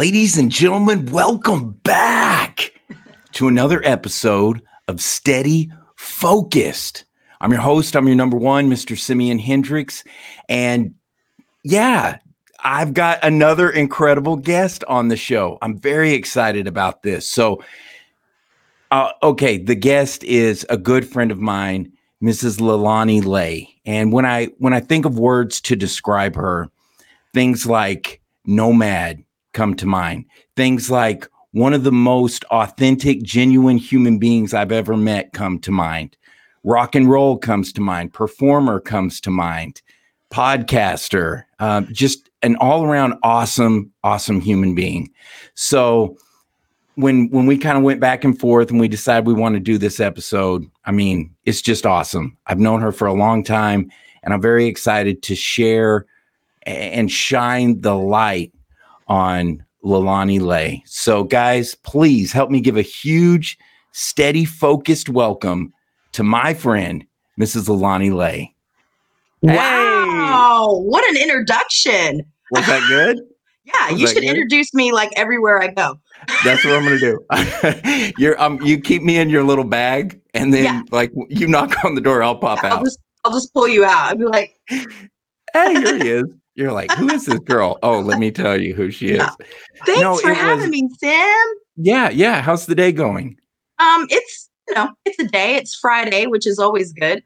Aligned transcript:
Ladies 0.00 0.38
and 0.38 0.50
gentlemen, 0.50 1.04
welcome 1.12 1.72
back 1.84 2.72
to 3.32 3.48
another 3.48 3.82
episode 3.84 4.62
of 4.88 4.98
Steady 4.98 5.70
Focused. 5.94 7.04
I'm 7.42 7.52
your 7.52 7.60
host, 7.60 7.94
I'm 7.94 8.06
your 8.06 8.16
number 8.16 8.38
one, 8.38 8.70
Mr. 8.70 8.98
Simeon 8.98 9.38
Hendrix. 9.38 10.02
And 10.48 10.94
yeah, 11.64 12.16
I've 12.64 12.94
got 12.94 13.18
another 13.22 13.68
incredible 13.68 14.36
guest 14.36 14.84
on 14.88 15.08
the 15.08 15.18
show. 15.18 15.58
I'm 15.60 15.76
very 15.76 16.14
excited 16.14 16.66
about 16.66 17.02
this. 17.02 17.28
So, 17.28 17.62
uh, 18.90 19.12
okay, 19.22 19.58
the 19.58 19.74
guest 19.74 20.24
is 20.24 20.64
a 20.70 20.78
good 20.78 21.06
friend 21.06 21.30
of 21.30 21.40
mine, 21.40 21.92
Mrs. 22.22 22.58
Lelani 22.58 23.22
Lei. 23.22 23.68
And 23.84 24.14
when 24.14 24.24
I 24.24 24.46
when 24.56 24.72
I 24.72 24.80
think 24.80 25.04
of 25.04 25.18
words 25.18 25.60
to 25.60 25.76
describe 25.76 26.36
her, 26.36 26.70
things 27.34 27.66
like 27.66 28.22
nomad 28.46 29.24
come 29.52 29.74
to 29.76 29.86
mind. 29.86 30.24
Things 30.56 30.90
like 30.90 31.28
one 31.52 31.72
of 31.72 31.84
the 31.84 31.92
most 31.92 32.44
authentic, 32.44 33.22
genuine 33.22 33.76
human 33.76 34.18
beings 34.18 34.54
I've 34.54 34.72
ever 34.72 34.96
met 34.96 35.32
come 35.32 35.58
to 35.60 35.72
mind. 35.72 36.16
Rock 36.62 36.94
and 36.94 37.08
roll 37.10 37.38
comes 37.38 37.72
to 37.74 37.80
mind. 37.80 38.12
Performer 38.12 38.80
comes 38.80 39.20
to 39.22 39.30
mind. 39.30 39.82
Podcaster, 40.30 41.44
uh, 41.58 41.80
just 41.92 42.30
an 42.42 42.54
all 42.56 42.84
around 42.84 43.14
awesome, 43.22 43.92
awesome 44.04 44.40
human 44.40 44.74
being. 44.74 45.10
So 45.54 46.16
when 46.94 47.28
when 47.30 47.46
we 47.46 47.58
kind 47.58 47.76
of 47.76 47.82
went 47.82 48.00
back 48.00 48.22
and 48.22 48.38
forth 48.38 48.70
and 48.70 48.78
we 48.78 48.86
decided 48.86 49.26
we 49.26 49.34
want 49.34 49.54
to 49.54 49.60
do 49.60 49.76
this 49.76 49.98
episode, 49.98 50.70
I 50.84 50.92
mean, 50.92 51.34
it's 51.44 51.62
just 51.62 51.84
awesome. 51.84 52.36
I've 52.46 52.60
known 52.60 52.80
her 52.80 52.92
for 52.92 53.06
a 53.06 53.12
long 53.12 53.42
time, 53.42 53.90
and 54.22 54.32
I'm 54.32 54.40
very 54.40 54.66
excited 54.66 55.22
to 55.24 55.34
share 55.34 56.06
and 56.64 57.10
shine 57.10 57.80
the 57.80 57.94
light 57.94 58.52
on 59.10 59.62
Lelani 59.84 60.40
Lei. 60.40 60.82
So, 60.86 61.24
guys, 61.24 61.74
please 61.74 62.32
help 62.32 62.50
me 62.50 62.60
give 62.60 62.78
a 62.78 62.82
huge, 62.82 63.58
steady, 63.92 64.46
focused 64.46 65.10
welcome 65.10 65.74
to 66.12 66.22
my 66.22 66.54
friend, 66.54 67.04
Mrs. 67.38 67.68
Lelani 67.68 68.14
Lei. 68.14 68.54
Wow, 69.42 70.68
hey. 70.70 70.88
what 70.88 71.06
an 71.10 71.16
introduction. 71.16 72.22
Was 72.52 72.66
that 72.66 72.86
good? 72.88 73.18
yeah, 73.64 73.92
Was 73.92 74.00
you 74.00 74.06
should 74.06 74.16
good? 74.16 74.24
introduce 74.24 74.72
me 74.74 74.92
like 74.92 75.10
everywhere 75.16 75.62
I 75.62 75.68
go. 75.68 75.98
That's 76.44 76.64
what 76.64 76.74
I'm 76.74 76.84
gonna 76.84 76.98
do. 76.98 78.12
You're 78.18 78.40
um 78.40 78.60
you 78.60 78.78
keep 78.78 79.02
me 79.02 79.16
in 79.16 79.30
your 79.30 79.42
little 79.42 79.64
bag 79.64 80.20
and 80.34 80.52
then 80.52 80.64
yeah. 80.64 80.82
like 80.90 81.10
you 81.30 81.46
knock 81.46 81.82
on 81.84 81.94
the 81.94 82.02
door, 82.02 82.22
I'll 82.22 82.36
pop 82.36 82.62
yeah, 82.62 82.72
out. 82.72 82.78
I'll 82.78 82.84
just 82.84 82.98
I'll 83.24 83.32
just 83.32 83.54
pull 83.54 83.66
you 83.66 83.84
out. 83.84 84.10
I'll 84.10 84.16
be 84.16 84.24
like, 84.24 84.54
Hey, 84.68 85.74
here 85.74 85.96
he 85.96 86.08
is. 86.08 86.24
You're 86.54 86.72
like, 86.72 86.90
who 86.92 87.08
is 87.10 87.26
this 87.26 87.38
girl? 87.40 87.78
Oh, 87.82 88.00
let 88.00 88.18
me 88.18 88.30
tell 88.30 88.60
you 88.60 88.74
who 88.74 88.90
she 88.90 89.10
is. 89.10 89.18
Yeah. 89.18 89.30
Thanks 89.86 90.00
no, 90.00 90.16
for 90.16 90.34
having 90.34 90.70
was, 90.70 90.70
me, 90.70 90.88
Sam. 90.98 91.46
Yeah, 91.76 92.10
yeah. 92.10 92.42
How's 92.42 92.66
the 92.66 92.74
day 92.74 92.92
going? 92.92 93.38
Um, 93.78 94.06
it's 94.10 94.50
you 94.68 94.74
know, 94.74 94.90
it's 95.04 95.18
a 95.18 95.26
day. 95.26 95.56
It's 95.56 95.74
Friday, 95.74 96.26
which 96.26 96.46
is 96.46 96.58
always 96.58 96.92
good. 96.92 97.22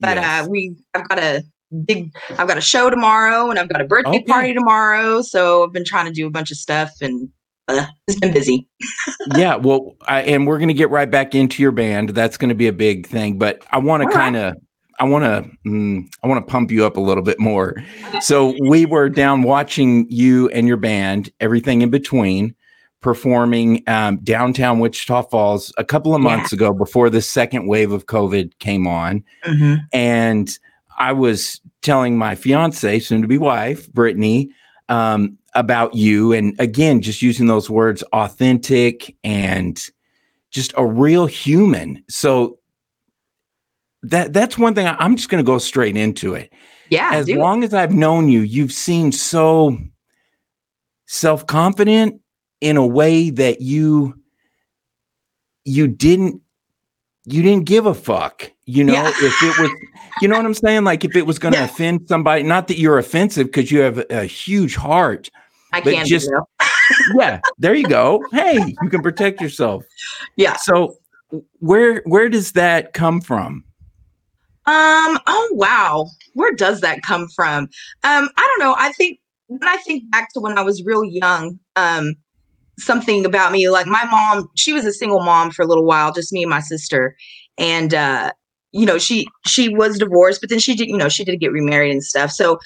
But 0.00 0.16
yes. 0.16 0.46
uh, 0.46 0.50
we, 0.50 0.76
I've 0.94 1.08
got 1.08 1.18
a 1.18 1.44
big, 1.84 2.12
I've 2.30 2.48
got 2.48 2.58
a 2.58 2.62
show 2.62 2.90
tomorrow, 2.90 3.50
and 3.50 3.58
I've 3.58 3.68
got 3.68 3.80
a 3.80 3.84
birthday 3.84 4.10
okay. 4.16 4.24
party 4.24 4.54
tomorrow. 4.54 5.22
So 5.22 5.64
I've 5.64 5.72
been 5.72 5.84
trying 5.84 6.06
to 6.06 6.12
do 6.12 6.26
a 6.26 6.30
bunch 6.30 6.50
of 6.50 6.56
stuff, 6.56 6.90
and 7.00 7.28
uh, 7.68 7.86
it's 8.06 8.18
been 8.18 8.32
busy. 8.32 8.68
yeah, 9.36 9.56
well, 9.56 9.96
I, 10.06 10.22
and 10.22 10.46
we're 10.46 10.58
going 10.58 10.68
to 10.68 10.74
get 10.74 10.90
right 10.90 11.10
back 11.10 11.34
into 11.34 11.62
your 11.62 11.72
band. 11.72 12.10
That's 12.10 12.36
going 12.36 12.50
to 12.50 12.54
be 12.54 12.66
a 12.66 12.72
big 12.72 13.06
thing. 13.06 13.38
But 13.38 13.62
I 13.70 13.78
want 13.78 14.02
to 14.02 14.10
kind 14.10 14.36
of 14.36 14.54
I 14.98 15.04
want 15.04 15.24
to 15.24 15.68
mm, 15.68 16.08
I 16.22 16.26
want 16.26 16.46
to 16.46 16.50
pump 16.50 16.70
you 16.70 16.84
up 16.84 16.96
a 16.96 17.00
little 17.00 17.22
bit 17.22 17.38
more. 17.38 17.82
So 18.20 18.54
we 18.60 18.86
were 18.86 19.08
down 19.08 19.42
watching 19.42 20.06
you 20.08 20.48
and 20.50 20.68
your 20.68 20.76
band, 20.76 21.30
everything 21.40 21.82
in 21.82 21.90
between, 21.90 22.54
performing 23.00 23.82
um, 23.86 24.18
downtown 24.18 24.78
Wichita 24.78 25.22
Falls 25.22 25.72
a 25.78 25.84
couple 25.84 26.14
of 26.14 26.20
months 26.20 26.52
yeah. 26.52 26.56
ago 26.56 26.72
before 26.72 27.10
the 27.10 27.22
second 27.22 27.66
wave 27.66 27.92
of 27.92 28.06
COVID 28.06 28.58
came 28.58 28.86
on, 28.86 29.24
mm-hmm. 29.44 29.76
and 29.92 30.58
I 30.98 31.12
was 31.12 31.60
telling 31.80 32.16
my 32.16 32.34
fiance, 32.34 33.00
soon 33.00 33.22
to 33.22 33.28
be 33.28 33.38
wife, 33.38 33.92
Brittany, 33.92 34.50
um, 34.88 35.36
about 35.54 35.94
you, 35.94 36.32
and 36.32 36.54
again, 36.60 37.02
just 37.02 37.22
using 37.22 37.46
those 37.46 37.68
words, 37.68 38.02
authentic 38.12 39.16
and 39.24 39.90
just 40.50 40.72
a 40.76 40.86
real 40.86 41.26
human. 41.26 42.02
So 42.08 42.58
that 44.02 44.32
that's 44.32 44.58
one 44.58 44.74
thing 44.74 44.86
I, 44.86 45.04
am 45.04 45.16
just 45.16 45.28
going 45.28 45.42
to 45.42 45.46
go 45.46 45.58
straight 45.58 45.96
into 45.96 46.34
it. 46.34 46.52
Yeah. 46.90 47.10
As 47.12 47.28
long 47.28 47.64
as 47.64 47.72
I've 47.72 47.92
known 47.92 48.28
you, 48.28 48.40
you've 48.40 48.72
seemed 48.72 49.14
so 49.14 49.78
self 51.06 51.46
confident 51.46 52.20
in 52.60 52.76
a 52.76 52.86
way 52.86 53.30
that 53.30 53.60
you 53.60 54.14
you 55.64 55.88
didn't 55.88 56.42
you 57.24 57.42
didn't 57.42 57.64
give 57.64 57.86
a 57.86 57.94
fuck. 57.94 58.50
You 58.64 58.84
know, 58.84 58.92
yeah. 58.92 59.08
if 59.08 59.42
it 59.42 59.58
was, 59.58 59.70
you 60.20 60.28
know 60.28 60.36
what 60.36 60.46
I'm 60.46 60.54
saying? 60.54 60.84
Like 60.84 61.04
if 61.04 61.16
it 61.16 61.26
was 61.26 61.38
going 61.38 61.52
to 61.54 61.58
yeah. 61.58 61.66
offend 61.66 62.08
somebody, 62.08 62.42
not 62.42 62.68
that 62.68 62.78
you're 62.78 62.98
offensive 62.98 63.46
because 63.46 63.70
you 63.70 63.80
have 63.80 64.04
a 64.10 64.24
huge 64.24 64.76
heart. 64.76 65.30
I 65.72 65.80
can't 65.80 66.06
just, 66.06 66.30
yeah, 67.16 67.40
there 67.58 67.74
you 67.74 67.86
go. 67.86 68.24
Hey, 68.30 68.74
you 68.82 68.88
can 68.88 69.02
protect 69.02 69.40
yourself. 69.40 69.84
Yeah. 70.36 70.56
So 70.56 70.96
where 71.58 72.02
where 72.04 72.28
does 72.28 72.52
that 72.52 72.92
come 72.92 73.20
from? 73.20 73.64
Um, 74.64 75.18
oh 75.26 75.48
wow. 75.52 76.08
Where 76.34 76.52
does 76.52 76.80
that 76.80 77.02
come 77.02 77.28
from? 77.28 77.64
Um, 78.04 78.28
I 78.36 78.56
don't 78.56 78.60
know. 78.60 78.74
I 78.78 78.92
think 78.92 79.18
when 79.48 79.68
I 79.68 79.76
think 79.78 80.10
back 80.10 80.32
to 80.32 80.40
when 80.40 80.56
I 80.56 80.62
was 80.62 80.84
real 80.84 81.04
young, 81.04 81.58
um, 81.76 82.14
something 82.78 83.24
about 83.24 83.52
me, 83.52 83.68
like 83.68 83.86
my 83.86 84.04
mom, 84.04 84.48
she 84.56 84.72
was 84.72 84.84
a 84.84 84.92
single 84.92 85.20
mom 85.20 85.50
for 85.50 85.62
a 85.62 85.66
little 85.66 85.84
while, 85.84 86.12
just 86.12 86.32
me 86.32 86.42
and 86.42 86.50
my 86.50 86.60
sister. 86.60 87.16
And 87.58 87.92
uh, 87.92 88.32
you 88.72 88.86
know, 88.86 88.98
she 88.98 89.26
she 89.46 89.68
was 89.68 89.98
divorced, 89.98 90.40
but 90.40 90.50
then 90.50 90.58
she 90.58 90.74
did, 90.74 90.88
you 90.88 90.96
know, 90.96 91.08
she 91.08 91.24
did 91.24 91.40
get 91.40 91.52
remarried 91.52 91.92
and 91.92 92.04
stuff. 92.04 92.30
So 92.30 92.58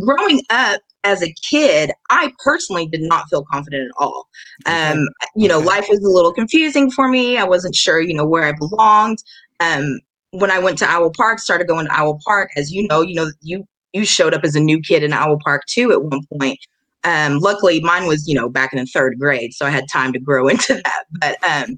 growing 0.00 0.42
up 0.50 0.80
as 1.04 1.22
a 1.22 1.34
kid, 1.48 1.92
I 2.10 2.32
personally 2.42 2.86
did 2.86 3.02
not 3.02 3.28
feel 3.28 3.44
confident 3.44 3.90
at 3.90 4.02
all. 4.02 4.28
Um, 4.66 5.08
you 5.34 5.48
know, 5.48 5.58
life 5.58 5.86
was 5.90 6.00
a 6.00 6.08
little 6.08 6.32
confusing 6.32 6.90
for 6.90 7.08
me. 7.08 7.36
I 7.36 7.44
wasn't 7.44 7.74
sure, 7.74 8.00
you 8.00 8.14
know, 8.14 8.26
where 8.26 8.44
I 8.44 8.52
belonged. 8.52 9.18
Um, 9.60 10.00
when 10.32 10.50
I 10.50 10.58
went 10.58 10.78
to 10.78 10.90
Iowa 10.90 11.10
Park, 11.10 11.38
started 11.38 11.68
going 11.68 11.86
to 11.86 11.94
Iowa 11.94 12.18
Park, 12.26 12.50
as 12.56 12.72
you 12.72 12.86
know, 12.88 13.02
you 13.02 13.14
know, 13.14 13.30
you 13.42 13.64
you 13.92 14.04
showed 14.04 14.34
up 14.34 14.42
as 14.44 14.56
a 14.56 14.60
new 14.60 14.80
kid 14.80 15.02
in 15.02 15.12
Iowa 15.12 15.38
Park 15.38 15.62
too 15.66 15.92
at 15.92 16.02
one 16.02 16.20
point. 16.38 16.58
Um, 17.04 17.38
luckily, 17.38 17.80
mine 17.80 18.06
was 18.06 18.26
you 18.26 18.34
know 18.34 18.48
back 18.48 18.72
in 18.72 18.78
the 18.78 18.86
third 18.86 19.18
grade, 19.18 19.52
so 19.54 19.66
I 19.66 19.70
had 19.70 19.84
time 19.92 20.12
to 20.14 20.18
grow 20.18 20.48
into 20.48 20.74
that. 20.74 21.04
But 21.20 21.36
um, 21.44 21.76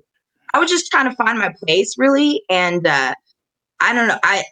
I 0.54 0.58
was 0.58 0.70
just 0.70 0.90
trying 0.90 1.10
to 1.10 1.16
find 1.16 1.38
my 1.38 1.52
place 1.64 1.94
really, 1.98 2.42
and 2.48 2.86
uh, 2.86 3.14
I 3.80 3.92
don't 3.92 4.08
know. 4.08 4.18
I 4.22 4.44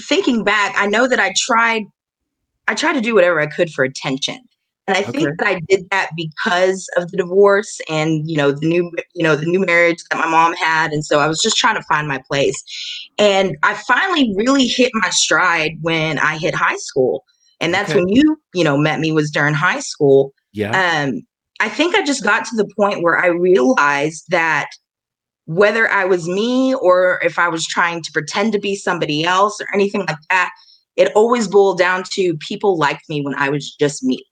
thinking 0.00 0.44
back, 0.44 0.74
I 0.76 0.86
know 0.86 1.08
that 1.08 1.20
I 1.20 1.34
tried. 1.36 1.82
I 2.66 2.74
tried 2.74 2.94
to 2.94 3.00
do 3.00 3.14
whatever 3.14 3.40
I 3.40 3.46
could 3.46 3.70
for 3.70 3.84
attention. 3.84 4.38
And 4.86 4.96
I 4.96 5.00
okay. 5.00 5.12
think 5.12 5.38
that 5.38 5.46
I 5.46 5.60
did 5.68 5.88
that 5.90 6.10
because 6.14 6.86
of 6.96 7.10
the 7.10 7.16
divorce 7.16 7.80
and 7.88 8.28
you 8.28 8.36
know 8.36 8.52
the 8.52 8.66
new 8.66 8.92
you 9.14 9.22
know 9.22 9.34
the 9.34 9.46
new 9.46 9.60
marriage 9.60 9.98
that 10.10 10.18
my 10.18 10.28
mom 10.28 10.52
had 10.54 10.92
and 10.92 11.04
so 11.04 11.20
I 11.20 11.26
was 11.26 11.40
just 11.40 11.56
trying 11.56 11.76
to 11.76 11.82
find 11.82 12.06
my 12.06 12.22
place. 12.30 12.62
And 13.18 13.56
I 13.62 13.74
finally 13.74 14.32
really 14.36 14.66
hit 14.66 14.90
my 14.94 15.08
stride 15.10 15.78
when 15.80 16.18
I 16.18 16.36
hit 16.36 16.54
high 16.54 16.76
school. 16.76 17.24
And 17.60 17.72
that's 17.72 17.90
okay. 17.90 18.00
when 18.00 18.08
you, 18.08 18.36
you 18.52 18.64
know, 18.64 18.76
met 18.76 19.00
me 19.00 19.12
was 19.12 19.30
during 19.30 19.54
high 19.54 19.80
school. 19.80 20.34
Yeah. 20.52 21.02
Um 21.04 21.22
I 21.60 21.68
think 21.68 21.94
I 21.94 22.04
just 22.04 22.22
got 22.22 22.44
to 22.46 22.56
the 22.56 22.68
point 22.76 23.02
where 23.02 23.18
I 23.18 23.28
realized 23.28 24.24
that 24.28 24.68
whether 25.46 25.90
I 25.90 26.04
was 26.04 26.28
me 26.28 26.74
or 26.74 27.20
if 27.22 27.38
I 27.38 27.48
was 27.48 27.66
trying 27.66 28.02
to 28.02 28.12
pretend 28.12 28.52
to 28.52 28.58
be 28.58 28.76
somebody 28.76 29.24
else 29.24 29.60
or 29.60 29.66
anything 29.72 30.04
like 30.06 30.18
that, 30.30 30.50
it 30.96 31.12
always 31.14 31.48
boiled 31.48 31.78
down 31.78 32.04
to 32.12 32.36
people 32.38 32.78
liked 32.78 33.08
me 33.08 33.22
when 33.22 33.34
I 33.34 33.48
was 33.48 33.74
just 33.76 34.02
me 34.02 34.24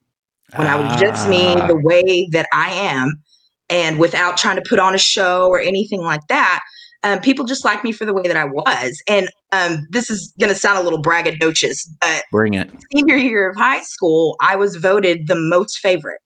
when 0.55 0.67
I 0.67 0.75
was 0.75 0.99
just 0.99 1.27
me, 1.27 1.55
the 1.55 1.73
ah. 1.73 1.87
way 1.87 2.27
that 2.31 2.47
I 2.53 2.71
am, 2.71 3.21
and 3.69 3.99
without 3.99 4.37
trying 4.37 4.57
to 4.57 4.63
put 4.67 4.79
on 4.79 4.93
a 4.93 4.99
show 4.99 5.47
or 5.47 5.59
anything 5.59 6.01
like 6.01 6.25
that. 6.29 6.61
Um, 7.05 7.19
people 7.19 7.43
just 7.43 7.65
like 7.65 7.83
me 7.83 7.91
for 7.91 8.05
the 8.05 8.13
way 8.13 8.23
that 8.23 8.37
I 8.37 8.45
was. 8.45 9.01
And 9.09 9.27
um, 9.51 9.85
this 9.89 10.09
is 10.09 10.33
going 10.39 10.53
to 10.53 10.57
sound 10.57 10.79
a 10.79 10.81
little 10.81 11.01
braggadocious, 11.01 11.85
but 11.99 12.23
bring 12.31 12.53
it. 12.53 12.69
Senior 12.95 13.17
year 13.17 13.49
of 13.49 13.57
high 13.57 13.81
school, 13.81 14.37
I 14.39 14.55
was 14.55 14.77
voted 14.77 15.27
the 15.27 15.35
most 15.35 15.79
favorite, 15.79 16.21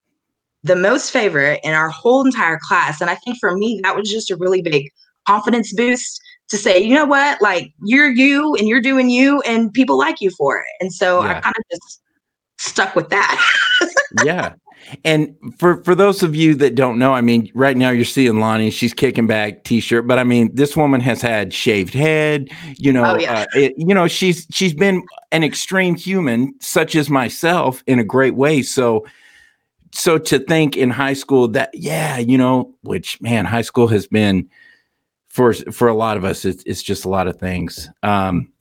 the 0.61 0.75
most 0.75 1.09
favorite 1.09 1.61
in 1.63 1.73
our 1.73 1.89
whole 1.89 2.23
entire 2.23 2.59
class. 2.61 3.01
And 3.01 3.09
I 3.09 3.15
think 3.15 3.39
for 3.39 3.57
me, 3.57 3.79
that 3.83 3.95
was 3.95 4.11
just 4.11 4.29
a 4.29 4.35
really 4.35 4.61
big 4.61 4.91
confidence 5.27 5.73
boost 5.73 6.21
to 6.49 6.57
say, 6.57 6.79
you 6.79 6.93
know 6.93 7.05
what, 7.05 7.41
like 7.41 7.73
you're 7.83 8.11
you 8.11 8.55
and 8.55 8.67
you're 8.67 8.81
doing 8.81 9.09
you, 9.09 9.41
and 9.41 9.73
people 9.73 9.97
like 9.97 10.21
you 10.21 10.29
for 10.31 10.59
it. 10.59 10.65
And 10.79 10.93
so 10.93 11.23
yeah. 11.23 11.29
I 11.29 11.41
kind 11.41 11.55
of 11.57 11.63
just 11.71 12.01
stuck 12.57 12.95
with 12.95 13.09
that. 13.09 13.43
yeah. 14.23 14.53
And 15.03 15.35
for 15.57 15.83
for 15.83 15.95
those 15.95 16.23
of 16.23 16.35
you 16.35 16.55
that 16.55 16.75
don't 16.75 16.97
know, 16.97 17.13
I 17.13 17.21
mean, 17.21 17.51
right 17.53 17.75
now 17.75 17.89
you're 17.89 18.05
seeing 18.05 18.39
Lonnie, 18.39 18.69
she's 18.69 18.93
kicking 18.93 19.27
back 19.27 19.63
t-shirt, 19.63 20.07
but 20.07 20.17
I 20.17 20.23
mean, 20.23 20.53
this 20.53 20.77
woman 20.77 21.01
has 21.01 21.21
had 21.21 21.53
shaved 21.53 21.93
head, 21.93 22.49
you 22.77 22.93
know, 22.93 23.03
oh, 23.03 23.17
yeah. 23.17 23.41
uh, 23.41 23.45
it, 23.53 23.73
you 23.77 23.93
know, 23.93 24.07
she's 24.07 24.47
she's 24.51 24.73
been 24.73 25.03
an 25.31 25.43
extreme 25.43 25.95
human 25.95 26.53
such 26.61 26.95
as 26.95 27.09
myself 27.09 27.83
in 27.85 27.99
a 27.99 28.03
great 28.03 28.35
way. 28.35 28.61
So 28.61 29.05
so 29.93 30.17
to 30.17 30.39
think 30.39 30.77
in 30.77 30.89
high 30.89 31.13
school 31.13 31.47
that 31.49 31.71
yeah, 31.73 32.17
you 32.17 32.37
know, 32.37 32.73
which 32.81 33.19
man, 33.21 33.45
high 33.45 33.63
school 33.63 33.87
has 33.87 34.07
been 34.07 34.49
for 35.27 35.53
for 35.53 35.87
a 35.87 35.95
lot 35.95 36.17
of 36.17 36.23
us, 36.23 36.45
it's, 36.45 36.63
it's 36.63 36.83
just 36.83 37.03
a 37.03 37.09
lot 37.09 37.27
of 37.27 37.39
things. 37.39 37.89
Um, 38.03 38.51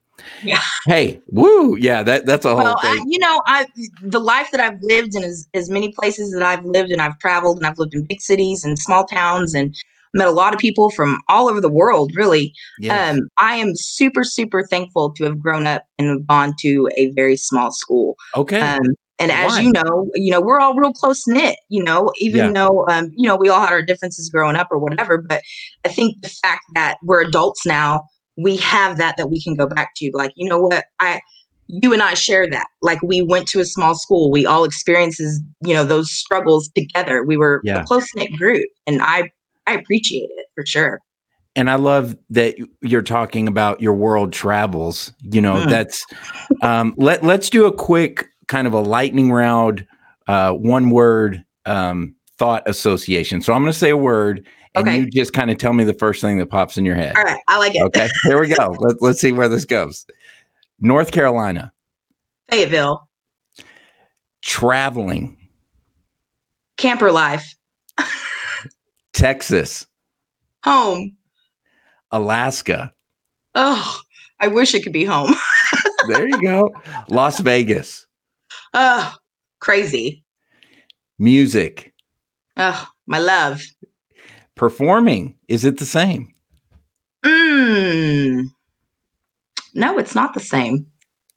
Yeah. 0.42 0.60
Hey, 0.86 1.20
woo, 1.28 1.76
yeah, 1.76 2.02
that 2.02 2.26
that's 2.26 2.44
a 2.44 2.50
whole 2.54 2.58
Well, 2.64 2.78
I, 2.82 2.94
thing. 2.96 3.06
you 3.10 3.18
know, 3.18 3.42
I 3.46 3.66
the 4.02 4.20
life 4.20 4.48
that 4.52 4.60
I've 4.60 4.78
lived 4.82 5.14
in 5.14 5.24
as 5.24 5.46
as 5.54 5.68
many 5.70 5.92
places 5.92 6.32
that 6.32 6.42
I've 6.42 6.64
lived 6.64 6.90
and 6.90 7.00
I've 7.02 7.18
traveled 7.18 7.58
and 7.58 7.66
I've 7.66 7.78
lived 7.78 7.94
in 7.94 8.04
big 8.04 8.20
cities 8.20 8.64
and 8.64 8.78
small 8.78 9.04
towns 9.04 9.54
and 9.54 9.74
met 10.14 10.28
a 10.28 10.32
lot 10.32 10.54
of 10.54 10.60
people 10.60 10.90
from 10.90 11.20
all 11.28 11.48
over 11.48 11.60
the 11.60 11.68
world. 11.68 12.12
Really, 12.14 12.52
Yes. 12.78 13.16
um, 13.16 13.28
I 13.38 13.56
am 13.56 13.74
super 13.76 14.24
super 14.24 14.64
thankful 14.64 15.10
to 15.12 15.24
have 15.24 15.40
grown 15.40 15.66
up 15.66 15.84
and 15.98 16.26
gone 16.26 16.54
to 16.60 16.88
a 16.96 17.10
very 17.12 17.36
small 17.36 17.70
school. 17.70 18.16
okay. 18.36 18.60
Um, 18.60 18.94
and 19.18 19.32
as 19.32 19.52
Why? 19.54 19.60
you 19.62 19.72
know, 19.72 20.10
you 20.14 20.30
know, 20.30 20.42
we're 20.42 20.60
all 20.60 20.74
real 20.74 20.92
close 20.92 21.26
knit, 21.26 21.56
you 21.70 21.82
know, 21.82 22.12
even 22.18 22.46
Yeah. 22.46 22.52
though, 22.52 22.86
um, 22.88 23.10
you 23.16 23.26
know, 23.26 23.34
we 23.36 23.48
all 23.48 23.60
had 23.60 23.72
our 23.72 23.80
differences 23.80 24.28
growing 24.28 24.56
up 24.56 24.68
or 24.70 24.78
whatever. 24.78 25.16
But 25.16 25.40
I 25.86 25.88
think 25.88 26.20
the 26.20 26.28
fact 26.28 26.64
that 26.74 26.98
we're 27.02 27.22
adults 27.22 27.64
now, 27.64 28.04
we 28.36 28.56
have 28.56 28.98
that 28.98 29.16
that 29.16 29.30
we 29.30 29.42
can 29.42 29.54
go 29.56 29.66
back 29.66 29.90
to. 29.96 30.10
Like, 30.14 30.32
you 30.36 30.48
know 30.48 30.58
what? 30.60 30.84
I, 31.00 31.20
you 31.68 31.92
and 31.92 32.02
I 32.02 32.14
share 32.14 32.48
that. 32.50 32.66
Like, 32.82 33.02
we 33.02 33.22
went 33.22 33.48
to 33.48 33.60
a 33.60 33.64
small 33.64 33.94
school. 33.94 34.30
We 34.30 34.46
all 34.46 34.64
experiences, 34.64 35.40
you 35.64 35.74
know, 35.74 35.84
those 35.84 36.12
struggles 36.12 36.68
together. 36.76 37.24
We 37.24 37.36
were 37.36 37.60
Yeah. 37.64 37.80
a 37.80 37.84
close 37.84 38.06
knit 38.14 38.32
group, 38.36 38.66
and 38.86 39.00
I, 39.02 39.30
I 39.66 39.74
appreciate 39.74 40.28
it 40.36 40.46
for 40.54 40.64
sure. 40.66 41.00
and 41.58 41.70
I 41.70 41.76
love 41.76 42.14
that 42.30 42.54
you're 42.82 43.00
talking 43.00 43.48
about 43.48 43.80
your 43.80 43.94
world 43.94 44.32
travels. 44.34 45.10
You 45.22 45.40
know, 45.40 45.54
Mm. 45.54 45.70
that's 45.70 46.04
um, 46.62 46.94
let 46.98 47.24
let's 47.24 47.48
do 47.48 47.64
a 47.64 47.72
quick 47.72 48.26
kind 48.46 48.66
of 48.66 48.74
a 48.74 48.80
lightning 48.80 49.32
round, 49.32 49.86
uh, 50.28 50.52
one 50.52 50.90
word 50.90 51.42
um, 51.64 52.14
thought 52.38 52.62
association. 52.68 53.40
So 53.40 53.54
I'm 53.54 53.62
going 53.62 53.72
to 53.72 53.78
say 53.78 53.88
a 53.90 53.96
word, 53.96 54.46
and 54.76 54.86
Okay. 54.88 54.98
you 54.98 55.10
just 55.10 55.32
kind 55.32 55.50
of 55.50 55.58
tell 55.58 55.72
me 55.72 55.84
the 55.84 55.94
first 55.94 56.20
thing 56.20 56.38
that 56.38 56.46
pops 56.46 56.76
in 56.76 56.84
your 56.84 56.94
head. 56.94 57.16
All 57.16 57.24
right, 57.24 57.40
I 57.48 57.58
like 57.58 57.74
it. 57.74 57.82
Okay, 57.82 58.08
here 58.24 58.38
we 58.40 58.48
go. 58.48 58.76
Let, 58.80 59.00
let's 59.02 59.20
see 59.20 59.32
where 59.32 59.48
this 59.48 59.64
goes. 59.64 60.06
North 60.80 61.10
Carolina, 61.12 61.72
Fayetteville, 62.50 63.08
traveling, 64.42 65.36
camper 66.76 67.10
life, 67.10 67.54
Texas, 69.12 69.86
home. 70.64 71.16
Alaska. 72.12 72.92
Oh, 73.54 74.00
I 74.40 74.48
wish 74.48 74.74
it 74.74 74.82
could 74.82 74.92
be 74.92 75.04
home. 75.04 75.34
There 76.08 76.28
you 76.28 76.40
go. 76.40 76.70
Las 77.08 77.40
Vegas, 77.40 78.06
Oh, 78.74 79.12
crazy. 79.58 80.22
music, 81.18 81.92
Oh, 82.56 82.86
my 83.06 83.18
love. 83.18 83.60
Performing. 84.56 85.36
Is 85.46 85.64
it 85.64 85.78
the 85.78 85.86
same? 85.86 86.34
Mm. 87.24 88.46
No, 89.74 89.98
it's 89.98 90.14
not 90.14 90.34
the 90.34 90.40
same. 90.40 90.86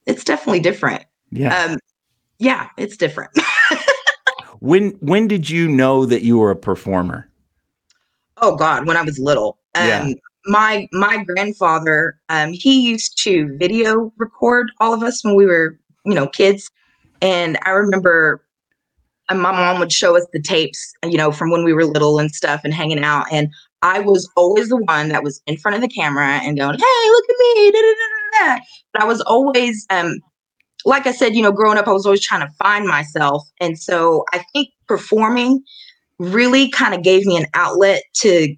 It's 0.08 0.24
definitely 0.24 0.62
different. 0.62 1.04
Yeah. 1.32 1.56
Um, 1.56 1.80
yeah, 2.40 2.70
it's 2.78 2.98
different. 2.98 3.32
When 4.62 4.90
when 5.00 5.28
did 5.30 5.50
you 5.50 5.70
know 5.70 6.06
that 6.06 6.22
you 6.24 6.38
were 6.38 6.52
a 6.52 6.56
performer? 6.56 7.30
oh 8.42 8.56
God, 8.58 8.86
when 8.88 8.98
I 8.98 9.02
was 9.04 9.18
little. 9.18 9.58
Um, 9.76 9.86
Yeah. 9.88 10.10
my 10.48 10.88
my 10.92 11.24
grandfather, 11.24 12.20
um, 12.28 12.52
he 12.52 12.82
used 12.82 13.18
to 13.24 13.56
video 13.58 14.12
record 14.18 14.70
all 14.82 14.94
of 14.94 15.02
us 15.02 15.24
when 15.24 15.36
we 15.36 15.46
were, 15.46 15.80
you 16.06 16.14
know, 16.14 16.28
kids. 16.28 16.70
And 17.22 17.58
I 17.66 17.70
remember 17.70 18.44
uh, 19.30 19.36
my 19.36 19.52
mom 19.52 19.80
would 19.80 19.92
show 19.92 20.18
us 20.18 20.26
the 20.34 20.42
tapes, 20.42 20.94
you 21.04 21.18
know, 21.18 21.32
from 21.32 21.52
when 21.52 21.64
we 21.64 21.74
were 21.74 21.86
little 21.86 22.20
and 22.20 22.32
stuff 22.32 22.62
and 22.64 22.74
hanging 22.74 23.04
out. 23.04 23.26
And 23.32 23.50
I 23.82 24.00
was 24.00 24.30
always 24.36 24.70
the 24.70 24.78
one 24.78 25.10
that 25.10 25.24
was 25.24 25.42
in 25.48 25.58
front 25.58 25.76
of 25.76 25.82
the 25.82 25.88
camera 25.88 26.40
and 26.44 26.58
going, 26.58 26.74
Hey, 26.78 27.10
look 27.10 27.26
at 27.30 27.36
me. 27.40 27.72
Da, 27.72 27.80
da, 27.80 27.88
da, 27.88 28.48
da, 28.50 28.56
da. 28.58 28.64
But 28.94 29.02
I 29.04 29.06
was 29.06 29.22
always, 29.22 29.86
um, 29.90 30.16
like 30.86 31.08
I 31.08 31.12
said, 31.12 31.36
you 31.36 31.42
know, 31.44 31.52
growing 31.52 31.78
up, 31.78 31.88
I 31.88 31.92
was 31.94 32.06
always 32.06 32.22
trying 32.26 32.42
to 32.48 32.54
find 32.62 32.88
myself. 32.88 33.48
And 33.62 33.78
so 33.80 34.26
I 34.34 34.44
think 34.54 34.70
performing 34.88 35.62
really 36.20 36.70
kind 36.70 36.94
of 36.94 37.04
gave 37.04 37.26
me 37.26 37.38
an 37.38 37.46
outlet 37.54 38.04
to, 38.16 38.56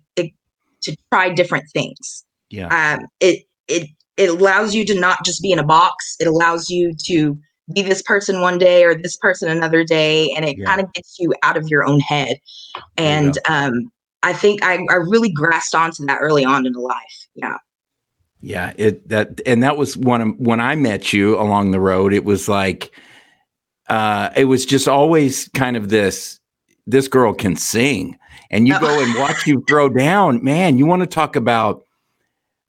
to 0.81 0.95
try 1.13 1.29
different 1.29 1.65
things 1.73 2.25
Yeah. 2.49 2.67
um, 2.97 3.05
it 3.19 3.43
it 3.67 3.87
it 4.17 4.29
allows 4.29 4.75
you 4.75 4.85
to 4.85 4.99
not 4.99 5.23
just 5.25 5.41
be 5.41 5.51
in 5.51 5.59
a 5.59 5.63
box. 5.63 6.15
It 6.19 6.27
allows 6.27 6.69
you 6.69 6.93
to 7.05 7.37
be 7.73 7.81
this 7.81 8.01
person 8.01 8.41
one 8.41 8.57
day 8.57 8.83
or 8.83 8.95
this 8.95 9.17
person 9.17 9.49
another 9.49 9.83
day, 9.83 10.31
and 10.31 10.45
it 10.45 10.57
Yeah. 10.57 10.65
kind 10.65 10.81
of 10.81 10.91
gets 10.93 11.17
you 11.19 11.33
out 11.43 11.57
of 11.57 11.67
your 11.69 11.85
own 11.85 11.99
head. 11.99 12.37
And 12.97 13.37
um, 13.47 13.91
I 14.23 14.33
think 14.33 14.63
I, 14.63 14.79
I 14.89 14.95
really 14.95 15.31
grasped 15.31 15.75
onto 15.75 16.05
that 16.05 16.19
early 16.21 16.45
on 16.45 16.65
in 16.65 16.73
life. 16.73 17.27
Yeah. 17.35 17.57
Yeah, 18.43 18.73
it 18.77 19.07
that 19.09 19.39
and 19.45 19.63
that 19.63 19.77
was 19.77 19.95
one 19.95 20.21
of 20.21 20.39
when 20.39 20.59
I 20.59 20.75
met 20.75 21.13
you 21.13 21.39
along 21.39 21.71
the 21.71 21.79
road, 21.79 22.11
it 22.13 22.25
was 22.25 22.49
like 22.49 22.91
uh 23.87 24.29
it 24.35 24.45
was 24.45 24.65
just 24.65 24.87
always 24.87 25.47
kind 25.49 25.77
of 25.77 25.89
this 25.89 26.39
this 26.87 27.07
girl 27.07 27.33
can 27.33 27.55
sing. 27.55 28.17
And 28.49 28.67
you 28.67 28.75
Oh. 28.75 28.79
go 28.79 28.99
and 28.99 29.15
watch 29.19 29.47
you 29.47 29.63
throw 29.67 29.89
down, 29.89 30.43
man, 30.43 30.77
you 30.77 30.85
want 30.85 31.01
to 31.01 31.07
talk 31.07 31.35
about 31.35 31.85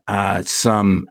uh 0.08 0.42
some 0.42 1.08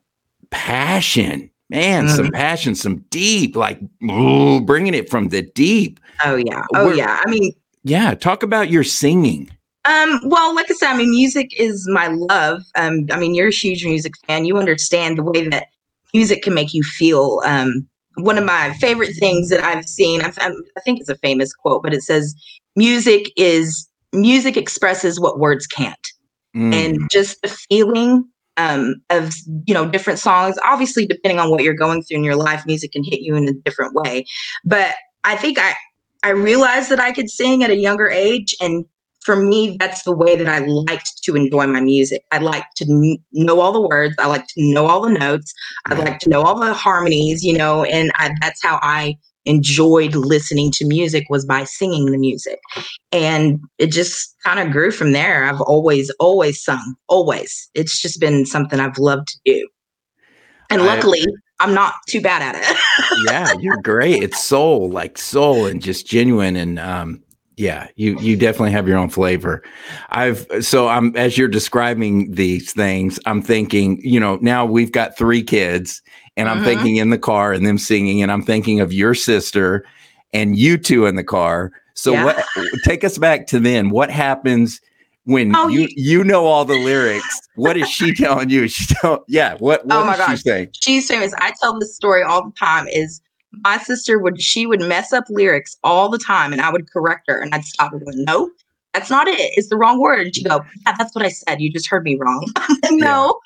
passion. 0.50 1.51
Man, 1.72 2.08
some 2.10 2.26
Mm-hmm. 2.28 2.36
passion, 2.36 2.76
some 2.76 2.98
deep, 3.10 3.56
like 3.56 3.80
ooh, 4.04 4.62
bringing 4.62 4.94
it 4.94 5.10
from 5.10 5.30
the 5.30 5.42
deep. 5.42 6.00
Oh 6.24 6.36
yeah. 6.36 6.64
Oh 6.76 6.86
We're- 6.88 6.98
yeah. 6.98 7.22
I 7.26 7.30
mean, 7.30 7.54
Yeah, 7.84 8.14
talk 8.14 8.44
about 8.44 8.70
your 8.70 8.84
singing. 8.84 9.50
Um, 9.86 10.20
well, 10.26 10.54
like 10.54 10.70
I 10.70 10.76
said, 10.76 10.92
I 10.94 10.98
mean, 10.98 11.10
music 11.10 11.50
is 11.60 11.88
my 11.90 12.08
love. 12.08 12.62
Um, 12.76 13.08
I 13.12 13.18
mean, 13.18 13.34
you're 13.34 13.48
a 13.48 13.52
huge 13.52 13.84
music 13.84 14.14
fan. 14.28 14.46
You 14.46 14.58
understand 14.58 15.18
the 15.18 15.24
way 15.24 15.48
that 15.48 15.68
music 16.14 16.44
can 16.44 16.54
make 16.54 16.72
you 16.76 16.84
feel. 16.84 17.42
Um, 17.46 17.88
one 18.18 18.38
of 18.38 18.44
my 18.46 18.74
favorite 18.74 19.16
things 19.18 19.50
that 19.50 19.64
I've 19.64 19.86
seen, 19.86 20.22
I, 20.22 20.28
I 20.38 20.82
think 20.86 21.00
it's 21.00 21.10
a 21.10 21.18
famous 21.18 21.54
quote, 21.54 21.82
but 21.82 21.96
it 21.96 22.04
says, 22.04 22.36
"Music 22.76 23.32
is 23.38 23.88
music 24.14 24.56
expresses 24.58 25.20
what 25.20 25.40
words 25.40 25.66
can't." 25.66 26.08
Mm, 26.56 26.74
and 26.76 27.10
just 27.10 27.42
the 27.42 27.48
feeling 27.48 28.24
um, 28.58 28.96
of 29.10 29.34
you 29.66 29.74
know 29.74 29.90
different 29.90 30.20
songs. 30.20 30.58
Obviously 30.64 31.06
depending 31.06 31.40
on 31.40 31.50
what 31.50 31.64
you're 31.64 31.74
going 31.74 32.04
through 32.04 32.18
in 32.18 32.24
your 32.24 32.36
life 32.36 32.66
music 32.66 32.92
can 32.92 33.04
hit 33.04 33.22
you 33.22 33.36
in 33.36 33.48
a 33.48 33.54
different 33.54 33.94
way. 33.94 34.26
But 34.66 34.96
i 35.24 35.36
think 35.36 35.58
i 35.60 35.74
i 36.24 36.30
realized 36.30 36.90
that 36.90 37.00
i 37.00 37.12
could 37.12 37.30
sing 37.30 37.64
at 37.64 37.70
a 37.70 37.76
younger 37.76 38.10
age 38.10 38.56
and 38.62 38.86
for 39.24 39.36
me 39.36 39.78
that's 39.80 40.04
the 40.04 40.16
way 40.16 40.36
that 40.36 40.48
i 40.48 40.60
liked 40.66 41.24
to 41.24 41.36
enjoy 41.36 41.68
my 41.68 41.80
music. 41.80 42.24
I 42.32 42.40
like 42.40 42.66
to 42.78 42.86
kn- 42.86 43.24
know 43.32 43.60
all 43.60 43.72
the 43.72 43.88
words. 43.88 44.16
I 44.18 44.26
like 44.28 44.48
to 44.48 44.64
know 44.74 44.88
all 44.88 45.02
the 45.02 45.12
notes. 45.12 45.54
I 45.86 45.94
like 45.94 46.20
to 46.20 46.30
know 46.30 46.42
all 46.42 46.60
the 46.60 46.74
harmonies 46.74 47.44
you 47.44 47.58
know 47.58 47.84
and 47.84 48.12
I, 48.16 48.32
that's 48.42 48.62
how 48.64 48.80
i 48.82 49.18
enjoyed 49.46 50.16
listening 50.16 50.72
to 50.72 50.86
music 50.86 51.26
was 51.30 51.46
by 51.46 51.64
singing 51.64 52.12
the 52.12 52.18
music. 52.18 52.60
And 53.12 53.60
it 53.78 53.88
just 53.88 54.36
kind 54.44 54.60
of 54.60 54.72
grew 54.72 54.92
from 54.92 55.12
there. 55.12 55.46
I've 55.46 55.62
always 55.62 56.10
always 56.20 56.64
sung 56.64 56.96
always. 57.08 57.70
It's 57.74 58.02
just 58.02 58.20
been 58.20 58.46
something 58.46 58.80
i've 58.80 58.98
loved 58.98 59.28
to 59.30 59.40
do. 59.46 59.68
And 60.70 60.82
I- 60.82 60.86
luckily 60.86 61.26
i'm 61.60 61.74
not 61.74 61.94
too 62.08 62.22
bad 62.22 62.42
at 62.42 62.56
it. 62.56 62.78
Yeah, 63.26 63.54
you're 63.60 63.82
great. 63.82 64.24
It's 64.24 64.44
soul, 64.44 64.90
like 64.90 65.18
soul 65.18 65.66
and 65.66 65.82
just 65.82 66.08
genuine 66.08 66.56
and 66.56 66.80
um 66.80 67.24
yeah, 67.58 67.90
you 67.96 68.18
you 68.20 68.38
definitely 68.38 68.72
have 68.72 68.88
your 68.88 68.98
own 68.98 69.10
flavor. 69.10 69.64
I've 70.10 70.48
so 70.62 70.88
I'm 70.88 71.16
as 71.16 71.38
you're 71.38 71.48
describing 71.48 72.32
these 72.32 72.74
things, 72.74 73.20
I'm 73.26 73.42
thinking, 73.42 74.00
you 74.02 74.20
know, 74.20 74.40
now 74.42 74.66
we've 74.66 74.92
got 74.92 75.18
three 75.18 75.44
kids 75.44 76.02
and 76.38 76.50
I'm 76.50 76.60
Mhm. 76.60 76.64
thinking 76.66 76.96
in 76.98 77.10
the 77.10 77.18
car 77.18 77.54
and 77.54 77.66
them 77.66 77.78
singing 77.78 78.22
and 78.22 78.32
I'm 78.32 78.42
thinking 78.44 78.80
of 78.80 78.94
your 78.94 79.14
sister 79.14 79.86
and 80.34 80.58
you 80.58 80.78
two 80.78 81.06
in 81.06 81.16
the 81.16 81.24
car. 81.24 81.72
So 81.94 82.14
Yeah. 82.14 82.24
what 82.26 82.46
take 82.84 83.04
us 83.04 83.18
back 83.18 83.48
to 83.48 83.60
then. 83.60 83.90
What 83.90 84.10
happens 84.10 84.80
when 85.26 85.56
Oh, 85.56 85.68
you 85.68 85.82
you- 85.82 85.90
you 85.98 86.24
know 86.24 86.46
all 86.46 86.66
the 86.66 86.76
lyrics? 86.78 87.42
What 87.56 87.78
is 87.78 87.88
she 87.90 88.14
telling 88.14 88.50
you? 88.50 88.68
She 88.68 88.86
tell 89.02 89.24
yeah, 89.28 89.56
what 89.60 89.86
what 89.86 89.96
Oh 89.98 90.06
my 90.06 90.14
she 90.14 90.18
gosh. 90.20 90.42
saying? 90.44 90.70
she's 90.80 91.08
famous 91.08 91.34
i 91.40 91.52
tell 91.62 91.78
this 91.80 91.96
story 91.96 92.24
all 92.24 92.44
the 92.46 92.54
time 92.58 92.88
is 92.88 93.22
my 93.66 93.78
sister 93.78 94.18
would 94.18 94.42
she 94.42 94.66
would 94.66 94.80
mess 94.82 95.12
up 95.12 95.26
lyrics 95.30 95.76
all 95.84 96.08
the 96.10 96.18
time 96.18 96.54
and 96.54 96.62
i 96.62 96.72
would 96.72 96.90
correct 96.90 97.26
her 97.28 97.38
and 97.40 97.54
i'd 97.54 97.66
stop 97.66 97.92
her 97.92 98.00
going 98.00 98.24
no 98.24 98.50
that's 98.94 99.10
not 99.10 99.28
it 99.28 99.36
it's 99.58 99.68
the 99.68 99.76
wrong 99.76 100.00
word 100.00 100.22
and 100.22 100.34
she'd 100.36 100.48
go 100.48 100.62
yeah 100.86 100.96
that's 100.98 101.14
what 101.14 101.26
i 101.26 101.30
said 101.30 101.60
you 101.60 101.70
just 101.70 101.90
heard 101.90 102.04
me 102.06 102.16
wrong 102.18 102.48
no 102.92 103.38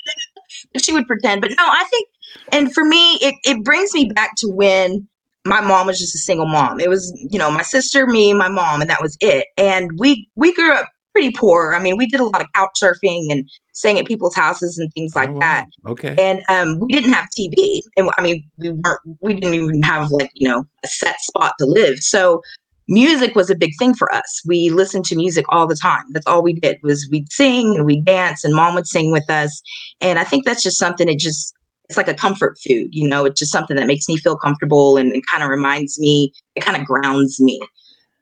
But 0.74 0.86
she 0.86 0.94
would 0.94 1.08
pretend 1.08 1.42
but 1.42 1.50
no 1.50 1.56
i 1.65 1.84
think 1.89 2.08
and 2.51 2.74
for 2.74 2.84
me 2.86 3.15
it, 3.15 3.36
it 3.46 3.63
brings 3.63 3.94
me 3.94 4.06
back 4.13 4.32
to 4.38 4.48
when 4.50 5.08
my 5.46 5.62
mom 5.62 5.88
was 5.88 6.00
just 6.00 6.15
a 6.15 6.20
single 6.20 6.46
mom 6.48 6.80
it 6.80 6.89
was 6.89 7.12
you 7.30 7.38
know 7.39 7.51
my 7.51 7.62
sister 7.62 8.08
me 8.08 8.34
my 8.34 8.48
mom 8.50 8.82
and 8.82 8.89
that 8.89 9.01
was 9.01 9.18
it 9.22 9.48
and 9.58 9.92
we 10.00 10.27
we 10.36 10.54
grew 10.54 10.74
up 10.74 10.88
pretty 11.13 11.32
poor 11.32 11.74
i 11.75 11.80
mean 11.82 11.98
we 11.98 12.06
did 12.08 12.20
a 12.20 12.25
lot 12.25 12.42
of 12.42 12.48
couch 12.56 12.72
surfing 12.82 13.32
and 13.32 13.50
staying 13.74 14.00
at 14.00 14.06
people's 14.06 14.36
houses 14.36 14.77
and 14.77 14.92
things 14.94 15.15
like 15.15 15.30
Oh, 15.30 15.39
that 15.39 15.68
Okay. 15.88 16.15
and 16.18 16.42
um, 16.50 16.80
we 16.80 16.88
didn't 16.88 17.13
have 17.13 17.27
TV, 17.38 17.82
and 17.98 18.10
I 18.18 18.22
mean, 18.22 18.44
we 18.58 18.72
weren't, 18.72 19.00
we 19.22 19.34
didn't 19.34 19.54
even 19.54 19.82
have 19.84 20.12
like 20.12 20.32
you 20.34 20.48
know 20.48 20.65
a 20.84 20.88
set 20.88 21.20
spot 21.22 21.54
to 21.60 21.65
live. 21.65 22.00
So 22.00 22.42
music 22.88 23.36
was 23.36 23.50
a 23.50 23.56
big 23.56 23.72
thing 23.80 23.94
for 23.94 24.13
us. 24.13 24.42
We 24.46 24.70
listened 24.70 25.06
to 25.06 25.15
music 25.15 25.46
all 25.50 25.68
the 25.68 25.75
time. 25.75 26.06
That's 26.12 26.25
all 26.27 26.42
we 26.44 26.54
did 26.54 26.77
was 26.84 27.08
we'd 27.12 27.32
sing 27.32 27.75
and 27.75 27.86
we'd 27.86 28.06
dance 28.06 28.44
and 28.44 28.54
mom 28.56 28.75
would 28.75 28.88
sing 28.88 29.12
with 29.12 29.30
us. 29.30 29.62
And 30.01 30.20
I 30.20 30.24
think 30.24 30.46
that's 30.46 30.63
just 30.63 30.77
something 30.77 31.10
it 31.10 31.20
just 31.20 31.54
it's 31.89 31.98
like 31.98 32.08
a 32.08 32.13
comfort 32.13 32.58
food, 32.65 32.89
you 32.92 33.08
know, 33.08 33.25
it's 33.25 33.39
just 33.39 33.51
something 33.51 33.75
that 33.77 33.88
makes 33.88 34.08
me 34.08 34.18
feel 34.18 34.36
comfortable 34.38 34.98
and, 34.98 35.12
and 35.12 35.25
kind 35.27 35.44
of 35.44 35.50
reminds 35.50 36.00
me, 36.00 36.32
it 36.56 36.62
kind 36.62 36.80
of 36.80 36.86
grounds 36.88 37.39
me. 37.39 37.60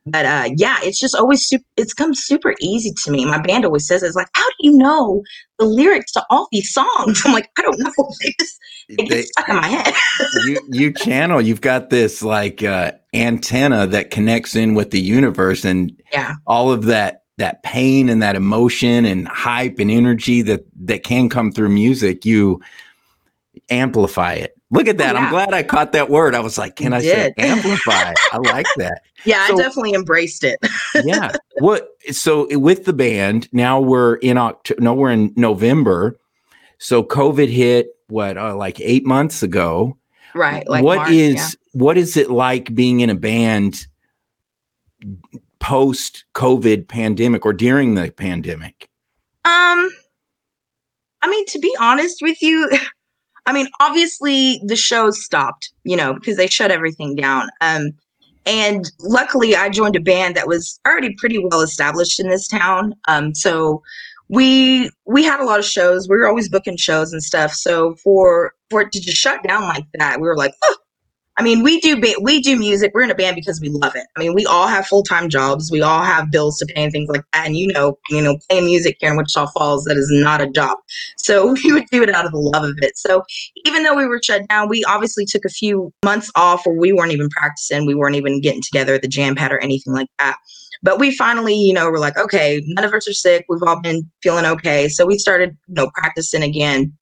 But 0.05 0.25
uh 0.25 0.49
yeah, 0.57 0.79
it's 0.81 0.99
just 0.99 1.15
always 1.15 1.47
super 1.47 1.63
it's 1.77 1.93
come 1.93 2.13
super 2.13 2.55
easy 2.59 2.91
to 3.05 3.11
me. 3.11 3.23
My 3.23 3.41
band 3.41 3.63
always 3.63 3.87
says 3.87 4.03
it's 4.03 4.17
like, 4.17 4.27
how 4.33 4.45
do 4.45 4.55
you 4.59 4.77
know 4.77 5.23
the 5.59 5.65
lyrics 5.65 6.11
to 6.11 6.25
all 6.29 6.49
these 6.51 6.73
songs? 6.73 7.21
I'm 7.25 7.31
like, 7.31 7.49
I 7.57 7.61
don't 7.61 7.79
know. 7.79 7.91
They 8.21 8.33
just 8.39 8.59
it 8.89 8.97
They- 8.97 9.05
gets 9.05 9.29
stuck 9.29 9.47
in 9.47 9.55
my 9.55 9.67
head. 9.67 9.93
you 10.45 10.59
you 10.69 10.91
channel 10.91 11.39
you've 11.39 11.61
got 11.61 11.89
this 11.89 12.21
like 12.21 12.61
uh 12.63 12.91
antenna 13.13 13.87
that 13.87 14.11
connects 14.11 14.55
in 14.57 14.73
with 14.73 14.91
the 14.91 14.99
universe 14.99 15.63
and 15.63 15.97
Yeah. 16.11 16.33
all 16.47 16.69
of 16.69 16.83
that 16.85 17.23
that 17.37 17.63
pain 17.63 18.09
and 18.09 18.21
that 18.21 18.35
emotion 18.35 19.05
and 19.05 19.25
hype 19.29 19.79
and 19.79 19.89
energy 19.89 20.41
that 20.41 20.65
that 20.81 21.03
can 21.05 21.29
come 21.29 21.49
through 21.51 21.69
music 21.69 22.25
you 22.25 22.59
amplify 23.69 24.33
it 24.33 24.55
look 24.71 24.87
at 24.87 24.97
that 24.97 25.15
i'm 25.15 25.29
glad 25.29 25.53
i 25.53 25.61
caught 25.63 25.91
that 25.91 26.09
word 26.09 26.33
i 26.35 26.39
was 26.39 26.57
like 26.57 26.75
can 26.75 26.91
You 26.91 26.97
i 26.97 27.01
say 27.01 27.33
amplify 27.37 28.13
i 28.31 28.37
like 28.37 28.65
that 28.77 29.01
Yeah, 29.25 29.47
So- 29.47 29.53
I 29.53 29.57
definitely 29.57 29.93
embraced 29.93 30.43
it. 30.43 30.59
yeah 31.03 31.31
what 31.59 31.89
so 32.11 32.47
with 32.57 32.85
the 32.85 32.93
band 32.93 33.47
now 33.53 33.79
we're 33.79 34.15
in 34.15 34.37
october 34.37 34.81
no 34.81 34.93
we're 34.93 35.11
in 35.11 35.31
november 35.35 36.17
so 36.79 37.03
covid 37.03 37.49
hit 37.49 37.87
what 38.07 38.37
uh, 38.37 38.55
like 38.55 38.79
eight 38.81 39.05
months 39.05 39.43
ago 39.43 39.97
Right. 40.35 40.67
Like 40.67 40.83
what 40.83 40.95
March, 40.97 41.11
is 41.11 41.35
yeah. 41.35 41.47
what 41.73 41.95
is 41.95 42.17
it 42.17 42.31
like 42.31 42.73
being 42.73 43.01
in 43.01 43.11
a 43.11 43.15
band 43.15 43.85
post 45.59 46.25
COVID 46.33 46.87
pandemic 46.87 47.45
or 47.45 47.53
during 47.53 47.95
the 47.95 48.11
pandemic? 48.11 48.89
Um, 49.45 49.89
I 51.21 51.27
mean, 51.29 51.45
to 51.47 51.59
be 51.59 51.75
honest 51.79 52.17
with 52.21 52.41
you, 52.41 52.69
I 53.45 53.53
mean, 53.53 53.67
obviously 53.79 54.61
the 54.65 54.75
shows 54.75 55.23
stopped, 55.23 55.71
you 55.83 55.97
know, 55.97 56.13
because 56.13 56.37
they 56.37 56.47
shut 56.47 56.71
everything 56.71 57.15
down. 57.15 57.49
Um, 57.61 57.91
and 58.45 58.89
luckily, 58.99 59.55
I 59.55 59.69
joined 59.69 59.95
a 59.95 60.01
band 60.01 60.35
that 60.35 60.47
was 60.47 60.79
already 60.85 61.15
pretty 61.17 61.39
well 61.39 61.61
established 61.61 62.19
in 62.19 62.29
this 62.29 62.47
town. 62.47 62.93
Um, 63.07 63.33
so 63.33 63.81
we 64.29 64.89
we 65.05 65.23
had 65.23 65.39
a 65.39 65.45
lot 65.45 65.59
of 65.59 65.65
shows. 65.65 66.09
We 66.09 66.17
were 66.17 66.27
always 66.27 66.49
booking 66.49 66.77
shows 66.77 67.13
and 67.13 67.23
stuff. 67.23 67.53
So 67.53 67.95
for 67.95 68.53
for 68.69 68.81
it 68.81 68.91
to 68.93 68.99
just 68.99 69.17
shut 69.17 69.43
down 69.43 69.63
like 69.63 69.85
that, 69.95 70.19
we 70.19 70.27
were 70.27 70.37
like, 70.37 70.53
oh. 70.63 70.75
I 71.37 71.43
mean, 71.43 71.63
we 71.63 71.79
do 71.79 71.99
ba- 71.99 72.21
we 72.21 72.41
do 72.41 72.57
music. 72.57 72.91
We're 72.93 73.01
in 73.01 73.11
a 73.11 73.15
band 73.15 73.35
because 73.35 73.59
we 73.59 73.69
love 73.69 73.95
it. 73.95 74.05
I 74.15 74.19
mean, 74.19 74.35
we 74.35 74.45
all 74.45 74.67
have 74.67 74.85
full 74.85 75.03
time 75.03 75.29
jobs. 75.29 75.71
We 75.71 75.81
all 75.81 76.03
have 76.03 76.29
bills 76.29 76.57
to 76.59 76.65
pay 76.67 76.83
and 76.83 76.91
things 76.91 77.09
like 77.09 77.23
that. 77.33 77.47
And 77.47 77.57
you 77.57 77.67
know, 77.73 77.97
you 78.09 78.21
know, 78.21 78.37
playing 78.49 78.65
music 78.65 78.97
here 78.99 79.09
in 79.09 79.17
Wichita 79.17 79.47
Falls 79.47 79.83
that 79.85 79.97
is 79.97 80.09
not 80.11 80.41
a 80.41 80.47
job. 80.47 80.77
So 81.17 81.53
we 81.63 81.73
would 81.73 81.87
do 81.91 82.03
it 82.03 82.13
out 82.13 82.25
of 82.25 82.31
the 82.31 82.37
love 82.37 82.63
of 82.63 82.75
it. 82.81 82.97
So 82.97 83.23
even 83.65 83.83
though 83.83 83.95
we 83.95 84.05
were 84.05 84.21
shut 84.21 84.47
down, 84.47 84.69
we 84.69 84.83
obviously 84.83 85.25
took 85.25 85.43
a 85.45 85.49
few 85.49 85.91
months 86.05 86.31
off 86.35 86.65
where 86.65 86.75
we 86.75 86.93
weren't 86.93 87.11
even 87.11 87.29
practicing. 87.29 87.85
We 87.87 87.95
weren't 87.95 88.15
even 88.15 88.39
getting 88.39 88.61
together 88.61 88.93
at 88.93 89.01
the 89.01 89.07
jam 89.07 89.35
pad 89.35 89.51
or 89.51 89.59
anything 89.59 89.93
like 89.93 90.09
that. 90.19 90.37
But 90.83 90.99
we 90.99 91.15
finally, 91.15 91.55
you 91.55 91.73
know, 91.73 91.89
we're 91.89 91.97
like, 91.97 92.17
okay, 92.17 92.61
none 92.67 92.83
of 92.83 92.93
us 92.93 93.07
are 93.07 93.13
sick. 93.13 93.45
We've 93.47 93.63
all 93.63 93.79
been 93.79 94.09
feeling 94.21 94.45
okay. 94.45 94.89
So 94.89 95.05
we 95.05 95.17
started, 95.17 95.57
you 95.67 95.75
know, 95.75 95.89
practicing 95.95 96.43
again 96.43 96.93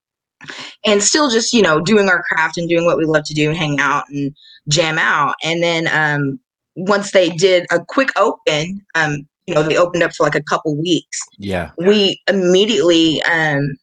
and 0.85 1.01
still 1.03 1.29
just, 1.29 1.53
you 1.53 1.61
know, 1.61 1.79
doing 1.79 2.07
our 2.09 2.23
craft 2.23 2.57
and 2.57 2.67
doing 2.69 2.85
what 2.85 2.97
we 2.97 3.05
love 3.05 3.23
to 3.25 3.33
do 3.33 3.49
and 3.49 3.57
hang 3.57 3.79
out 3.79 4.05
and 4.09 4.35
jam 4.67 4.97
out. 4.97 5.35
And 5.43 5.61
then 5.63 5.87
um, 5.91 6.39
once 6.75 7.11
they 7.11 7.29
did 7.29 7.65
a 7.71 7.79
quick 7.85 8.09
open, 8.17 8.81
um, 8.95 9.27
you 9.47 9.55
know, 9.55 9.63
they 9.63 9.77
opened 9.77 10.03
up 10.03 10.13
for 10.13 10.23
like 10.23 10.35
a 10.35 10.43
couple 10.43 10.75
weeks. 10.79 11.19
Yeah. 11.37 11.71
we 11.77 12.21
immediately 12.27 13.21
um 13.23 13.75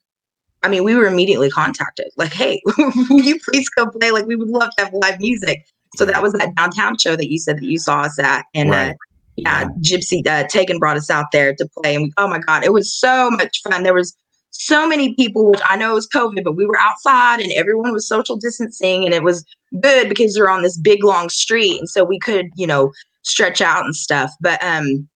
i 0.63 0.69
mean 0.69 0.83
we 0.85 0.95
were 0.95 1.07
immediately 1.07 1.51
contacted. 1.51 2.07
Like 2.17 2.33
hey 2.33 2.61
will 2.79 3.21
you 3.21 3.39
please 3.41 3.69
come 3.69 3.91
play? 3.91 4.11
Like 4.11 4.27
we 4.27 4.37
would 4.37 4.49
love 4.49 4.71
to 4.79 4.85
have 4.85 4.95
live 4.95 5.21
music. 5.21 5.67
So 5.97 6.05
that 6.05 6.23
was 6.23 6.33
that 6.35 6.55
downtown 6.57 6.97
show 6.99 7.17
that 7.17 7.31
you 7.31 7.39
said 7.39 7.57
that 7.59 7.65
you 7.65 7.79
saw 7.79 8.03
us 8.03 8.19
at. 8.19 8.45
And 8.55 8.71
uh, 8.71 8.73
Right. 8.73 8.97
yeah 9.37 9.65
gypsy 9.81 10.27
uh, 10.27 10.47
taken 10.49 10.79
brought 10.79 10.97
us 10.97 11.11
out 11.11 11.27
there 11.33 11.55
to 11.55 11.69
play. 11.77 11.95
And 11.97 12.05
we, 12.05 12.13
oh 12.17 12.29
my 12.29 12.39
god 12.39 12.65
it 12.65 12.73
was 12.73 12.93
so 12.93 13.31
much 13.31 13.61
fun. 13.63 13.83
There 13.83 13.95
was 13.95 14.17
so 14.61 14.89
many 14.89 15.15
people 15.15 15.49
which 15.51 15.61
i 15.69 15.77
know 15.77 15.93
it 15.93 15.95
was 15.95 16.09
covid 16.09 16.43
but 16.45 16.57
we 16.57 16.67
were 16.67 16.79
outside 16.79 17.41
and 17.41 17.53
everyone 17.53 17.93
was 17.93 18.07
social 18.09 18.37
distancing 18.37 19.05
and 19.05 19.15
it 19.15 19.23
was 19.23 19.45
good 19.81 20.09
because 20.09 20.35
we 20.37 20.41
are 20.43 20.51
on 20.51 20.63
this 20.63 20.77
big 20.77 21.05
long 21.05 21.29
street 21.29 21.79
and 21.79 21.89
so 21.89 22.03
we 22.05 22.19
could 22.19 22.47
you 22.57 22.67
know 22.67 22.91
stretch 23.23 23.61
out 23.61 23.85
and 23.85 23.95
stuff 23.95 24.31
but 24.41 24.63
um 24.65 25.09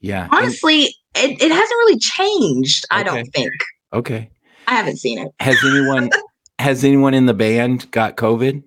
Yeah. 0.00 0.24
And- 0.24 0.32
honestly 0.32 0.94
it, 1.16 1.42
it 1.42 1.50
hasn't 1.50 1.78
really 1.80 1.98
changed 1.98 2.84
i 2.90 3.02
don't 3.02 3.26
think 3.34 3.50
okay. 3.92 4.30
i 4.68 4.74
haven't 4.74 4.98
seen 4.98 5.18
it 5.18 5.32
Has 5.40 5.56
anyone 5.64 6.10
has 6.60 6.84
anyone 6.84 7.14
in 7.14 7.26
the 7.26 7.34
band 7.34 7.90
got 7.92 8.16
COVID? 8.16 8.62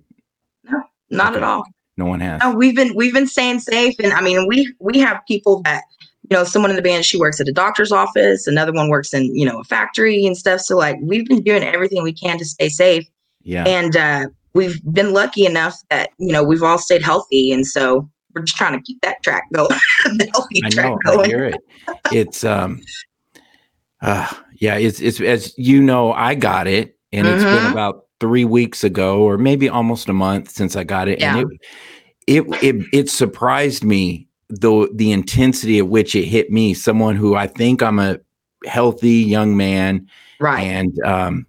No, 0.63 0.81
not 1.09 1.35
at 1.35 1.43
all 1.43 1.63
No 1.97 2.05
one 2.05 2.19
has. 2.21 2.41
no, 2.41 2.53
we've 2.53 2.75
been 2.75 2.95
we've 2.95 3.13
been 3.13 3.27
staying 3.27 3.59
safe 3.61 3.95
and 4.03 4.11
i 4.13 4.21
mean 4.21 4.45
we 4.47 4.73
we 4.79 4.99
have 4.99 5.21
people 5.27 5.61
that 5.63 5.83
you 6.29 6.37
know 6.37 6.43
someone 6.43 6.69
in 6.69 6.75
the 6.75 6.81
band 6.81 7.03
she 7.05 7.17
works 7.17 7.39
at 7.41 7.47
a 7.47 7.51
doctor's 7.51 7.91
office 7.91 8.47
another 8.47 8.71
one 8.73 8.89
works 8.89 9.13
in 9.13 9.33
you 9.35 9.45
know 9.45 9.59
a 9.59 9.63
factory 9.63 10.25
and 10.25 10.37
stuff 10.37 10.61
so 10.61 10.77
like 10.77 10.95
we've 11.01 11.25
been 11.27 11.41
doing 11.41 11.63
everything 11.63 12.03
we 12.03 12.13
can 12.13 12.37
to 12.37 12.45
stay 12.45 12.69
safe 12.69 13.07
Yeah. 13.43 13.63
and 13.67 13.95
uh 13.97 14.27
we've 14.53 14.79
been 14.93 15.13
lucky 15.13 15.45
enough 15.45 15.77
that 15.89 16.11
you 16.17 16.31
know 16.31 16.43
we've 16.43 16.63
all 16.63 16.77
stayed 16.77 17.01
healthy 17.01 17.51
and 17.51 17.65
so 17.65 18.09
we're 18.33 18.43
just 18.43 18.57
trying 18.57 18.73
to 18.77 18.81
keep 18.83 19.01
that 19.01 19.21
track 19.23 19.43
going 19.51 19.67
the 20.05 20.29
healthy 20.33 20.61
I 20.63 20.69
track 20.69 20.85
know. 20.85 20.99
I 21.05 21.15
going 21.15 21.29
hear 21.29 21.45
it. 21.45 21.57
It's 22.11 22.43
um 22.43 22.81
uh 24.01 24.27
yeah, 24.59 24.75
it's 24.77 24.99
it's 25.01 25.19
as 25.21 25.57
you 25.57 25.81
know, 25.81 26.11
I 26.13 26.35
got 26.35 26.67
it 26.67 26.97
and 27.11 27.27
it's 27.27 27.43
been 27.43 27.63
Mhm. 27.63 27.71
about 27.71 28.05
three 28.19 28.45
weeks 28.45 28.83
ago 28.83 29.21
or 29.23 29.37
maybe 29.37 29.67
almost 29.67 30.07
a 30.07 30.13
month 30.13 30.51
since 30.51 30.75
I 30.75 30.83
got 30.83 31.07
it. 31.07 31.19
Yeah. 31.19 31.37
And 31.37 31.51
it 32.27 32.45
it 32.45 32.63
it 32.63 32.85
it 32.93 33.09
surprised 33.09 33.83
me 33.83 34.27
the 34.51 34.89
the 34.93 35.11
intensity 35.11 35.79
at 35.79 35.87
which 35.87 36.15
it 36.15 36.25
hit 36.25 36.51
me, 36.51 36.73
someone 36.73 37.15
who 37.15 37.35
I 37.35 37.47
think 37.47 37.81
I'm 37.81 37.99
a 37.99 38.17
healthy 38.65 39.13
young 39.13 39.57
man. 39.57 40.07
right 40.39 40.63
And 40.63 40.93
um 41.03 41.45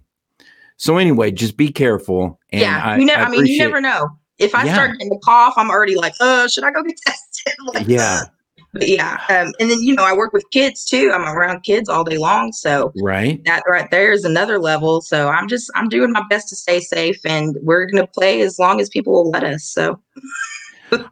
so 0.77 0.97
anyway, 0.97 1.31
just 1.31 1.55
be 1.55 1.69
careful. 1.71 2.39
And 2.51 2.61
yeah 2.61 2.81
I, 2.83 2.97
you 2.97 3.05
never 3.05 3.23
I 3.23 3.27
i, 3.27 3.29
mean 3.29 3.45
you 3.45 3.59
never 3.59 3.79
know 3.81 4.09
if 4.39 4.53
i 4.55 4.65
Yeah. 4.65 4.73
start 4.73 4.97
getting 4.97 5.13
a 5.13 5.19
cough 5.19 5.53
i'm 5.57 5.69
already 5.69 5.95
like 5.95 6.13
oh, 6.19 6.47
should 6.47 6.63
i 6.63 6.71
go 6.71 6.81
get 6.83 6.97
tested 7.05 7.53
like, 7.73 7.87
Yeah. 7.87 8.23
but 8.73 8.87
yeah 8.87 9.21
um, 9.29 9.53
and 9.59 9.69
then 9.69 9.81
you 9.81 9.95
know 9.95 10.03
i 10.03 10.11
work 10.13 10.33
with 10.33 10.43
kids 10.51 10.83
too 10.85 11.11
i'm 11.13 11.21
around 11.27 11.61
kids 11.61 11.87
all 11.87 12.03
day 12.03 12.17
long 12.17 12.51
so 12.51 12.91
Right. 12.95 13.43
that 13.45 13.61
right 13.67 13.89
there 13.91 14.11
is 14.11 14.25
another 14.25 14.57
level 14.59 15.01
so 15.01 15.29
i'm 15.29 15.47
just 15.47 15.69
i'm 15.75 15.87
doing 15.87 16.11
my 16.11 16.23
best 16.29 16.49
to 16.49 16.55
stay 16.55 16.79
safe 16.79 17.19
and 17.25 17.55
we're 17.61 17.85
going 17.85 18.03
to 18.03 18.11
play 18.11 18.41
as 18.41 18.57
long 18.59 18.81
as 18.81 18.89
people 18.89 19.13
will 19.13 19.29
let 19.29 19.43
us 19.43 19.63
so 19.63 19.99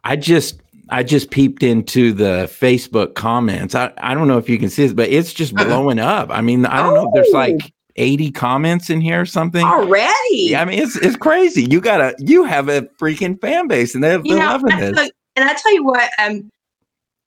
I 0.04 0.16
just 0.16 0.60
I 0.92 1.04
just 1.04 1.32
peeped 1.32 1.64
into 1.64 2.12
the 2.14 2.50
Facebook 2.52 3.16
comments. 3.16 3.76
I, 3.76 3.92
I 3.98 4.14
don't 4.14 4.28
know 4.28 4.38
if 4.38 4.50
you 4.50 4.60
can 4.60 4.70
see 4.70 4.84
this, 4.84 4.94
but 4.94 5.10
it's 5.10 5.34
just 5.34 5.54
Uh-uh. 5.58 5.64
blowing 5.66 6.00
up. 6.00 6.30
I 6.32 6.42
mean, 6.42 6.66
I 6.66 6.84
don't 6.84 6.94
know 6.94 7.08
if 7.08 7.14
there's 7.14 7.30
Oh. 7.34 7.38
like 7.38 7.74
80 7.96 8.32
comments 8.32 8.90
in 8.90 9.02
here 9.02 9.22
or 9.22 9.26
something. 9.26 9.66
already 9.66 10.14
Yeah, 10.32 10.62
I 10.62 10.66
mean, 10.66 10.80
it's 10.80 10.96
it's 10.98 11.16
crazy. 11.18 11.66
You 11.70 11.82
gotta 11.82 12.14
you 12.20 12.44
have 12.44 12.70
a 12.70 12.84
freaking 13.02 13.40
fan 13.42 13.68
base, 13.68 13.96
and 13.96 14.04
they're, 14.04 14.20
they're 14.20 14.38
know 14.38 14.46
loving 14.46 14.78
this. 14.78 14.96
tell- 14.96 15.10
and 15.38 15.50
i 15.50 15.54
tell 15.54 15.74
you 15.74 15.84
what 15.86 16.10
um 16.20 16.50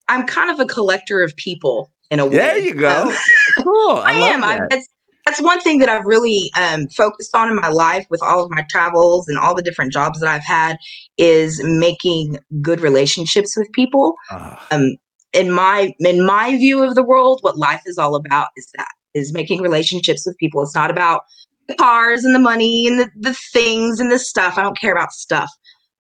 i'm 0.09 0.26
kind 0.26 0.50
of 0.50 0.61
a 0.61 0.66
collector 0.66 1.23
of 1.23 1.35
people 1.37 1.90
in 2.11 2.21
a 2.21 2.26
way 2.26 2.37
There 2.37 2.59
you 2.59 2.75
go. 2.75 3.04
Um, 3.09 3.14
cool. 3.62 3.97
I, 3.97 4.12
I, 4.12 4.12
am. 4.28 4.44
I, 4.44 4.61
that's 4.68 4.87
that's 5.25 5.40
one 5.40 5.61
thing 5.61 5.78
that 5.78 5.88
I've 5.88 6.04
really 6.04 6.50
um, 6.57 6.88
focused 6.88 7.35
on 7.35 7.49
in 7.49 7.57
my 7.57 7.69
life 7.69 8.07
with 8.11 8.23
all 8.23 8.45
of 8.45 8.50
my 8.50 8.64
travels 8.71 9.26
and 9.28 9.38
all 9.38 9.54
the 9.54 9.62
different 9.62 9.93
jobs 9.93 10.21
that 10.21 10.28
I've 10.28 10.45
had 10.45 10.76
is 11.16 11.62
making 11.64 12.38
good 12.61 12.81
relationships 12.81 13.57
with 13.57 13.71
people. 13.73 14.14
Ah, 14.31 14.66
Um, 14.71 14.97
in 15.33 15.50
my 15.50 15.93
in 15.99 16.25
my 16.25 16.57
view 16.57 16.83
of 16.85 16.95
the 16.95 17.02
world, 17.02 17.40
what 17.43 17.59
life 17.59 17.83
is 17.87 17.99
all 17.99 18.14
about 18.14 18.49
is 18.57 18.71
that 18.76 18.93
is 19.14 19.33
making 19.33 19.62
relationships 19.62 20.26
with 20.26 20.37
people. 20.38 20.62
It's 20.62 20.75
not 20.75 20.90
about 20.90 21.23
the 21.69 21.75
cars 21.75 22.25
and 22.25 22.35
the 22.35 22.40
money 22.40 22.87
and 22.87 23.00
the, 23.00 23.11
the 23.16 23.35
things 23.52 24.00
and 24.00 24.11
the 24.11 24.19
stuff. 24.19 24.59
I 24.59 24.62
don't 24.62 24.78
care 24.78 24.93
about 24.93 25.12
stuff. 25.12 25.50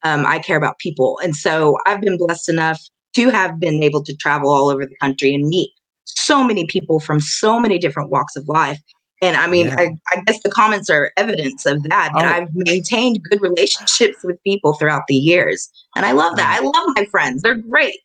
Um, 0.02 0.26
I 0.26 0.38
care 0.38 0.58
about 0.58 0.78
people. 0.78 1.18
And 1.22 1.34
so 1.34 1.78
I've 1.86 2.00
been 2.00 2.18
blessed 2.18 2.48
enough 2.48 2.80
to 3.14 3.30
have 3.30 3.58
been 3.58 3.82
able 3.82 4.02
to 4.04 4.14
travel 4.16 4.50
all 4.50 4.68
over 4.68 4.84
the 4.84 4.96
country 5.00 5.34
and 5.34 5.48
meet 5.48 5.70
so 6.04 6.44
many 6.44 6.66
people 6.66 7.00
from 7.00 7.20
so 7.20 7.58
many 7.58 7.78
different 7.78 8.10
walks 8.10 8.36
of 8.36 8.46
life. 8.48 8.80
And 9.22 9.36
I 9.36 9.46
mean, 9.46 9.66
Yeah. 9.68 9.76
I, 9.78 9.96
I 10.12 10.20
guess 10.26 10.42
the 10.42 10.50
comments 10.50 10.90
are 10.90 11.12
evidence 11.16 11.64
of 11.66 11.82
that. 11.84 12.12
That 12.14 12.24
Oh. 12.24 12.42
I've 12.42 12.54
maintained 12.54 13.22
good 13.22 13.40
relationships 13.40 14.18
with 14.24 14.42
people 14.44 14.74
throughout 14.74 15.06
the 15.08 15.14
years. 15.14 15.70
And 15.96 16.04
I 16.04 16.12
love 16.12 16.36
that. 16.36 16.58
I 16.60 16.64
love 16.64 16.94
my 16.96 17.04
friends. 17.06 17.42
They're 17.42 17.54
great. 17.54 17.98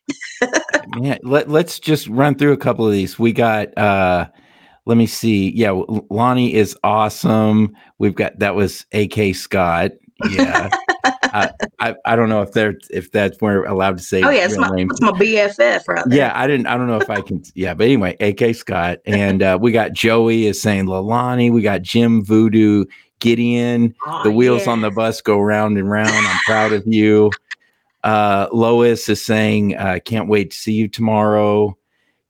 yeah. 1.00 1.18
let, 1.22 1.48
let's 1.50 1.78
just 1.78 2.06
run 2.08 2.36
through 2.36 2.52
a 2.52 2.56
couple 2.56 2.86
of 2.86 2.92
these. 2.92 3.18
We 3.18 3.32
got 3.32 3.76
uh 3.76 4.26
let 4.86 4.96
me 4.96 5.06
see. 5.06 5.50
Yeah, 5.54 5.78
Lonnie 6.10 6.54
is 6.54 6.76
awesome. 6.82 7.76
We've 7.98 8.14
got 8.14 8.38
that 8.38 8.54
was 8.54 8.86
AK 8.92 9.34
Scott. 9.34 9.92
Yeah. 10.30 10.70
I, 11.32 11.50
I, 11.78 11.94
I 12.04 12.16
don't 12.16 12.28
know 12.28 12.42
if 12.42 12.52
they're 12.52 12.78
if 12.90 13.10
that's 13.12 13.40
we're 13.40 13.64
allowed 13.64 13.98
to 13.98 14.02
say. 14.02 14.22
Oh 14.22 14.30
yeah, 14.30 14.44
it's 14.44 14.56
my, 14.56 14.70
it's 14.76 15.00
my 15.00 15.12
BFF 15.12 15.88
right 15.88 16.04
there. 16.06 16.18
Yeah, 16.18 16.32
I 16.34 16.46
didn't. 16.46 16.66
I 16.66 16.76
don't 16.76 16.86
know 16.86 16.98
if 16.98 17.10
I 17.10 17.20
can. 17.20 17.42
Yeah, 17.54 17.74
but 17.74 17.84
anyway, 17.84 18.16
AK 18.20 18.54
Scott 18.54 18.98
and 19.06 19.42
uh, 19.42 19.58
we 19.60 19.72
got 19.72 19.92
Joey 19.92 20.46
is 20.46 20.60
saying 20.60 20.86
Lelani. 20.86 21.52
We 21.52 21.62
got 21.62 21.82
Jim 21.82 22.24
Voodoo, 22.24 22.84
Gideon. 23.20 23.94
Oh, 24.06 24.22
the 24.24 24.30
wheels 24.30 24.66
yeah. 24.66 24.72
on 24.72 24.80
the 24.80 24.90
bus 24.90 25.20
go 25.20 25.40
round 25.40 25.78
and 25.78 25.90
round. 25.90 26.10
I'm 26.10 26.38
proud 26.44 26.72
of 26.72 26.84
you. 26.86 27.30
Uh, 28.02 28.48
Lois 28.52 29.08
is 29.08 29.24
saying, 29.24 29.76
uh, 29.76 29.98
can't 30.04 30.28
wait 30.28 30.52
to 30.52 30.56
see 30.56 30.72
you 30.72 30.88
tomorrow. 30.88 31.76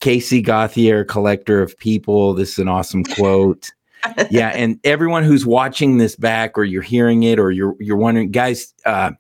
Casey 0.00 0.40
Gauthier, 0.42 1.04
collector 1.04 1.62
of 1.62 1.78
people. 1.78 2.35
This 2.35 2.52
is 2.52 2.59
an 2.59 2.69
awesome 2.69 3.04
quote. 3.04 3.71
Yeah, 4.30 4.49
and 4.49 4.78
everyone 4.85 5.25
who's 5.25 5.47
watching 5.47 5.99
this 5.99 6.16
back, 6.16 6.57
or 6.57 6.64
you're 6.64 6.83
hearing 6.83 7.23
it, 7.23 7.38
or 7.38 7.50
you're 7.50 7.76
you're 7.80 7.97
wondering, 7.97 8.30
guys, 8.30 8.73
uh, 8.87 9.12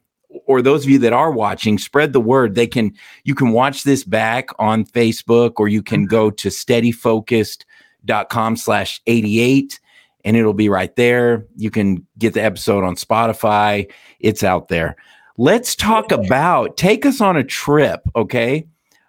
or 0.46 0.62
those 0.62 0.84
of 0.84 0.90
you 0.90 0.98
that 1.00 1.12
are 1.12 1.30
watching, 1.30 1.78
spread 1.78 2.12
the 2.12 2.20
word. 2.20 2.54
They 2.54 2.66
can 2.66 2.92
you 3.24 3.34
can 3.34 3.52
watch 3.52 3.84
this 3.84 4.04
back 4.04 4.50
on 4.58 4.84
Facebook, 4.84 5.54
or 5.56 5.68
you 5.68 5.82
can 5.82 6.06
go 6.06 6.30
to 6.30 6.48
steadyfocused.com 6.48 8.56
slash 8.56 9.00
88 9.06 9.80
and 10.24 10.36
it'll 10.36 10.54
be 10.54 10.68
right 10.68 10.94
there. 10.96 11.46
You 11.56 11.70
can 11.70 12.06
get 12.18 12.34
the 12.34 12.42
episode 12.42 12.84
on 12.84 12.96
Spotify. 12.96 13.90
It's 14.18 14.42
out 14.42 14.68
there. 14.68 14.96
Let's 15.38 15.74
talk 15.74 16.12
about 16.12 16.76
take 16.76 17.06
us 17.06 17.20
on 17.20 17.36
a 17.36 17.44
trip, 17.44 18.02
okay? 18.14 18.66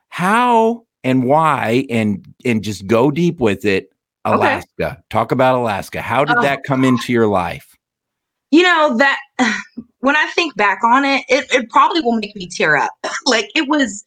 How 0.10 0.86
and 1.04 1.26
why 1.26 1.86
and 1.90 2.26
and 2.46 2.64
just 2.64 2.88
go 2.88 3.12
deep 3.12 3.40
with 3.40 3.66
it. 3.66 3.91
Okay. 4.26 4.36
Alaska. 4.36 5.04
Talk 5.10 5.32
about 5.32 5.56
Alaska. 5.56 6.02
How 6.02 6.26
did 6.26 6.38
Oh, 6.38 6.42
that 6.42 6.64
come 6.64 6.84
into 6.84 7.12
your 7.12 7.28
life? 7.28 7.76
you 8.52 8.62
know 8.62 8.96
that 8.98 9.20
when 10.00 10.16
i 10.16 10.28
think 10.36 10.56
back 10.56 10.84
on 10.84 11.04
it, 11.04 11.24
it 11.30 11.52
it 11.52 11.70
probably 11.70 12.02
will 12.02 12.18
make 12.20 12.36
me 12.36 12.48
tear 12.48 12.76
up 12.76 12.92
like 13.26 13.50
it 13.56 13.68
was 13.68 14.06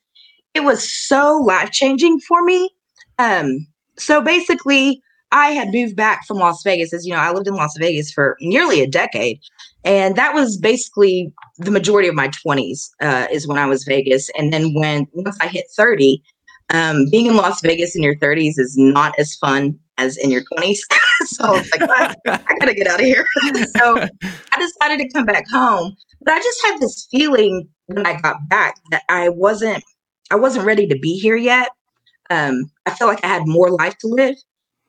it 0.53 0.63
was 0.63 0.89
so 0.89 1.39
life 1.39 1.71
changing 1.73 2.21
for 2.21 2.45
me 2.45 2.71
um 3.19 3.67
so 3.97 4.21
basically 4.21 5.01
i 5.33 5.49
had 5.49 5.73
moved 5.73 5.97
back 5.97 6.25
from 6.27 6.39
las 6.39 6.63
vegas 6.63 6.93
as 6.93 7.05
you 7.05 7.13
know 7.13 7.19
i 7.19 7.33
lived 7.33 7.49
in 7.49 7.55
las 7.55 7.75
vegas 7.79 8.13
for 8.13 8.37
nearly 8.41 8.81
a 8.81 8.87
decade 8.87 9.41
and 9.85 10.17
that 10.17 10.35
was 10.35 10.57
basically 10.57 11.33
the 11.59 11.71
majority 11.71 12.09
of 12.09 12.15
my 12.15 12.29
20s 12.29 12.91
uh, 13.01 13.27
is 13.33 13.49
when 13.49 13.59
i 13.59 13.67
was 13.67 13.85
vegas 13.85 14.31
and 14.39 14.53
then 14.53 14.73
when 14.75 15.07
once 15.13 15.39
i 15.41 15.49
hit 15.49 15.65
30 15.77 16.23
um, 16.71 17.11
being 17.11 17.27
in 17.27 17.37
las 17.37 17.61
vegas 17.61 17.95
in 17.97 18.03
your 18.03 18.17
30s 18.17 18.59
is 18.59 18.75
not 18.77 19.15
as 19.19 19.35
fun 19.35 19.79
as 19.99 20.17
in 20.17 20.31
your 20.31 20.43
20s 20.53 20.79
so 21.27 21.45
I 21.45 21.51
was 21.51 21.71
like 21.71 21.83
I, 21.83 22.15
I 22.27 22.59
gotta 22.59 22.75
get 22.75 22.87
out 22.87 23.01
of 23.01 23.07
here 23.07 23.27
so 23.77 23.99
I 24.01 24.59
decided 24.59 24.99
to 25.01 25.09
come 25.13 25.25
back 25.25 25.49
home, 25.49 25.95
but 26.21 26.35
I 26.35 26.39
just 26.39 26.65
had 26.65 26.81
this 26.81 27.07
feeling 27.11 27.69
when 27.87 28.07
I 28.07 28.21
got 28.21 28.49
back 28.49 28.77
that 28.91 29.03
I 29.09 29.29
wasn't 29.29 29.83
I 30.31 30.37
wasn't 30.37 30.67
ready 30.67 30.87
to 30.87 30.99
be 30.99 31.19
here 31.19 31.37
yet. 31.37 31.69
Um, 32.31 32.71
I 32.87 32.91
felt 32.91 33.11
like 33.11 33.25
I 33.25 33.29
had 33.29 33.47
more 33.47 33.71
life 33.71 33.97
to 33.99 34.09
live, 34.09 34.37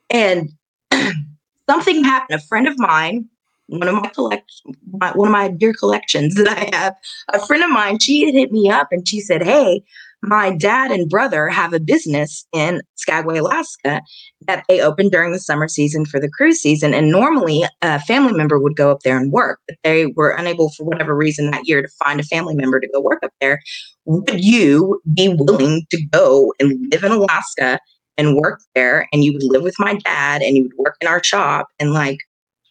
and 0.09 0.49
something 1.69 2.03
happened. 2.03 2.39
A 2.39 2.43
friend 2.43 2.67
of 2.67 2.75
mine, 2.77 3.27
one 3.67 3.87
of 3.87 3.95
my 3.95 4.09
collect, 4.09 4.51
my, 4.91 5.11
one 5.11 5.27
of 5.27 5.31
my 5.31 5.49
dear 5.49 5.73
collections 5.73 6.35
that 6.35 6.47
I 6.47 6.75
have, 6.75 6.95
a 7.33 7.45
friend 7.45 7.63
of 7.63 7.69
mine, 7.69 7.99
she 7.99 8.25
had 8.25 8.33
hit 8.33 8.51
me 8.51 8.69
up 8.69 8.89
and 8.91 9.07
she 9.07 9.19
said, 9.19 9.43
"Hey." 9.43 9.83
My 10.27 10.49
dad 10.49 10.89
and 10.89 11.07
brother 11.07 11.49
have 11.49 11.71
a 11.71 11.79
business 11.79 12.47
in 12.51 12.81
Skagway, 12.95 13.37
Alaska, 13.37 14.01
that 14.47 14.63
they 14.67 14.81
opened 14.81 15.11
during 15.11 15.31
the 15.31 15.39
summer 15.39 15.67
season 15.67 16.03
for 16.03 16.19
the 16.19 16.29
cruise 16.29 16.59
season. 16.59 16.95
And 16.95 17.11
normally 17.11 17.63
a 17.83 17.99
family 17.99 18.33
member 18.33 18.57
would 18.57 18.75
go 18.75 18.89
up 18.89 19.01
there 19.03 19.17
and 19.17 19.31
work, 19.31 19.59
but 19.67 19.77
they 19.83 20.07
were 20.07 20.31
unable 20.31 20.71
for 20.71 20.83
whatever 20.83 21.15
reason 21.15 21.51
that 21.51 21.67
year 21.67 21.83
to 21.83 21.87
find 22.03 22.19
a 22.19 22.23
family 22.23 22.55
member 22.55 22.79
to 22.79 22.87
go 22.87 23.01
work 23.01 23.21
up 23.23 23.33
there. 23.39 23.61
Would 24.05 24.43
you 24.43 24.99
be 25.13 25.29
willing 25.29 25.85
to 25.91 26.03
go 26.05 26.53
and 26.59 26.91
live 26.91 27.03
in 27.03 27.11
Alaska 27.11 27.79
and 28.17 28.35
work 28.35 28.61
there? 28.73 29.07
And 29.13 29.23
you 29.23 29.33
would 29.33 29.43
live 29.43 29.61
with 29.61 29.75
my 29.77 29.95
dad 30.05 30.41
and 30.41 30.57
you 30.57 30.63
would 30.63 30.77
work 30.77 30.95
in 31.01 31.07
our 31.07 31.23
shop 31.23 31.67
and 31.79 31.93
like, 31.93 32.17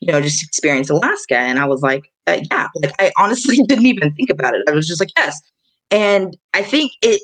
you 0.01 0.13
know, 0.13 0.21
just 0.21 0.43
experience 0.43 0.91
Alaska. 0.91 1.37
And 1.37 1.59
I 1.59 1.67
was 1.67 1.83
like, 1.83 2.11
uh, 2.27 2.41
yeah, 2.51 2.69
like 2.77 2.93
I 2.99 3.13
honestly 3.19 3.57
didn't 3.69 3.87
even 3.87 4.13
think 4.15 4.31
about 4.31 4.55
it. 4.55 4.63
I 4.69 4.73
was 4.73 4.87
just 4.87 5.01
like, 5.01 5.11
yes. 5.17 5.41
And 5.91 6.37
I 6.53 6.63
think 6.63 6.93
it, 7.03 7.23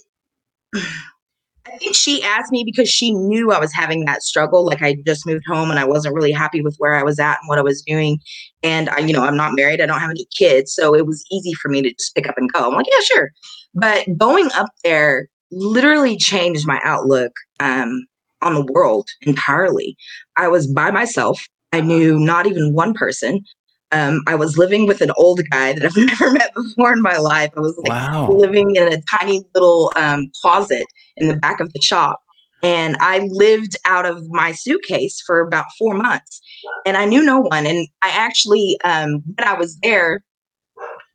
I 1.66 1.76
think 1.76 1.94
she 1.94 2.22
asked 2.22 2.50
me 2.50 2.64
because 2.64 2.88
she 2.88 3.12
knew 3.12 3.52
I 3.52 3.60
was 3.60 3.72
having 3.72 4.04
that 4.04 4.22
struggle. 4.22 4.64
Like 4.64 4.82
I 4.82 4.96
just 5.06 5.24
moved 5.24 5.44
home 5.46 5.70
and 5.70 5.78
I 5.78 5.84
wasn't 5.84 6.14
really 6.14 6.32
happy 6.32 6.62
with 6.62 6.74
where 6.78 6.94
I 6.94 7.04
was 7.04 7.20
at 7.20 7.38
and 7.40 7.48
what 7.48 7.58
I 7.58 7.62
was 7.62 7.82
doing. 7.82 8.18
And 8.62 8.88
I, 8.88 8.98
you 8.98 9.12
know, 9.12 9.22
I'm 9.22 9.36
not 9.36 9.54
married. 9.54 9.80
I 9.80 9.86
don't 9.86 10.00
have 10.00 10.10
any 10.10 10.26
kids. 10.36 10.74
So 10.74 10.94
it 10.94 11.06
was 11.06 11.24
easy 11.30 11.52
for 11.52 11.68
me 11.68 11.80
to 11.82 11.92
just 11.92 12.14
pick 12.14 12.28
up 12.28 12.36
and 12.36 12.52
go. 12.52 12.66
I'm 12.66 12.74
like, 12.74 12.86
yeah, 12.90 13.00
sure. 13.02 13.30
But 13.74 14.06
going 14.18 14.50
up 14.56 14.70
there 14.82 15.28
literally 15.52 16.16
changed 16.16 16.66
my 16.66 16.80
outlook 16.82 17.32
um, 17.60 18.06
on 18.42 18.54
the 18.54 18.72
world 18.72 19.08
entirely. 19.22 19.96
I 20.36 20.48
was 20.48 20.66
by 20.66 20.90
myself. 20.90 21.46
I 21.72 21.80
knew 21.80 22.18
not 22.18 22.46
even 22.46 22.74
one 22.74 22.94
person. 22.94 23.44
Um, 23.92 24.22
I 24.26 24.36
was 24.36 24.56
living 24.56 24.86
with 24.86 25.00
an 25.00 25.10
old 25.16 25.40
guy 25.50 25.72
that 25.72 25.84
I've 25.84 25.96
never 26.20 26.32
met 26.32 26.54
before 26.54 26.92
in 26.92 27.02
my 27.02 27.16
life. 27.16 27.50
I 27.56 27.60
was 27.60 27.76
like 27.78 27.92
Wow. 27.92 28.28
living 28.32 28.76
in 28.76 28.92
a 28.92 29.00
tiny 29.02 29.42
little 29.54 29.92
um, 29.96 30.30
closet 30.40 30.86
in 31.16 31.28
the 31.28 31.36
back 31.36 31.60
of 31.60 31.72
the 31.72 31.80
shop. 31.80 32.20
And 32.62 32.96
I 33.00 33.26
lived 33.30 33.76
out 33.86 34.04
of 34.04 34.28
my 34.28 34.52
suitcase 34.52 35.20
for 35.26 35.40
about 35.40 35.64
four 35.78 35.94
months. 35.94 36.40
And 36.84 36.96
I 36.96 37.06
knew 37.06 37.22
no 37.22 37.40
one. 37.40 37.66
And 37.66 37.88
I 38.02 38.10
actually, 38.10 38.78
um, 38.84 39.22
when 39.36 39.48
I 39.48 39.54
was 39.54 39.78
there, 39.82 40.22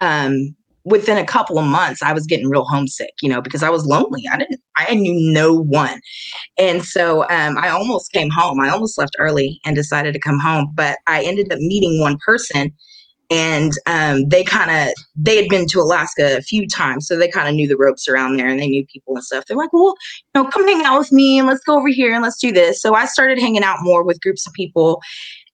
um, 0.02 0.56
within 0.86 1.18
a 1.18 1.26
couple 1.26 1.58
of 1.58 1.66
months, 1.66 2.02
I 2.02 2.14
was 2.14 2.26
getting 2.26 2.48
real 2.48 2.64
homesick, 2.64 3.12
you 3.22 3.28
know, 3.28 3.42
because 3.42 3.64
I 3.64 3.70
was 3.70 3.86
lonely. 3.86 4.24
I 4.32 4.38
didn't, 4.38 4.62
I 4.78 4.94
knew 4.94 5.34
no 5.34 5.54
one. 5.54 6.00
And 6.58 6.86
so 6.86 7.24
um, 7.24 7.58
I 7.58 7.70
almost 7.70 8.12
came 8.12 8.30
home. 8.30 8.60
I 8.60 8.70
almost 8.70 8.98
left 8.98 9.16
early 9.20 9.60
and 9.66 9.76
decided 9.76 10.14
to 10.14 10.20
come 10.20 10.40
home. 10.40 10.72
But 10.74 11.00
I 11.08 11.24
ended 11.24 11.52
up 11.52 11.60
meeting 11.60 12.00
one 12.00 12.18
person 12.24 12.72
and 13.32 13.74
um, 13.88 14.30
they 14.30 14.44
kind 14.44 14.70
of 14.70 14.94
they 15.16 15.36
had 15.36 15.50
been 15.50 15.66
to 15.68 15.80
alaska 15.80 16.38
a 16.38 16.42
few 16.42 16.68
times 16.68 17.08
so 17.08 17.18
they 17.18 17.28
kind 17.28 17.50
of 17.50 17.56
knew 17.56 17.68
the 17.68 17.76
ropes 17.76 18.08
around 18.08 18.38
there 18.38 18.48
and 18.48 18.60
they 18.60 18.68
knew 18.68 18.86
people 18.86 19.16
and 19.16 19.24
stuff 19.24 19.44
they're 19.48 19.58
like 19.58 19.74
well 19.74 19.96
you 20.36 20.44
know 20.44 20.48
come 20.50 20.68
hang 20.68 20.86
out 20.86 21.00
with 21.00 21.12
me 21.12 21.40
and 21.40 21.48
let's 21.48 21.64
go 21.64 21.76
over 21.76 21.88
here 21.88 22.14
and 22.14 22.22
let's 22.22 22.38
do 22.38 22.52
this 22.52 22.80
so 22.80 22.94
i 22.94 23.06
started 23.06 23.40
hanging 23.40 23.64
out 23.64 23.80
more 23.82 24.04
with 24.04 24.22
groups 24.22 24.46
of 24.46 24.54
people 24.54 25.02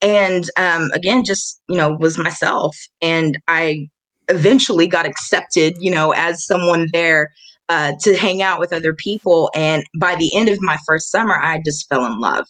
and 0.02 0.50
um, 0.58 0.92
again 0.94 1.24
just 1.24 1.62
you 1.70 1.78
know 1.78 1.94
was 1.94 2.18
myself 2.18 2.76
and 3.02 3.40
i 3.48 3.88
eventually 4.32 4.88
got 4.88 5.06
accepted 5.06 5.76
you 5.80 5.92
know 5.92 6.12
as 6.12 6.46
someone 6.46 6.88
there 6.94 7.32
uh, 7.70 7.94
to 8.02 8.18
hang 8.18 8.42
out 8.42 8.60
with 8.60 8.74
other 8.74 8.94
people 8.94 9.50
and 9.56 9.86
by 9.98 10.16
the 10.16 10.36
end 10.36 10.50
of 10.50 10.62
my 10.62 10.78
first 10.86 11.10
summer 11.10 11.36
i 11.42 11.62
just 11.64 11.88
fell 11.88 12.06
in 12.06 12.20
love 12.20 12.46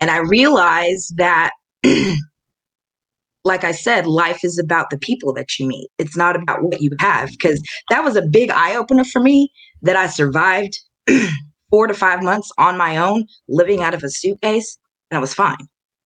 and 0.00 0.10
i 0.10 0.18
realized 0.18 1.16
that 1.16 1.50
like 3.44 3.64
I 3.64 3.72
said, 3.72 4.06
life 4.06 4.44
is 4.44 4.58
about 4.58 4.90
the 4.90 4.98
people 4.98 5.32
that 5.34 5.58
you 5.58 5.66
meet. 5.66 5.90
It's 5.98 6.16
not 6.16 6.36
about 6.36 6.62
what 6.62 6.80
you 6.80 6.90
have. 7.00 7.30
Because 7.30 7.62
that 7.90 8.04
was 8.04 8.16
a 8.16 8.22
big 8.22 8.50
eye 8.50 8.76
opener 8.76 9.04
for 9.04 9.20
me 9.20 9.50
that 9.82 9.96
I 9.96 10.06
survived 10.06 10.78
four 11.70 11.86
to 11.86 11.94
five 11.94 12.22
months 12.22 12.50
on 12.58 12.78
my 12.78 12.96
own, 12.96 13.26
living 13.48 13.82
out 13.82 13.94
of 13.94 14.04
a 14.04 14.10
suitcase, 14.10 14.78
and 15.10 15.18
I 15.18 15.20
was 15.20 15.34
fine. 15.34 15.56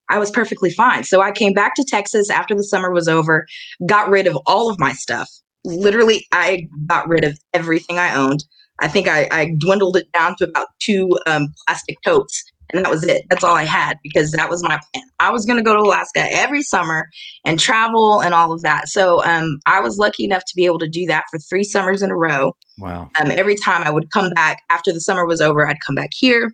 I 0.09 0.19
was 0.19 0.31
perfectly 0.31 0.71
fine. 0.71 1.05
So 1.05 1.21
I 1.21 1.33
came 1.33 1.53
back 1.53 1.75
to 1.77 1.85
Texas 1.85 2.31
after 2.31 2.55
the 2.55 2.65
summer 2.65 2.91
was 2.91 3.09
over, 3.09 3.47
got 3.87 4.09
rid 4.09 4.27
of 4.27 4.39
all 4.47 4.71
of 4.71 4.79
my 4.79 4.93
stuff. 4.93 5.29
Literally, 5.65 6.27
I 6.33 6.69
got 6.87 7.09
rid 7.09 7.25
of 7.25 7.39
everything 7.53 7.99
I 7.99 8.15
owned. 8.15 8.45
I 8.81 8.89
think 8.89 9.09
I, 9.09 9.27
I 9.31 9.55
dwindled 9.59 9.97
it 9.97 10.11
down 10.13 10.37
to 10.37 10.45
about 10.45 10.69
two 10.81 11.19
um, 11.27 11.49
plastic 11.67 11.97
totes 12.03 12.45
and 12.73 12.85
that 12.85 12.91
was 12.91 13.05
it. 13.05 13.25
That's 13.31 13.45
all 13.45 13.55
I 13.55 13.65
had 13.65 13.99
because 14.03 14.33
that 14.33 14.51
was 14.51 14.63
my 14.63 14.81
plan. 14.93 15.05
I 15.21 15.31
was 15.31 15.47
going 15.47 15.59
to 15.59 15.63
go 15.63 15.75
to 15.75 15.81
Alaska 15.81 16.27
every 16.33 16.63
summer 16.63 17.09
and 17.45 17.59
travel 17.59 18.21
and 18.21 18.35
all 18.35 18.53
of 18.53 18.63
that. 18.63 18.89
So 18.89 19.25
um, 19.25 19.59
I 19.67 19.81
was 19.81 19.99
lucky 19.99 20.25
enough 20.25 20.45
to 20.47 20.57
be 20.57 20.67
able 20.67 20.79
to 20.81 20.89
do 20.89 21.07
that 21.07 21.25
for 21.31 21.39
three 21.39 21.65
summers 21.65 22.03
in 22.03 22.11
a 22.11 22.17
row. 22.17 22.57
Wow. 22.79 23.11
Um, 23.21 23.31
every 23.31 23.57
time 23.57 23.83
I 23.83 23.91
would 23.91 24.11
come 24.11 24.31
back 24.31 24.63
after 24.71 24.93
the 24.93 25.01
summer 25.01 25.27
was 25.27 25.41
over, 25.41 25.67
I'd 25.67 25.81
come 25.87 25.95
back 25.95 26.11
here 26.13 26.53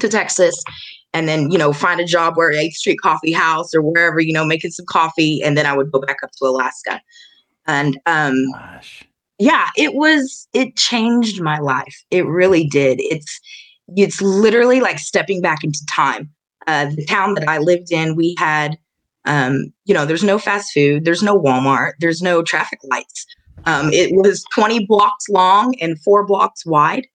to 0.00 0.08
Texas 0.08 0.62
and 1.14 1.28
then, 1.28 1.50
you 1.50 1.58
know, 1.58 1.72
find 1.72 2.00
a 2.00 2.04
job 2.04 2.36
where 2.36 2.52
8th 2.52 2.72
Street 2.72 3.00
Coffee 3.00 3.32
House 3.32 3.74
or 3.74 3.80
wherever, 3.80 4.20
you 4.20 4.32
know, 4.32 4.44
making 4.44 4.70
some 4.70 4.86
coffee. 4.86 5.42
And 5.42 5.56
then 5.56 5.66
I 5.66 5.76
would 5.76 5.90
go 5.90 6.00
back 6.00 6.18
up 6.22 6.30
to 6.32 6.44
Alaska. 6.44 7.00
And 7.66 7.98
um, 8.06 8.50
Gosh. 8.52 9.04
yeah, 9.38 9.70
it 9.76 9.94
was, 9.94 10.48
it 10.52 10.76
changed 10.76 11.40
my 11.40 11.58
life. 11.58 12.04
It 12.10 12.26
really 12.26 12.66
did. 12.66 13.00
It's, 13.00 13.40
it's 13.96 14.20
literally 14.20 14.80
like 14.80 14.98
stepping 14.98 15.40
back 15.40 15.64
into 15.64 15.84
time. 15.90 16.30
Uh, 16.66 16.86
the 16.94 17.04
town 17.06 17.34
that 17.34 17.48
I 17.48 17.58
lived 17.58 17.90
in, 17.90 18.14
we 18.14 18.34
had, 18.38 18.76
um, 19.24 19.72
you 19.86 19.94
know, 19.94 20.04
there's 20.04 20.24
no 20.24 20.38
fast 20.38 20.72
food, 20.72 21.06
there's 21.06 21.22
no 21.22 21.38
Walmart, 21.38 21.92
there's 22.00 22.20
no 22.20 22.42
traffic 22.42 22.80
lights. 22.90 23.26
Um, 23.64 23.92
it 23.92 24.14
was 24.14 24.44
20 24.54 24.86
blocks 24.86 25.28
long 25.28 25.74
and 25.80 26.00
four 26.00 26.24
blocks 26.24 26.64
wide. 26.64 27.06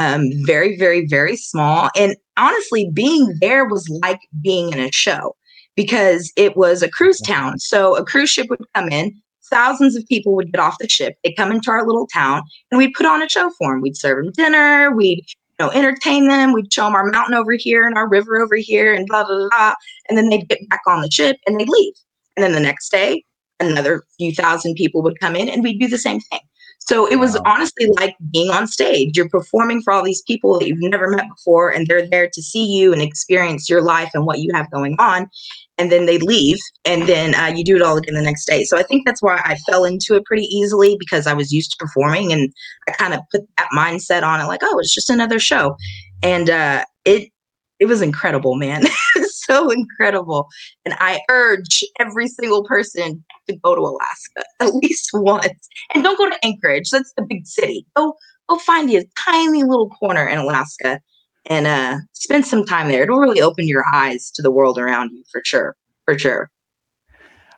Um, 0.00 0.30
very, 0.44 0.76
very, 0.76 1.06
very 1.06 1.36
small. 1.36 1.90
And 1.96 2.16
honestly, 2.36 2.90
being 2.92 3.36
there 3.40 3.64
was 3.64 3.88
like 4.02 4.20
being 4.40 4.72
in 4.72 4.78
a 4.78 4.92
show 4.92 5.34
because 5.74 6.32
it 6.36 6.56
was 6.56 6.82
a 6.82 6.90
cruise 6.90 7.20
town. 7.20 7.58
So 7.58 7.96
a 7.96 8.04
cruise 8.04 8.30
ship 8.30 8.48
would 8.50 8.64
come 8.74 8.88
in, 8.88 9.20
thousands 9.50 9.96
of 9.96 10.06
people 10.06 10.34
would 10.34 10.52
get 10.52 10.60
off 10.60 10.78
the 10.78 10.88
ship. 10.88 11.16
they'd 11.22 11.34
come 11.34 11.50
into 11.50 11.70
our 11.70 11.86
little 11.86 12.06
town 12.06 12.42
and 12.70 12.78
we'd 12.78 12.94
put 12.94 13.06
on 13.06 13.22
a 13.22 13.28
show 13.28 13.50
for 13.58 13.72
them. 13.72 13.80
We'd 13.80 13.96
serve 13.96 14.24
them 14.24 14.32
dinner. 14.32 14.94
We'd 14.94 15.24
you 15.58 15.66
know, 15.66 15.70
entertain 15.70 16.28
them. 16.28 16.52
We'd 16.52 16.72
show 16.72 16.84
them 16.84 16.94
our 16.94 17.06
mountain 17.10 17.34
over 17.34 17.52
here 17.52 17.86
and 17.86 17.96
our 17.96 18.08
river 18.08 18.40
over 18.40 18.56
here 18.56 18.92
and 18.92 19.06
blah, 19.06 19.24
blah, 19.24 19.48
blah. 19.48 19.74
And 20.08 20.16
then 20.16 20.28
they'd 20.28 20.48
get 20.48 20.68
back 20.68 20.82
on 20.86 21.02
the 21.02 21.10
ship 21.10 21.36
and 21.46 21.58
they'd 21.58 21.68
leave. 21.68 21.94
And 22.36 22.44
then 22.44 22.52
the 22.52 22.60
next 22.60 22.90
day, 22.90 23.24
another 23.60 24.04
few 24.16 24.32
thousand 24.32 24.74
people 24.74 25.02
would 25.02 25.18
come 25.18 25.34
in 25.34 25.48
and 25.48 25.62
we'd 25.62 25.80
do 25.80 25.88
the 25.88 25.98
same 25.98 26.20
thing. 26.20 26.40
So 26.88 27.06
it 27.06 27.16
was 27.16 27.34
wow. 27.34 27.42
honestly 27.44 27.90
like 27.98 28.16
being 28.32 28.50
on 28.50 28.66
stage. 28.66 29.14
You're 29.14 29.28
performing 29.28 29.82
for 29.82 29.92
all 29.92 30.02
these 30.02 30.22
people 30.22 30.58
that 30.58 30.66
you've 30.66 30.78
never 30.80 31.10
met 31.10 31.28
before, 31.28 31.68
and 31.68 31.86
they're 31.86 32.08
there 32.08 32.30
to 32.32 32.42
see 32.42 32.64
you 32.64 32.94
and 32.94 33.02
experience 33.02 33.68
your 33.68 33.82
life 33.82 34.10
and 34.14 34.24
what 34.24 34.38
you 34.38 34.50
have 34.54 34.70
going 34.70 34.96
on. 34.98 35.28
And 35.76 35.92
then 35.92 36.06
they 36.06 36.16
leave, 36.16 36.56
and 36.86 37.02
then 37.02 37.34
uh, 37.34 37.52
you 37.54 37.62
do 37.62 37.76
it 37.76 37.82
all 37.82 37.98
again 37.98 38.14
the 38.14 38.22
next 38.22 38.46
day. 38.46 38.64
So 38.64 38.78
I 38.78 38.84
think 38.84 39.04
that's 39.04 39.22
why 39.22 39.36
I 39.44 39.58
fell 39.68 39.84
into 39.84 40.14
it 40.14 40.24
pretty 40.24 40.46
easily 40.46 40.96
because 40.98 41.26
I 41.26 41.34
was 41.34 41.52
used 41.52 41.72
to 41.72 41.76
performing, 41.78 42.32
and 42.32 42.50
I 42.88 42.92
kind 42.92 43.12
of 43.12 43.20
put 43.30 43.42
that 43.58 43.68
mindset 43.76 44.22
on 44.22 44.40
it, 44.40 44.44
like, 44.44 44.60
oh, 44.62 44.78
it's 44.78 44.94
just 44.94 45.10
another 45.10 45.38
show, 45.38 45.76
and 46.22 46.48
uh, 46.48 46.86
it 47.04 47.30
it 47.78 47.86
was 47.86 48.00
incredible, 48.00 48.54
man. 48.54 48.84
so 49.48 49.70
incredible. 49.70 50.48
And 50.84 50.94
I 50.98 51.20
urge 51.30 51.84
every 51.98 52.28
single 52.28 52.64
person 52.64 53.24
to 53.48 53.56
go 53.56 53.74
to 53.74 53.80
Alaska 53.80 54.44
at 54.60 54.74
least 54.74 55.10
once. 55.14 55.68
And 55.94 56.04
don't 56.04 56.18
go 56.18 56.28
to 56.28 56.44
Anchorage. 56.44 56.90
That's 56.90 57.12
the 57.16 57.22
big 57.22 57.46
city. 57.46 57.86
Go 57.96 58.14
go 58.48 58.58
find 58.58 58.90
you 58.90 59.00
a 59.00 59.04
tiny 59.24 59.62
little 59.64 59.90
corner 59.90 60.26
in 60.26 60.38
Alaska 60.38 61.00
and 61.46 61.66
uh, 61.66 61.98
spend 62.12 62.46
some 62.46 62.64
time 62.64 62.88
there. 62.88 63.02
It'll 63.02 63.18
really 63.18 63.40
open 63.40 63.66
your 63.66 63.84
eyes 63.92 64.30
to 64.32 64.42
the 64.42 64.50
world 64.50 64.78
around 64.78 65.10
you 65.12 65.22
for 65.30 65.42
sure. 65.44 65.76
For 66.04 66.18
sure. 66.18 66.50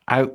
I 0.09 0.29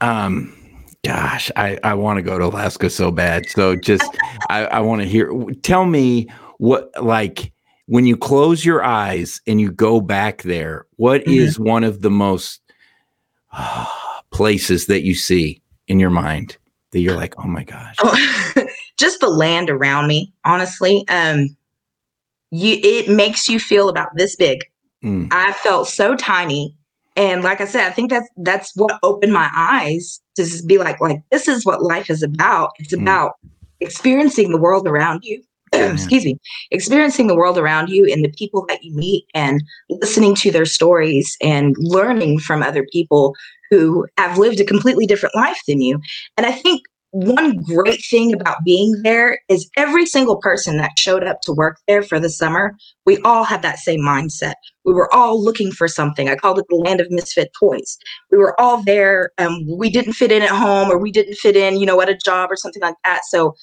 um 0.00 0.56
gosh, 1.04 1.50
I, 1.56 1.78
I 1.82 1.94
want 1.94 2.18
to 2.18 2.22
go 2.22 2.38
to 2.38 2.46
Alaska 2.46 2.90
so 2.90 3.10
bad. 3.10 3.48
So 3.50 3.76
just 3.76 4.10
I, 4.48 4.66
I 4.66 4.80
want 4.80 5.02
to 5.02 5.08
hear 5.08 5.32
tell 5.62 5.86
me 5.86 6.28
what 6.58 6.90
like 7.02 7.52
when 7.90 8.06
you 8.06 8.16
close 8.16 8.64
your 8.64 8.84
eyes 8.84 9.40
and 9.48 9.60
you 9.60 9.68
go 9.72 10.00
back 10.00 10.42
there, 10.42 10.86
what 10.94 11.22
mm-hmm. 11.22 11.32
is 11.32 11.58
one 11.58 11.82
of 11.82 12.02
the 12.02 12.10
most 12.10 12.60
uh, 13.52 13.84
places 14.30 14.86
that 14.86 15.02
you 15.02 15.12
see 15.16 15.60
in 15.88 15.98
your 15.98 16.08
mind 16.08 16.56
that 16.92 17.00
you're 17.00 17.16
like, 17.16 17.34
oh 17.38 17.48
my 17.48 17.64
gosh? 17.64 17.96
Oh, 17.98 18.16
just 18.96 19.18
the 19.18 19.28
land 19.28 19.70
around 19.70 20.06
me, 20.06 20.32
honestly. 20.44 21.04
Um, 21.08 21.56
you 22.52 22.78
it 22.80 23.08
makes 23.08 23.48
you 23.48 23.58
feel 23.58 23.88
about 23.88 24.10
this 24.14 24.36
big. 24.36 24.60
Mm. 25.02 25.26
I 25.32 25.52
felt 25.54 25.88
so 25.88 26.14
tiny. 26.14 26.76
And 27.16 27.42
like 27.42 27.60
I 27.60 27.64
said, 27.64 27.88
I 27.88 27.90
think 27.90 28.10
that's 28.10 28.28
that's 28.36 28.70
what 28.76 29.00
opened 29.02 29.32
my 29.32 29.50
eyes 29.52 30.20
to 30.36 30.44
just 30.44 30.68
be 30.68 30.78
like, 30.78 31.00
like 31.00 31.22
this 31.32 31.48
is 31.48 31.66
what 31.66 31.82
life 31.82 32.08
is 32.08 32.22
about. 32.22 32.70
It's 32.78 32.94
mm. 32.94 33.02
about 33.02 33.32
experiencing 33.80 34.52
the 34.52 34.60
world 34.60 34.86
around 34.86 35.24
you 35.24 35.42
excuse 35.86 36.24
me, 36.24 36.38
experiencing 36.70 37.26
the 37.26 37.36
world 37.36 37.58
around 37.58 37.88
you 37.88 38.06
and 38.10 38.24
the 38.24 38.32
people 38.32 38.64
that 38.68 38.82
you 38.82 38.94
meet 38.94 39.24
and 39.34 39.62
listening 39.88 40.34
to 40.36 40.50
their 40.50 40.66
stories 40.66 41.36
and 41.42 41.74
learning 41.78 42.38
from 42.38 42.62
other 42.62 42.86
people 42.92 43.34
who 43.70 44.06
have 44.18 44.38
lived 44.38 44.60
a 44.60 44.64
completely 44.64 45.06
different 45.06 45.34
life 45.34 45.60
than 45.68 45.80
you. 45.80 46.00
And 46.36 46.46
I 46.46 46.52
think 46.52 46.82
one 47.12 47.56
great 47.56 48.04
thing 48.08 48.32
about 48.32 48.58
being 48.64 48.94
there 49.02 49.38
is 49.48 49.68
every 49.76 50.06
single 50.06 50.36
person 50.36 50.76
that 50.76 50.98
showed 50.98 51.24
up 51.24 51.40
to 51.42 51.52
work 51.52 51.78
there 51.88 52.02
for 52.02 52.20
the 52.20 52.30
summer, 52.30 52.76
we 53.04 53.18
all 53.18 53.42
had 53.42 53.62
that 53.62 53.78
same 53.78 54.00
mindset. 54.00 54.54
We 54.84 54.92
were 54.92 55.12
all 55.12 55.42
looking 55.42 55.72
for 55.72 55.88
something. 55.88 56.28
I 56.28 56.36
called 56.36 56.60
it 56.60 56.66
the 56.68 56.76
land 56.76 57.00
of 57.00 57.10
misfit 57.10 57.50
toys. 57.58 57.98
We 58.30 58.38
were 58.38 58.58
all 58.60 58.82
there. 58.84 59.30
Um, 59.38 59.66
we 59.68 59.90
didn't 59.90 60.12
fit 60.12 60.30
in 60.30 60.42
at 60.42 60.50
home 60.50 60.88
or 60.90 60.98
we 60.98 61.10
didn't 61.10 61.34
fit 61.34 61.56
in, 61.56 61.80
you 61.80 61.86
know, 61.86 62.00
at 62.00 62.08
a 62.08 62.16
job 62.16 62.50
or 62.50 62.56
something 62.56 62.82
like 62.82 62.94
that. 63.04 63.22
So 63.28 63.54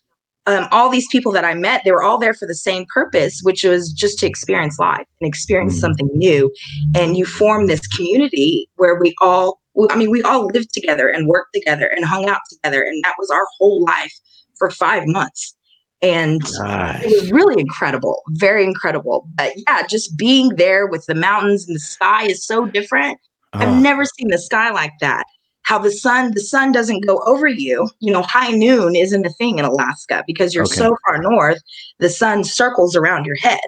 um, 0.47 0.67
all 0.71 0.89
these 0.89 1.07
people 1.11 1.31
that 1.33 1.45
I 1.45 1.53
met, 1.53 1.81
they 1.83 1.91
were 1.91 2.01
all 2.01 2.17
there 2.17 2.33
for 2.33 2.47
the 2.47 2.55
same 2.55 2.85
purpose, 2.91 3.41
which 3.43 3.63
was 3.63 3.91
just 3.91 4.17
to 4.19 4.25
experience 4.25 4.79
life 4.79 5.05
and 5.19 5.27
experience 5.27 5.73
mm-hmm. 5.73 5.81
something 5.81 6.09
new. 6.13 6.51
And 6.95 7.17
you 7.17 7.25
form 7.25 7.67
this 7.67 7.85
community 7.85 8.69
where 8.77 8.95
we 8.95 9.13
all, 9.21 9.59
I 9.89 9.97
mean, 9.97 10.09
we 10.09 10.23
all 10.23 10.45
lived 10.47 10.73
together 10.73 11.09
and 11.09 11.27
worked 11.27 11.53
together 11.53 11.87
and 11.87 12.05
hung 12.05 12.29
out 12.29 12.39
together. 12.49 12.81
And 12.81 13.03
that 13.03 13.15
was 13.19 13.29
our 13.29 13.45
whole 13.57 13.83
life 13.83 14.13
for 14.57 14.71
five 14.71 15.05
months. 15.05 15.53
And 16.01 16.41
nice. 16.59 17.03
it 17.03 17.21
was 17.21 17.31
really 17.31 17.59
incredible, 17.59 18.21
very 18.29 18.63
incredible. 18.63 19.27
But 19.35 19.51
yeah, 19.67 19.85
just 19.87 20.17
being 20.17 20.49
there 20.55 20.87
with 20.87 21.05
the 21.07 21.15
mountains 21.15 21.67
and 21.67 21.75
the 21.75 21.81
sky 21.81 22.27
is 22.27 22.45
so 22.45 22.65
different. 22.65 23.19
I've 23.53 23.81
never 23.81 24.05
seen 24.05 24.27
the 24.29 24.37
sky 24.37 24.69
like 24.69 24.91
that 25.01 25.25
how 25.67 25.77
the 25.77 25.91
sun 25.91 26.31
the 26.33 26.39
sun 26.39 26.71
doesn't 26.71 27.05
go 27.05 27.21
over 27.25 27.45
you. 27.45 27.89
You 27.99 28.13
know 28.13 28.21
high 28.21 28.51
noon 28.51 28.95
isn't 28.95 29.25
a 29.25 29.29
thing 29.31 29.59
in 29.59 29.65
alaska 29.65 30.23
because 30.25 30.55
you're 30.55 30.63
okay. 30.63 30.75
so 30.75 30.97
far 31.05 31.21
north 31.21 31.61
the 31.99 32.09
sun 32.09 32.45
circles 32.45 32.95
around 32.95 33.25
your 33.25 33.35
head. 33.35 33.67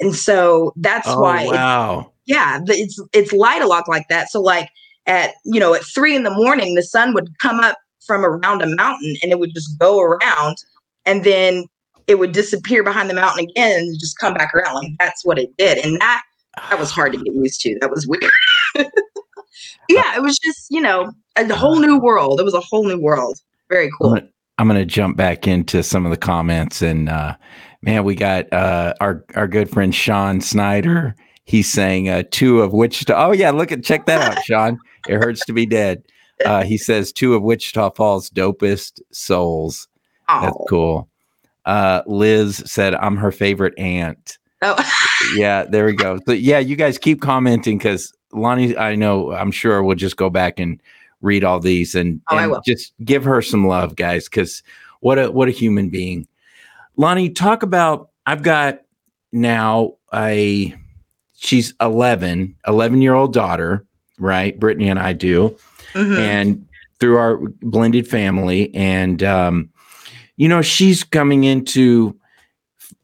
And 0.00 0.14
so 0.14 0.72
that's 0.76 1.08
oh, 1.08 1.18
why 1.18 1.46
wow. 1.46 2.00
It's, 2.00 2.08
yeah 2.26 2.60
it's 2.66 3.00
it's 3.14 3.32
light 3.32 3.62
a 3.62 3.66
lot 3.66 3.88
like 3.88 4.06
that. 4.08 4.30
So 4.30 4.42
like 4.42 4.68
at 5.06 5.32
you 5.46 5.58
know 5.58 5.72
at 5.72 5.82
three 5.82 6.14
in 6.14 6.24
the 6.24 6.30
morning 6.30 6.74
the 6.74 6.82
sun 6.82 7.14
would 7.14 7.30
come 7.38 7.58
up 7.58 7.78
from 8.06 8.22
around 8.24 8.60
a 8.60 8.76
mountain 8.76 9.16
and 9.22 9.32
it 9.32 9.38
would 9.38 9.54
just 9.54 9.78
go 9.78 9.98
around 9.98 10.58
and 11.06 11.24
then 11.24 11.64
it 12.06 12.18
would 12.18 12.32
disappear 12.32 12.82
behind 12.82 13.08
the 13.08 13.14
mountain 13.14 13.46
again 13.48 13.80
and 13.80 13.98
just 13.98 14.18
come 14.18 14.34
back 14.34 14.54
around. 14.54 14.74
Like 14.74 14.92
that's 14.98 15.24
what 15.24 15.38
it 15.38 15.56
did. 15.56 15.78
And 15.78 15.98
that 16.02 16.22
that 16.68 16.78
was 16.78 16.90
hard 16.90 17.12
to 17.12 17.18
get 17.18 17.34
used 17.34 17.62
to. 17.62 17.78
That 17.80 17.90
was 17.90 18.06
weird. 18.06 18.30
Yeah, 19.90 20.14
it 20.14 20.22
was 20.22 20.38
just, 20.38 20.66
you 20.70 20.80
know, 20.80 21.10
a 21.36 21.54
whole 21.54 21.78
new 21.78 21.98
world. 21.98 22.40
It 22.40 22.44
was 22.44 22.54
a 22.54 22.60
whole 22.60 22.84
new 22.84 23.00
world. 23.00 23.38
Very 23.68 23.90
cool. 24.00 24.18
I'm 24.58 24.68
going 24.68 24.78
to 24.78 24.84
jump 24.84 25.16
back 25.16 25.46
into 25.46 25.82
some 25.82 26.04
of 26.04 26.10
the 26.10 26.18
comments 26.18 26.82
and 26.82 27.08
uh 27.08 27.34
man, 27.82 28.04
we 28.04 28.14
got 28.14 28.52
uh 28.52 28.92
our 29.00 29.24
our 29.34 29.48
good 29.48 29.70
friend 29.70 29.94
Sean 29.94 30.40
Snyder. 30.40 31.16
He's 31.44 31.70
saying 31.70 32.08
uh 32.08 32.24
two 32.30 32.60
of 32.60 32.72
Wichita. 32.72 33.14
Oh 33.16 33.32
yeah, 33.32 33.50
look 33.50 33.72
at 33.72 33.82
check 33.82 34.06
that 34.06 34.20
out, 34.20 34.44
Sean. 34.44 34.78
It 35.08 35.16
hurts 35.16 35.44
to 35.46 35.52
be 35.52 35.64
dead. 35.66 36.02
Uh 36.44 36.62
he 36.62 36.76
says 36.76 37.12
two 37.12 37.34
of 37.34 37.42
Wichita 37.42 37.90
Falls 37.90 38.28
dopest 38.28 39.00
souls. 39.12 39.88
Oh. 40.28 40.40
That's 40.42 40.56
cool. 40.68 41.08
Uh 41.64 42.02
Liz 42.06 42.62
said 42.66 42.94
I'm 42.96 43.16
her 43.16 43.32
favorite 43.32 43.78
aunt. 43.78 44.36
Oh. 44.62 44.76
yeah, 45.36 45.64
there 45.64 45.86
we 45.86 45.94
go. 45.94 46.18
So 46.26 46.32
yeah, 46.32 46.58
you 46.58 46.76
guys 46.76 46.98
keep 46.98 47.22
commenting 47.22 47.78
because 47.78 48.12
Lonnie, 48.32 48.76
I 48.76 48.94
know, 48.94 49.32
I'm 49.32 49.50
sure 49.50 49.82
we'll 49.82 49.96
just 49.96 50.16
go 50.16 50.30
back 50.30 50.60
and 50.60 50.80
read 51.20 51.44
all 51.44 51.60
these 51.60 51.94
and, 51.94 52.20
oh, 52.30 52.38
and 52.38 52.56
just 52.64 52.92
give 53.04 53.24
her 53.24 53.42
some 53.42 53.66
love, 53.66 53.96
guys, 53.96 54.28
because 54.28 54.62
what 55.00 55.18
a 55.18 55.30
what 55.30 55.48
a 55.48 55.52
human 55.52 55.88
being. 55.88 56.26
Lonnie, 56.96 57.30
talk 57.30 57.62
about 57.62 58.10
I've 58.26 58.42
got 58.42 58.80
now 59.32 59.94
a 60.12 60.74
she's 61.34 61.72
11, 61.80 62.56
11 62.66 63.02
year 63.02 63.14
old 63.14 63.32
daughter, 63.32 63.86
right? 64.18 64.58
Brittany 64.58 64.88
and 64.88 64.98
I 64.98 65.12
do. 65.12 65.56
Mm-hmm. 65.94 66.18
And 66.18 66.66
through 67.00 67.16
our 67.16 67.38
blended 67.62 68.06
family. 68.06 68.72
And 68.74 69.22
um, 69.22 69.70
you 70.36 70.48
know, 70.48 70.62
she's 70.62 71.02
coming 71.02 71.44
into 71.44 72.16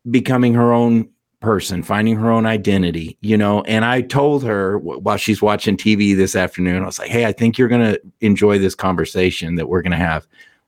becoming 0.09 0.55
her 0.55 0.73
own 0.73 1.09
person, 1.47 1.81
finding 1.81 2.17
her 2.17 2.29
own 2.29 2.45
identity, 2.45 3.17
you 3.21 3.37
know. 3.37 3.63
And 3.63 3.85
I 3.85 4.01
told 4.01 4.43
her 4.43 4.81
while 4.81 5.17
she's 5.17 5.41
watching 5.41 5.77
TV 5.77 6.17
this 6.17 6.35
afternoon, 6.35 6.83
I 6.83 6.87
was 6.87 6.99
like, 6.99 7.09
hey, 7.09 7.25
I 7.25 7.31
think 7.31 7.57
you're 7.57 7.69
going 7.69 7.95
to 7.95 8.01
enjoy 8.21 8.59
this 8.59 8.75
conversation 8.75 9.55
that 9.55 9.69
we're 9.69 9.81
going 9.81 9.93
to 9.93 9.97
have. 9.97 10.27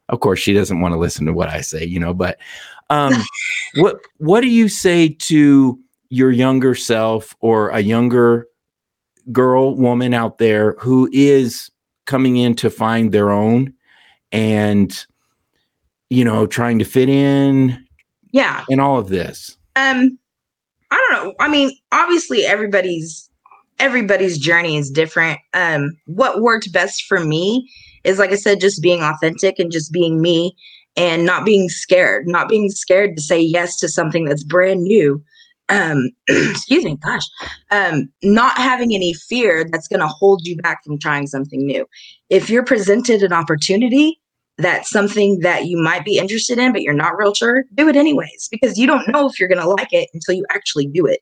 Of 0.08 0.20
course, 0.20 0.38
she 0.38 0.52
doesn't 0.52 0.80
want 0.80 0.94
to 0.94 0.98
listen 0.98 1.26
to 1.26 1.32
what 1.32 1.48
I 1.48 1.62
say, 1.62 1.84
you 1.84 1.98
know, 1.98 2.14
but 2.14 2.38
um, 2.90 3.12
what 3.74 3.96
what 4.18 4.40
do 4.42 4.46
you 4.46 4.68
say 4.68 5.08
to 5.08 5.76
your 6.10 6.30
younger 6.30 6.76
self 6.76 7.34
or 7.40 7.70
a 7.70 7.80
younger 7.80 8.46
girl, 9.32 9.74
woman 9.74 10.14
out 10.14 10.38
there 10.38 10.76
who 10.78 11.10
is 11.12 11.72
coming 12.06 12.36
in 12.36 12.54
to 12.54 12.70
find 12.70 13.10
their 13.10 13.32
own 13.32 13.74
and 14.30 15.06
you 16.08 16.24
know, 16.24 16.46
trying 16.46 16.78
to 16.78 16.84
fit 16.84 17.08
in? 17.08 17.84
Yeah. 18.30 18.64
And 18.70 18.80
all 18.80 18.96
of 18.96 19.08
this. 19.08 19.58
Um 19.74 20.20
I 20.90 21.08
don't 21.10 21.24
know. 21.24 21.34
I 21.40 21.48
mean, 21.48 21.70
obviously 21.92 22.44
everybody's 22.44 23.28
everybody's 23.78 24.38
journey 24.38 24.76
is 24.76 24.90
different. 24.90 25.38
Um, 25.54 25.96
what 26.06 26.40
worked 26.40 26.72
best 26.72 27.04
for 27.04 27.20
me 27.20 27.70
is 28.04 28.18
like 28.18 28.32
I 28.32 28.36
said, 28.36 28.60
just 28.60 28.82
being 28.82 29.02
authentic 29.02 29.58
and 29.58 29.70
just 29.70 29.92
being 29.92 30.20
me 30.20 30.56
and 30.96 31.24
not 31.24 31.44
being 31.44 31.68
scared, 31.68 32.26
not 32.26 32.48
being 32.48 32.70
scared 32.70 33.16
to 33.16 33.22
say 33.22 33.40
yes 33.40 33.76
to 33.78 33.88
something 33.88 34.24
that's 34.24 34.44
brand 34.44 34.82
new. 34.82 35.22
Um, 35.68 36.10
excuse 36.28 36.84
me, 36.84 36.96
gosh, 36.96 37.24
um, 37.70 38.10
not 38.22 38.56
having 38.56 38.94
any 38.94 39.12
fear 39.12 39.64
that's 39.70 39.86
going 39.86 40.00
to 40.00 40.08
hold 40.08 40.46
you 40.46 40.56
back 40.56 40.82
from 40.84 40.98
trying 40.98 41.26
something 41.26 41.64
new. 41.64 41.86
If 42.30 42.48
you're 42.48 42.64
presented 42.64 43.22
an 43.22 43.32
opportunity, 43.32 44.20
that's 44.58 44.90
something 44.90 45.38
that 45.40 45.66
you 45.66 45.78
might 45.78 46.04
be 46.04 46.18
interested 46.18 46.58
in, 46.58 46.72
but 46.72 46.82
you're 46.82 46.92
not 46.92 47.16
real 47.16 47.32
sure, 47.32 47.64
do 47.74 47.88
it 47.88 47.96
anyways 47.96 48.48
because 48.50 48.76
you 48.76 48.86
don't 48.86 49.08
know 49.08 49.28
if 49.28 49.38
you're 49.38 49.48
going 49.48 49.62
to 49.62 49.68
like 49.68 49.92
it 49.92 50.10
until 50.12 50.34
you 50.34 50.44
actually 50.50 50.86
do 50.86 51.06
it. 51.06 51.20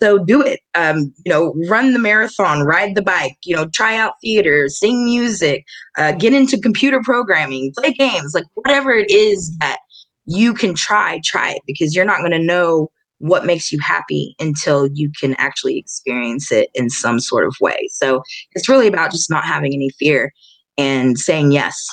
So 0.00 0.24
do 0.24 0.40
it. 0.42 0.60
Um, 0.76 1.12
you 1.24 1.32
know, 1.32 1.54
run 1.68 1.92
the 1.92 1.98
marathon, 1.98 2.62
ride 2.62 2.94
the 2.94 3.02
bike, 3.02 3.36
you 3.44 3.56
know, 3.56 3.66
try 3.66 3.96
out 3.96 4.14
theater, 4.22 4.68
sing 4.68 5.04
music, 5.04 5.66
uh, 5.96 6.12
get 6.12 6.32
into 6.32 6.56
computer 6.56 7.00
programming, 7.02 7.72
play 7.76 7.92
games, 7.92 8.32
like 8.32 8.44
whatever 8.54 8.92
it 8.92 9.10
is 9.10 9.56
that 9.58 9.78
you 10.26 10.54
can 10.54 10.74
try, 10.74 11.20
try 11.24 11.50
it 11.50 11.62
because 11.66 11.96
you're 11.96 12.04
not 12.04 12.20
going 12.20 12.30
to 12.30 12.38
know 12.38 12.92
what 13.18 13.44
makes 13.44 13.72
you 13.72 13.80
happy 13.80 14.36
until 14.38 14.86
you 14.92 15.10
can 15.18 15.34
actually 15.34 15.76
experience 15.76 16.52
it 16.52 16.70
in 16.74 16.88
some 16.88 17.18
sort 17.18 17.44
of 17.44 17.56
way. 17.60 17.88
So 17.90 18.22
it's 18.52 18.68
really 18.68 18.86
about 18.86 19.10
just 19.10 19.28
not 19.28 19.44
having 19.44 19.74
any 19.74 19.90
fear 19.98 20.32
and 20.76 21.18
saying 21.18 21.50
yes 21.50 21.88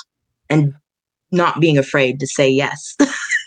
and 0.50 0.74
not 1.32 1.60
being 1.60 1.78
afraid 1.78 2.20
to 2.20 2.26
say 2.26 2.48
yes. 2.48 2.96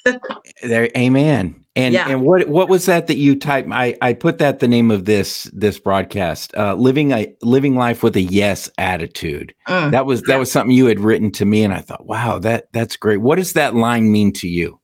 there, 0.63 0.89
amen. 0.97 1.63
And 1.75 1.93
yeah. 1.93 2.09
and 2.09 2.23
what 2.23 2.47
what 2.49 2.67
was 2.67 2.85
that 2.87 3.07
that 3.07 3.17
you 3.17 3.37
typed? 3.37 3.69
I 3.71 3.95
I 4.01 4.13
put 4.13 4.37
that 4.39 4.59
the 4.59 4.67
name 4.67 4.91
of 4.91 5.05
this 5.05 5.45
this 5.53 5.79
broadcast. 5.79 6.53
Uh, 6.57 6.73
living 6.73 7.11
a 7.11 7.33
living 7.41 7.75
life 7.75 8.03
with 8.03 8.15
a 8.17 8.21
yes 8.21 8.69
attitude. 8.77 9.53
Mm, 9.67 9.91
that 9.91 10.05
was 10.05 10.21
that 10.23 10.33
yeah. 10.33 10.37
was 10.39 10.51
something 10.51 10.75
you 10.75 10.87
had 10.87 10.99
written 10.99 11.31
to 11.33 11.45
me, 11.45 11.63
and 11.63 11.73
I 11.73 11.79
thought, 11.79 12.05
wow, 12.05 12.37
that 12.39 12.67
that's 12.73 12.97
great. 12.97 13.21
What 13.21 13.37
does 13.37 13.53
that 13.53 13.75
line 13.75 14.11
mean 14.11 14.33
to 14.33 14.47
you? 14.47 14.79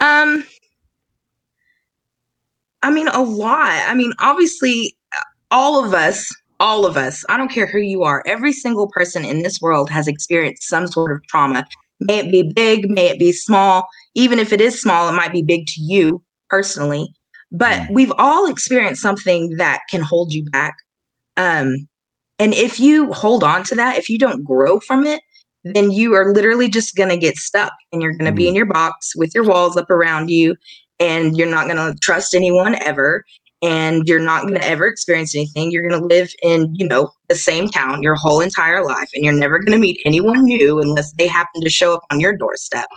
Um, 0.00 0.44
I 2.82 2.90
mean, 2.90 3.08
a 3.08 3.22
lot. 3.22 3.70
I 3.88 3.94
mean, 3.94 4.12
obviously, 4.18 4.96
all 5.50 5.82
of 5.82 5.94
us, 5.94 6.30
all 6.60 6.86
of 6.86 6.96
us, 6.96 7.24
I 7.28 7.36
don't 7.36 7.50
care 7.50 7.66
who 7.66 7.78
you 7.78 8.02
are, 8.02 8.22
every 8.26 8.52
single 8.52 8.88
person 8.88 9.24
in 9.24 9.42
this 9.42 9.60
world 9.60 9.90
has 9.90 10.08
experienced 10.08 10.68
some 10.68 10.86
sort 10.86 11.12
of 11.12 11.26
trauma. 11.26 11.66
May 12.00 12.18
it 12.18 12.30
be 12.30 12.42
big, 12.42 12.90
may 12.90 13.08
it 13.08 13.18
be 13.18 13.32
small. 13.32 13.86
Even 14.14 14.38
if 14.38 14.52
it 14.52 14.60
is 14.60 14.80
small, 14.80 15.08
it 15.08 15.12
might 15.12 15.32
be 15.32 15.42
big 15.42 15.66
to 15.66 15.80
you 15.80 16.22
personally. 16.48 17.08
But 17.52 17.82
mm. 17.82 17.90
we've 17.92 18.12
all 18.18 18.46
experienced 18.46 19.02
something 19.02 19.56
that 19.56 19.80
can 19.90 20.02
hold 20.02 20.32
you 20.32 20.44
back. 20.44 20.76
Um, 21.36 21.88
and 22.38 22.52
if 22.54 22.78
you 22.78 23.12
hold 23.12 23.44
on 23.44 23.62
to 23.64 23.74
that, 23.76 23.98
if 23.98 24.08
you 24.08 24.18
don't 24.18 24.44
grow 24.44 24.80
from 24.80 25.06
it, 25.06 25.22
then 25.64 25.90
you 25.90 26.14
are 26.14 26.32
literally 26.32 26.68
just 26.68 26.96
going 26.96 27.08
to 27.08 27.16
get 27.16 27.36
stuck 27.36 27.72
and 27.92 28.02
you're 28.02 28.12
going 28.12 28.26
to 28.26 28.32
mm. 28.32 28.36
be 28.36 28.48
in 28.48 28.54
your 28.54 28.66
box 28.66 29.14
with 29.16 29.34
your 29.34 29.44
walls 29.44 29.76
up 29.76 29.90
around 29.90 30.30
you 30.30 30.54
and 31.00 31.36
you're 31.36 31.50
not 31.50 31.66
going 31.66 31.76
to 31.76 31.98
trust 32.00 32.34
anyone 32.34 32.76
ever 32.82 33.24
and 33.62 34.06
you're 34.06 34.20
not 34.20 34.42
going 34.42 34.54
to 34.54 34.64
ever 34.64 34.86
experience 34.86 35.34
anything. 35.34 35.70
You're 35.70 35.88
going 35.88 36.00
to 36.00 36.06
live 36.06 36.30
in 36.42 36.74
you 36.74 36.86
know 36.86 37.10
the 37.28 37.34
same 37.34 37.68
town 37.68 38.02
your 38.02 38.14
whole 38.14 38.40
entire 38.40 38.84
life 38.84 39.08
and 39.14 39.24
you're 39.24 39.32
never 39.32 39.58
going 39.58 39.72
to 39.72 39.78
meet 39.78 40.00
anyone 40.04 40.44
new 40.44 40.80
unless 40.80 41.12
they 41.12 41.26
happen 41.26 41.62
to 41.62 41.70
show 41.70 41.94
up 41.94 42.02
on 42.10 42.20
your 42.20 42.36
doorstep. 42.36 42.88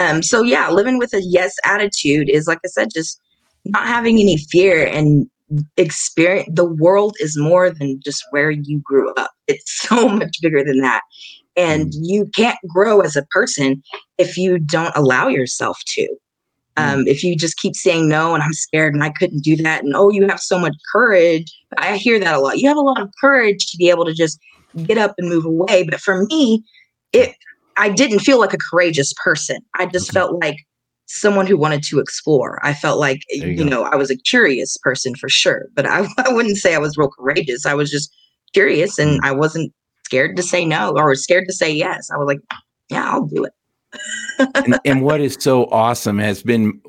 Um, 0.00 0.22
so 0.22 0.42
yeah 0.42 0.70
living 0.70 0.98
with 0.98 1.12
a 1.12 1.20
yes 1.22 1.56
attitude 1.64 2.30
is 2.30 2.46
like 2.46 2.60
i 2.64 2.68
said 2.68 2.86
just 2.94 3.20
not 3.64 3.88
having 3.88 4.20
any 4.20 4.36
fear 4.36 4.86
and 4.86 5.28
experience 5.76 6.48
the 6.52 6.64
world 6.64 7.16
is 7.20 7.38
more 7.38 7.70
than 7.70 8.00
just 8.04 8.24
where 8.30 8.50
you 8.50 8.80
grew 8.80 9.12
up. 9.14 9.30
It's 9.46 9.80
so 9.88 10.08
much 10.08 10.36
bigger 10.40 10.64
than 10.64 10.80
that. 10.80 11.02
And 11.56 11.92
you 11.92 12.26
can't 12.36 12.58
grow 12.68 13.00
as 13.00 13.16
a 13.16 13.26
person 13.26 13.82
if 14.16 14.36
you 14.36 14.58
don't 14.58 14.94
allow 14.94 15.28
yourself 15.28 15.80
to 15.94 16.08
um, 16.78 17.06
if 17.06 17.24
you 17.24 17.36
just 17.36 17.58
keep 17.58 17.74
saying 17.74 18.08
no 18.08 18.34
and 18.34 18.42
I'm 18.42 18.52
scared 18.52 18.94
and 18.94 19.02
I 19.02 19.10
couldn't 19.10 19.42
do 19.42 19.56
that, 19.56 19.82
and 19.84 19.94
oh, 19.96 20.10
you 20.10 20.26
have 20.28 20.40
so 20.40 20.58
much 20.58 20.74
courage. 20.92 21.52
I 21.76 21.96
hear 21.96 22.18
that 22.20 22.34
a 22.34 22.40
lot. 22.40 22.58
You 22.58 22.68
have 22.68 22.76
a 22.76 22.82
lot 22.82 23.00
of 23.00 23.10
courage 23.20 23.66
to 23.70 23.76
be 23.76 23.90
able 23.90 24.04
to 24.04 24.14
just 24.14 24.38
get 24.84 24.98
up 24.98 25.14
and 25.18 25.28
move 25.28 25.44
away. 25.44 25.84
But 25.84 26.00
for 26.00 26.24
me, 26.26 26.64
it 27.12 27.34
I 27.76 27.88
didn't 27.88 28.20
feel 28.20 28.38
like 28.38 28.52
a 28.52 28.58
courageous 28.70 29.12
person. 29.22 29.58
I 29.76 29.86
just 29.86 30.12
felt 30.12 30.40
like 30.42 30.56
someone 31.06 31.46
who 31.46 31.56
wanted 31.56 31.82
to 31.84 32.00
explore. 32.00 32.58
I 32.62 32.74
felt 32.74 32.98
like 33.00 33.22
you, 33.30 33.48
you 33.48 33.64
know 33.64 33.84
I 33.84 33.96
was 33.96 34.10
a 34.10 34.16
curious 34.16 34.76
person 34.78 35.14
for 35.14 35.28
sure, 35.28 35.66
but 35.74 35.86
I, 35.86 36.06
I 36.18 36.32
wouldn't 36.32 36.58
say 36.58 36.74
I 36.74 36.78
was 36.78 36.96
real 36.96 37.10
courageous. 37.10 37.66
I 37.66 37.74
was 37.74 37.90
just 37.90 38.14
curious, 38.54 38.98
and 38.98 39.20
I 39.24 39.32
wasn't 39.32 39.72
scared 40.04 40.36
to 40.36 40.42
say 40.42 40.64
no 40.64 40.92
or 40.96 41.14
scared 41.14 41.48
to 41.48 41.54
say 41.54 41.70
yes. 41.70 42.08
I 42.10 42.16
was 42.16 42.26
like, 42.26 42.40
yeah, 42.88 43.10
I'll 43.10 43.26
do 43.26 43.44
it 43.44 43.52
and, 44.54 44.78
and 44.84 45.02
what 45.02 45.20
is 45.20 45.36
so 45.40 45.66
awesome 45.66 46.18
has 46.18 46.42
been 46.42 46.80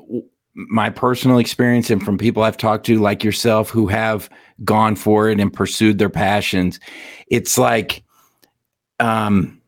my 0.54 0.90
personal 0.90 1.38
experience 1.38 1.90
and 1.90 2.04
from 2.04 2.18
people 2.18 2.42
I've 2.42 2.56
talked 2.56 2.86
to, 2.86 2.98
like 2.98 3.24
yourself, 3.24 3.70
who 3.70 3.86
have 3.86 4.28
gone 4.64 4.96
for 4.96 5.28
it 5.30 5.40
and 5.40 5.52
pursued 5.52 5.98
their 5.98 6.10
passions. 6.10 6.80
It's 7.28 7.56
like, 7.56 8.02
um, 8.98 9.60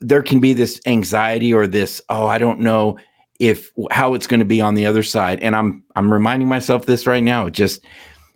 there 0.00 0.22
can 0.22 0.40
be 0.40 0.52
this 0.52 0.80
anxiety 0.86 1.54
or 1.54 1.66
this, 1.66 2.02
oh, 2.10 2.26
I 2.26 2.38
don't 2.38 2.60
know 2.60 2.98
if 3.38 3.70
how 3.90 4.14
it's 4.14 4.26
going 4.26 4.40
to 4.40 4.46
be 4.46 4.60
on 4.60 4.74
the 4.74 4.86
other 4.86 5.02
side. 5.02 5.40
And 5.40 5.54
I'm 5.56 5.84
I'm 5.94 6.12
reminding 6.12 6.48
myself 6.48 6.86
this 6.86 7.06
right 7.06 7.22
now. 7.22 7.48
Just, 7.48 7.84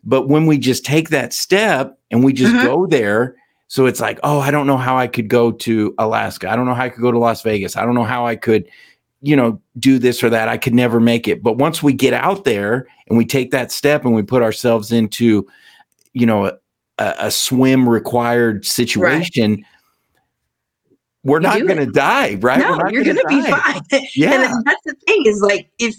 but 0.04 0.28
when 0.28 0.46
we 0.46 0.58
just 0.58 0.84
take 0.84 1.10
that 1.10 1.32
step 1.32 1.98
and 2.10 2.24
we 2.24 2.32
just 2.32 2.54
mm-hmm. 2.54 2.66
go 2.66 2.86
there, 2.86 3.36
so 3.70 3.86
it's 3.86 4.00
like, 4.00 4.18
oh, 4.24 4.40
I 4.40 4.50
don't 4.50 4.66
know 4.66 4.76
how 4.76 4.98
I 4.98 5.06
could 5.06 5.28
go 5.28 5.52
to 5.52 5.94
Alaska. 5.96 6.50
I 6.50 6.56
don't 6.56 6.66
know 6.66 6.74
how 6.74 6.82
I 6.82 6.88
could 6.88 7.02
go 7.02 7.12
to 7.12 7.18
Las 7.20 7.42
Vegas. 7.42 7.76
I 7.76 7.84
don't 7.84 7.94
know 7.94 8.02
how 8.02 8.26
I 8.26 8.34
could, 8.34 8.68
you 9.22 9.36
know, 9.36 9.62
do 9.78 10.00
this 10.00 10.24
or 10.24 10.30
that. 10.30 10.48
I 10.48 10.58
could 10.58 10.74
never 10.74 10.98
make 10.98 11.28
it. 11.28 11.40
But 11.40 11.56
once 11.56 11.80
we 11.80 11.92
get 11.92 12.12
out 12.12 12.44
there 12.44 12.88
and 13.06 13.16
we 13.16 13.24
take 13.24 13.52
that 13.52 13.70
step 13.70 14.04
and 14.04 14.12
we 14.12 14.24
put 14.24 14.42
ourselves 14.42 14.90
into, 14.90 15.46
you 16.14 16.26
know, 16.26 16.46
a, 16.46 16.58
a 16.98 17.30
swim 17.30 17.88
required 17.88 18.66
situation, 18.66 19.52
right. 19.52 19.64
we're 21.22 21.38
not 21.38 21.60
going 21.60 21.78
to 21.78 21.86
die, 21.86 22.34
right? 22.40 22.58
No, 22.58 22.88
you're 22.90 23.04
going 23.04 23.18
to 23.18 23.26
be 23.28 23.40
fine. 23.42 23.82
Yeah. 24.16 24.52
And 24.52 24.66
that's 24.66 24.82
the 24.84 24.96
thing 25.06 25.26
is 25.26 25.42
like, 25.42 25.70
if 25.78 25.94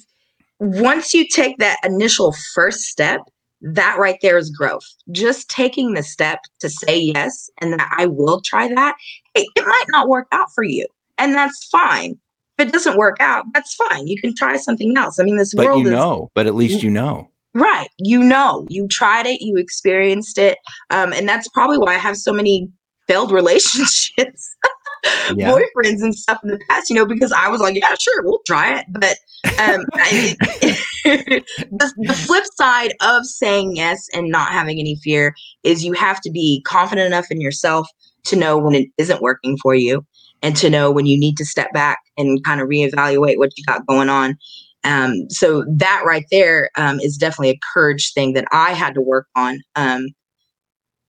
once 0.60 1.14
you 1.14 1.26
take 1.26 1.58
that 1.60 1.78
initial 1.86 2.36
first 2.54 2.82
step, 2.82 3.22
that 3.62 3.98
right 4.00 4.18
there 4.22 4.38
is 4.38 4.50
growth. 4.50 4.86
Just 5.12 5.50
taking 5.50 5.94
the 5.94 6.04
step 6.04 6.40
to 6.60 6.70
say 6.70 7.00
yes 7.00 7.50
and 7.60 7.74
that 7.74 7.96
I 7.98 8.08
will 8.08 8.42
try 8.42 8.68
that, 8.68 8.96
hey, 9.36 9.46
it 9.56 9.66
might 9.66 9.86
not 9.90 10.08
work 10.08 10.28
out 10.32 10.48
for 10.54 10.64
you. 10.64 10.86
And 11.18 11.34
that's 11.34 11.66
fine. 11.66 12.18
If 12.58 12.68
it 12.68 12.72
doesn't 12.72 12.98
work 12.98 13.18
out, 13.20 13.46
that's 13.54 13.76
fine. 13.76 14.08
You 14.08 14.20
can 14.20 14.36
try 14.36 14.58
something 14.58 14.96
else. 14.98 15.20
I 15.20 15.24
mean, 15.24 15.38
this 15.38 15.54
but 15.54 15.66
world 15.66 15.86
you 15.86 15.92
know, 15.92 16.24
is, 16.24 16.30
but 16.34 16.48
at 16.48 16.56
least 16.56 16.84
you 16.84 16.90
know. 16.90 17.30
Right. 17.54 17.90
You 17.98 18.24
know, 18.24 18.66
you 18.70 18.88
tried 18.88 19.26
it, 19.26 19.42
you 19.42 19.58
experienced 19.58 20.38
it. 20.38 20.58
Um, 20.90 21.12
and 21.14 21.28
that's 21.28 21.48
probably 21.50 21.78
why 21.78 21.96
I 21.96 21.98
have 21.98 22.18
so 22.18 22.34
many 22.34 22.70
failed 23.08 23.32
relationships 23.32 24.56
yeah. 25.36 25.52
boyfriends 25.52 26.02
and 26.02 26.16
stuff 26.16 26.40
in 26.44 26.52
the 26.52 26.60
past, 26.70 26.90
you 26.90 26.96
know, 26.96 27.06
because 27.06 27.32
I 27.32 27.50
was 27.50 27.62
like, 27.62 27.76
yeah, 27.76 27.96
sure, 28.00 28.24
we'll 28.24 28.42
try 28.46 28.80
it. 28.80 28.86
But 28.90 29.18
um, 29.60 29.86
I, 29.94 30.36
the, 31.04 31.94
the 31.98 32.14
flip 32.14 32.46
side 32.56 32.94
of 33.02 33.26
saying 33.26 33.76
yes 33.76 34.08
and 34.14 34.30
not 34.30 34.52
having 34.52 34.80
any 34.80 34.96
fear 35.04 35.34
is 35.64 35.84
you 35.84 35.94
have 35.94 36.22
to 36.22 36.32
be 36.32 36.62
confident 36.66 37.08
enough 37.08 37.32
in 37.32 37.42
yourself 37.42 37.88
to 38.26 38.36
know 38.36 38.58
when 38.58 38.76
it 38.76 38.90
isn't 38.98 39.22
working 39.22 39.58
for 39.62 39.74
you 39.74 40.06
and 40.44 40.56
to 40.58 40.70
know 40.70 40.92
when 40.92 41.06
you 41.06 41.20
need 41.20 41.38
to 41.38 41.46
step 41.46 41.72
back 41.74 42.00
and 42.18 42.44
kind 42.44 42.62
of 42.62 42.68
reevaluate 42.68 43.38
what 43.38 43.52
you 43.58 43.64
got 43.66 43.86
going 43.88 44.10
on. 44.10 44.38
Um, 44.84 45.30
so 45.30 45.64
that 45.78 46.04
right 46.06 46.26
there 46.32 46.70
um, 46.76 47.00
is 47.00 47.18
definitely 47.18 47.52
a 47.52 47.60
courage 47.74 48.14
thing 48.14 48.34
that 48.34 48.46
I 48.52 48.74
had 48.74 48.96
to 48.96 49.02
work 49.02 49.28
on. 49.36 49.60
Um, 49.76 50.08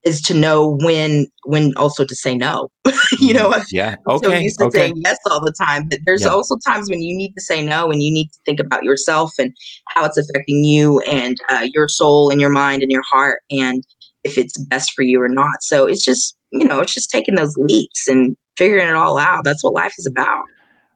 is 0.04 0.20
to 0.22 0.34
know 0.34 0.76
when 0.80 1.26
when 1.44 1.72
also 1.76 2.04
to 2.04 2.14
say 2.14 2.36
no. 2.36 2.68
you 3.20 3.34
know, 3.34 3.50
mm-hmm. 3.50 3.62
yeah, 3.70 3.96
okay, 4.08 4.26
so 4.26 4.34
used 4.34 4.58
to 4.58 4.66
okay. 4.66 4.78
saying 4.78 4.94
yes 5.04 5.18
all 5.30 5.40
the 5.40 5.52
time, 5.52 5.88
but 5.88 6.00
there's 6.04 6.22
yeah. 6.22 6.28
also 6.28 6.56
times 6.66 6.90
when 6.90 7.02
you 7.02 7.16
need 7.16 7.32
to 7.34 7.40
say 7.40 7.64
no, 7.64 7.90
and 7.90 8.02
you 8.02 8.12
need 8.12 8.28
to 8.28 8.38
think 8.44 8.60
about 8.60 8.82
yourself 8.82 9.32
and 9.38 9.54
how 9.88 10.04
it's 10.04 10.18
affecting 10.18 10.64
you 10.64 11.00
and 11.00 11.36
uh, 11.48 11.66
your 11.72 11.88
soul 11.88 12.30
and 12.30 12.40
your 12.40 12.50
mind 12.50 12.82
and 12.82 12.90
your 12.90 13.02
heart, 13.02 13.42
and 13.50 13.84
if 14.24 14.36
it's 14.36 14.58
best 14.64 14.92
for 14.92 15.02
you 15.02 15.20
or 15.20 15.28
not. 15.28 15.62
So 15.62 15.86
it's 15.86 16.04
just 16.04 16.36
you 16.50 16.66
know, 16.66 16.80
it's 16.80 16.94
just 16.94 17.10
taking 17.10 17.34
those 17.34 17.56
leaps 17.56 18.08
and 18.08 18.36
figuring 18.56 18.88
it 18.88 18.94
all 18.94 19.18
out. 19.18 19.44
That's 19.44 19.64
what 19.64 19.72
life 19.72 19.94
is 19.98 20.06
about. 20.06 20.44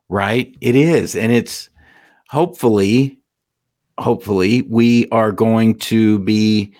Right, 0.08 0.56
it 0.60 0.76
is, 0.76 1.16
and 1.16 1.32
it's 1.32 1.68
hopefully, 2.28 3.18
hopefully, 3.98 4.62
we 4.62 5.08
are 5.10 5.32
going 5.32 5.78
to 5.78 6.18
be 6.20 6.74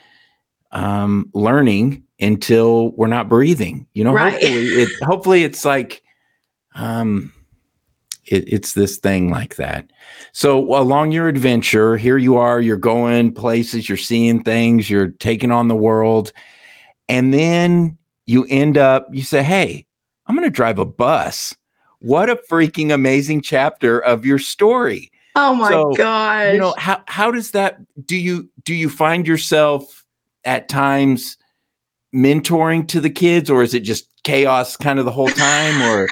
um, 0.73 1.31
learning 1.33 2.05
until 2.20 2.90
we're 2.92 3.07
not 3.07 3.29
breathing. 3.29 3.87
You 3.94 4.05
know, 4.05 4.12
right. 4.12 4.33
hopefully, 4.33 4.66
it, 4.66 4.88
hopefully 5.02 5.44
it's 5.44 5.64
like, 5.64 6.02
um, 6.74 7.33
it, 8.26 8.44
it's 8.52 8.72
this 8.72 8.98
thing 8.98 9.31
like 9.31 9.57
that. 9.57 9.90
So 10.33 10.59
along 10.76 11.12
your 11.12 11.29
adventure, 11.29 11.96
here 11.96 12.18
you 12.18 12.37
are. 12.37 12.61
You're 12.61 12.76
going 12.76 13.33
places. 13.33 13.88
You're 13.88 13.98
seeing 13.98 14.42
things. 14.42 14.90
You're 14.90 15.09
taking 15.09 15.50
on 15.50 15.68
the 15.68 15.76
world, 15.76 16.33
and 17.09 17.33
then 17.33 17.96
you 18.26 18.46
end 18.48 18.79
up. 18.79 19.09
You 19.12 19.22
say, 19.22 19.42
"Hey, 19.42 19.87
I'm 20.26 20.35
going 20.35 20.46
to 20.46 20.50
drive 20.50 20.79
a 20.79 20.85
bus." 20.85 21.55
What 22.00 22.29
a 22.29 22.37
freaking 22.37 22.92
amazing 22.92 23.40
chapter 23.40 23.98
of 23.98 24.26
your 24.26 24.38
story. 24.38 25.11
Oh 25.35 25.55
my 25.55 25.70
so, 25.70 25.92
god! 25.94 26.52
You 26.52 26.59
know 26.59 26.74
how 26.76 27.02
how 27.07 27.31
does 27.31 27.52
that? 27.52 27.79
Do 28.07 28.16
you 28.16 28.48
do 28.64 28.74
you 28.74 28.88
find 28.88 29.26
yourself 29.26 30.05
at 30.44 30.68
times? 30.68 31.38
Mentoring 32.16 32.87
to 32.88 33.00
the 33.00 33.11
kids 33.11 33.50
or 33.50 33.62
is 33.62 33.74
it 33.74 33.81
just 33.81 34.09
chaos 34.22 34.76
kind 34.76 34.98
of 34.98 35.05
the 35.05 35.12
whole 35.12 35.29
time 35.29 35.83
or 35.83 36.09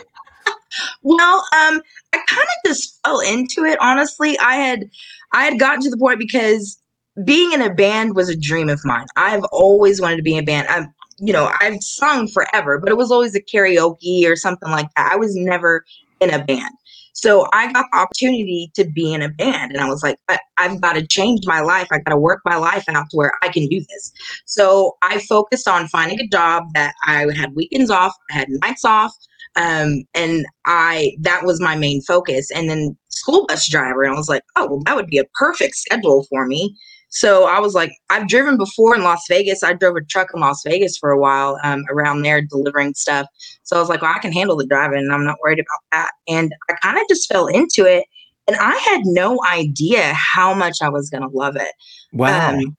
well 1.02 1.38
um 1.56 1.80
i 2.12 2.18
kind 2.26 2.42
of 2.42 2.66
just 2.66 3.00
fell 3.04 3.20
into 3.20 3.64
it 3.64 3.78
honestly 3.80 4.38
i 4.38 4.54
had 4.54 4.88
i 5.32 5.44
had 5.44 5.58
gotten 5.58 5.80
to 5.80 5.88
the 5.88 5.96
point 5.96 6.18
because 6.18 6.78
being 7.22 7.52
in 7.52 7.62
a 7.62 7.72
band 7.72 8.16
was 8.16 8.28
a 8.28 8.36
dream 8.36 8.68
of 8.68 8.80
mine. 8.84 9.06
I've 9.16 9.44
always 9.52 10.00
wanted 10.00 10.16
to 10.16 10.22
be 10.22 10.34
in 10.34 10.42
a 10.42 10.46
band. 10.46 10.66
I'm, 10.68 10.92
you 11.18 11.32
know, 11.32 11.50
I've 11.60 11.80
sung 11.80 12.26
forever, 12.26 12.78
but 12.78 12.88
it 12.88 12.96
was 12.96 13.12
always 13.12 13.34
a 13.36 13.40
karaoke 13.40 14.26
or 14.26 14.34
something 14.34 14.70
like 14.70 14.88
that. 14.96 15.12
I 15.12 15.16
was 15.16 15.36
never 15.36 15.84
in 16.20 16.30
a 16.30 16.42
band. 16.42 16.74
So 17.14 17.46
I 17.52 17.72
got 17.72 17.86
the 17.90 17.98
opportunity 17.98 18.70
to 18.74 18.84
be 18.84 19.14
in 19.14 19.22
a 19.22 19.28
band, 19.28 19.72
and 19.72 19.80
I 19.80 19.88
was 19.88 20.02
like, 20.02 20.18
I've 20.58 20.80
got 20.80 20.94
to 20.94 21.06
change 21.06 21.46
my 21.46 21.60
life. 21.60 21.88
I 21.90 21.98
got 21.98 22.10
to 22.10 22.18
work 22.18 22.40
my 22.44 22.56
life 22.56 22.84
out 22.88 23.06
to 23.10 23.16
where 23.16 23.32
I 23.42 23.48
can 23.48 23.66
do 23.68 23.80
this. 23.80 24.12
So 24.46 24.96
I 25.02 25.20
focused 25.20 25.68
on 25.68 25.88
finding 25.88 26.20
a 26.20 26.26
job 26.26 26.64
that 26.74 26.94
I 27.04 27.26
had 27.34 27.54
weekends 27.54 27.90
off, 27.90 28.12
I 28.30 28.34
had 28.34 28.48
nights 28.50 28.84
off, 28.84 29.12
um, 29.56 30.02
and 30.14 30.44
I 30.66 31.12
that 31.20 31.44
was 31.44 31.60
my 31.60 31.76
main 31.76 32.02
focus. 32.02 32.50
And 32.50 32.68
then 32.68 32.96
school 33.08 33.46
bus 33.46 33.68
driver, 33.68 34.02
and 34.02 34.12
I 34.12 34.16
was 34.16 34.28
like, 34.28 34.42
oh, 34.56 34.66
well, 34.66 34.82
that 34.84 34.96
would 34.96 35.06
be 35.06 35.18
a 35.18 35.24
perfect 35.34 35.76
schedule 35.76 36.26
for 36.28 36.46
me. 36.46 36.76
So 37.14 37.44
I 37.44 37.60
was 37.60 37.74
like, 37.74 37.92
I've 38.10 38.26
driven 38.26 38.56
before 38.56 38.96
in 38.96 39.04
Las 39.04 39.22
Vegas. 39.28 39.62
I 39.62 39.72
drove 39.72 39.94
a 39.94 40.02
truck 40.02 40.30
in 40.34 40.40
Las 40.40 40.64
Vegas 40.64 40.98
for 40.98 41.10
a 41.12 41.18
while 41.18 41.60
um, 41.62 41.84
around 41.88 42.22
there 42.22 42.42
delivering 42.42 42.94
stuff. 42.94 43.28
So 43.62 43.76
I 43.76 43.78
was 43.78 43.88
like, 43.88 44.02
well, 44.02 44.12
I 44.12 44.18
can 44.18 44.32
handle 44.32 44.56
the 44.56 44.66
driving 44.66 44.98
and 44.98 45.12
I'm 45.12 45.24
not 45.24 45.38
worried 45.40 45.60
about 45.60 45.78
that. 45.92 46.10
And 46.26 46.52
I 46.68 46.74
kind 46.82 46.98
of 46.98 47.04
just 47.08 47.32
fell 47.32 47.46
into 47.46 47.84
it. 47.84 48.06
And 48.48 48.56
I 48.56 48.74
had 48.74 49.02
no 49.04 49.38
idea 49.48 50.12
how 50.12 50.54
much 50.54 50.82
I 50.82 50.88
was 50.88 51.08
going 51.08 51.22
to 51.22 51.28
love 51.28 51.54
it. 51.54 51.72
Wow. 52.12 52.54
Um, 52.56 52.76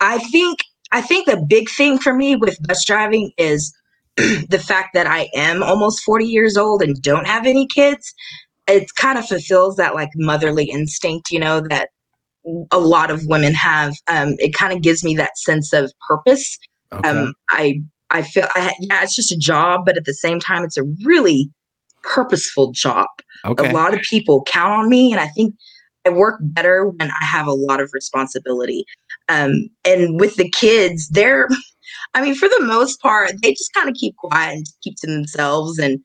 I 0.00 0.18
think 0.18 0.58
I 0.92 1.00
think 1.00 1.26
the 1.26 1.38
big 1.38 1.70
thing 1.70 1.98
for 1.98 2.12
me 2.12 2.36
with 2.36 2.62
bus 2.66 2.84
driving 2.84 3.32
is 3.38 3.74
the 4.16 4.62
fact 4.62 4.92
that 4.92 5.06
I 5.06 5.30
am 5.34 5.62
almost 5.62 6.04
40 6.04 6.26
years 6.26 6.58
old 6.58 6.82
and 6.82 7.00
don't 7.00 7.26
have 7.26 7.46
any 7.46 7.66
kids. 7.66 8.12
It 8.68 8.94
kind 8.96 9.18
of 9.18 9.26
fulfills 9.26 9.76
that 9.76 9.94
like 9.94 10.10
motherly 10.16 10.66
instinct, 10.66 11.30
you 11.30 11.40
know, 11.40 11.60
that 11.70 11.88
a 12.70 12.78
lot 12.78 13.10
of 13.10 13.26
women 13.26 13.54
have. 13.54 13.94
Um, 14.08 14.36
it 14.38 14.54
kind 14.54 14.72
of 14.72 14.82
gives 14.82 15.04
me 15.04 15.14
that 15.16 15.36
sense 15.38 15.72
of 15.72 15.92
purpose. 16.06 16.58
Okay. 16.92 17.08
Um, 17.08 17.34
I 17.50 17.80
I 18.10 18.22
feel 18.22 18.46
I, 18.54 18.74
yeah, 18.80 19.02
it's 19.02 19.14
just 19.14 19.32
a 19.32 19.38
job, 19.38 19.82
but 19.86 19.96
at 19.96 20.04
the 20.04 20.14
same 20.14 20.40
time, 20.40 20.64
it's 20.64 20.76
a 20.76 20.84
really 21.04 21.50
purposeful 22.02 22.72
job. 22.72 23.06
Okay. 23.44 23.70
A 23.70 23.72
lot 23.72 23.94
of 23.94 24.00
people 24.00 24.42
count 24.44 24.72
on 24.72 24.88
me, 24.88 25.12
and 25.12 25.20
I 25.20 25.28
think 25.28 25.54
I 26.06 26.10
work 26.10 26.38
better 26.40 26.88
when 26.88 27.10
I 27.10 27.24
have 27.24 27.46
a 27.46 27.52
lot 27.52 27.80
of 27.80 27.90
responsibility. 27.92 28.84
Um, 29.28 29.68
and 29.84 30.18
with 30.18 30.36
the 30.36 30.50
kids, 30.50 31.08
they're, 31.10 31.48
I 32.14 32.22
mean, 32.22 32.34
for 32.34 32.48
the 32.48 32.64
most 32.64 33.00
part, 33.00 33.32
they 33.42 33.52
just 33.52 33.72
kind 33.74 33.88
of 33.88 33.94
keep 33.94 34.16
quiet 34.16 34.56
and 34.56 34.66
keep 34.82 34.96
to 34.96 35.06
themselves, 35.06 35.78
and 35.78 36.00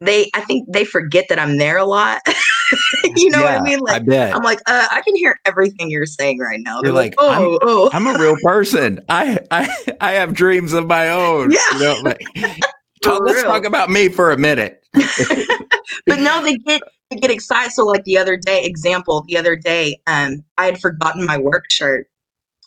they, 0.00 0.30
I 0.34 0.42
think 0.42 0.70
they 0.72 0.84
forget 0.84 1.26
that 1.28 1.38
I'm 1.38 1.58
there 1.58 1.76
a 1.76 1.84
lot. 1.84 2.20
you 3.16 3.30
know 3.30 3.40
yeah, 3.40 3.54
what 3.54 3.60
I 3.60 3.62
mean? 3.62 3.80
Like, 3.80 4.08
I. 4.10 4.30
I'm 4.30 4.42
like, 4.42 4.60
uh, 4.66 4.86
I 4.90 5.00
can 5.02 5.16
hear 5.16 5.38
everything 5.44 5.90
you're 5.90 6.06
saying 6.06 6.38
right 6.38 6.60
now. 6.60 6.80
You're 6.82 6.92
like, 6.92 7.12
like, 7.12 7.14
oh, 7.18 7.30
I'm, 7.30 7.58
oh. 7.62 7.90
I'm 7.92 8.06
a 8.06 8.18
real 8.18 8.36
person. 8.42 9.00
I, 9.08 9.38
I, 9.50 9.68
I 10.00 10.12
have 10.12 10.34
dreams 10.34 10.72
of 10.72 10.86
my 10.86 11.10
own. 11.10 11.52
Yeah. 11.58 11.72
You 11.72 11.78
know, 11.80 12.00
like, 12.02 12.22
talk, 13.02 13.22
let's 13.24 13.42
talk 13.42 13.64
about 13.64 13.90
me 13.90 14.08
for 14.08 14.30
a 14.30 14.38
minute. 14.38 14.84
but 14.92 16.18
no, 16.18 16.42
they 16.42 16.56
get 16.58 16.82
they 17.10 17.16
get 17.16 17.30
excited. 17.30 17.72
So, 17.72 17.84
like 17.84 18.04
the 18.04 18.18
other 18.18 18.36
day, 18.36 18.64
example, 18.64 19.24
the 19.26 19.36
other 19.36 19.56
day, 19.56 19.98
um, 20.06 20.44
I 20.56 20.66
had 20.66 20.80
forgotten 20.80 21.24
my 21.24 21.38
work 21.38 21.64
shirt, 21.70 22.06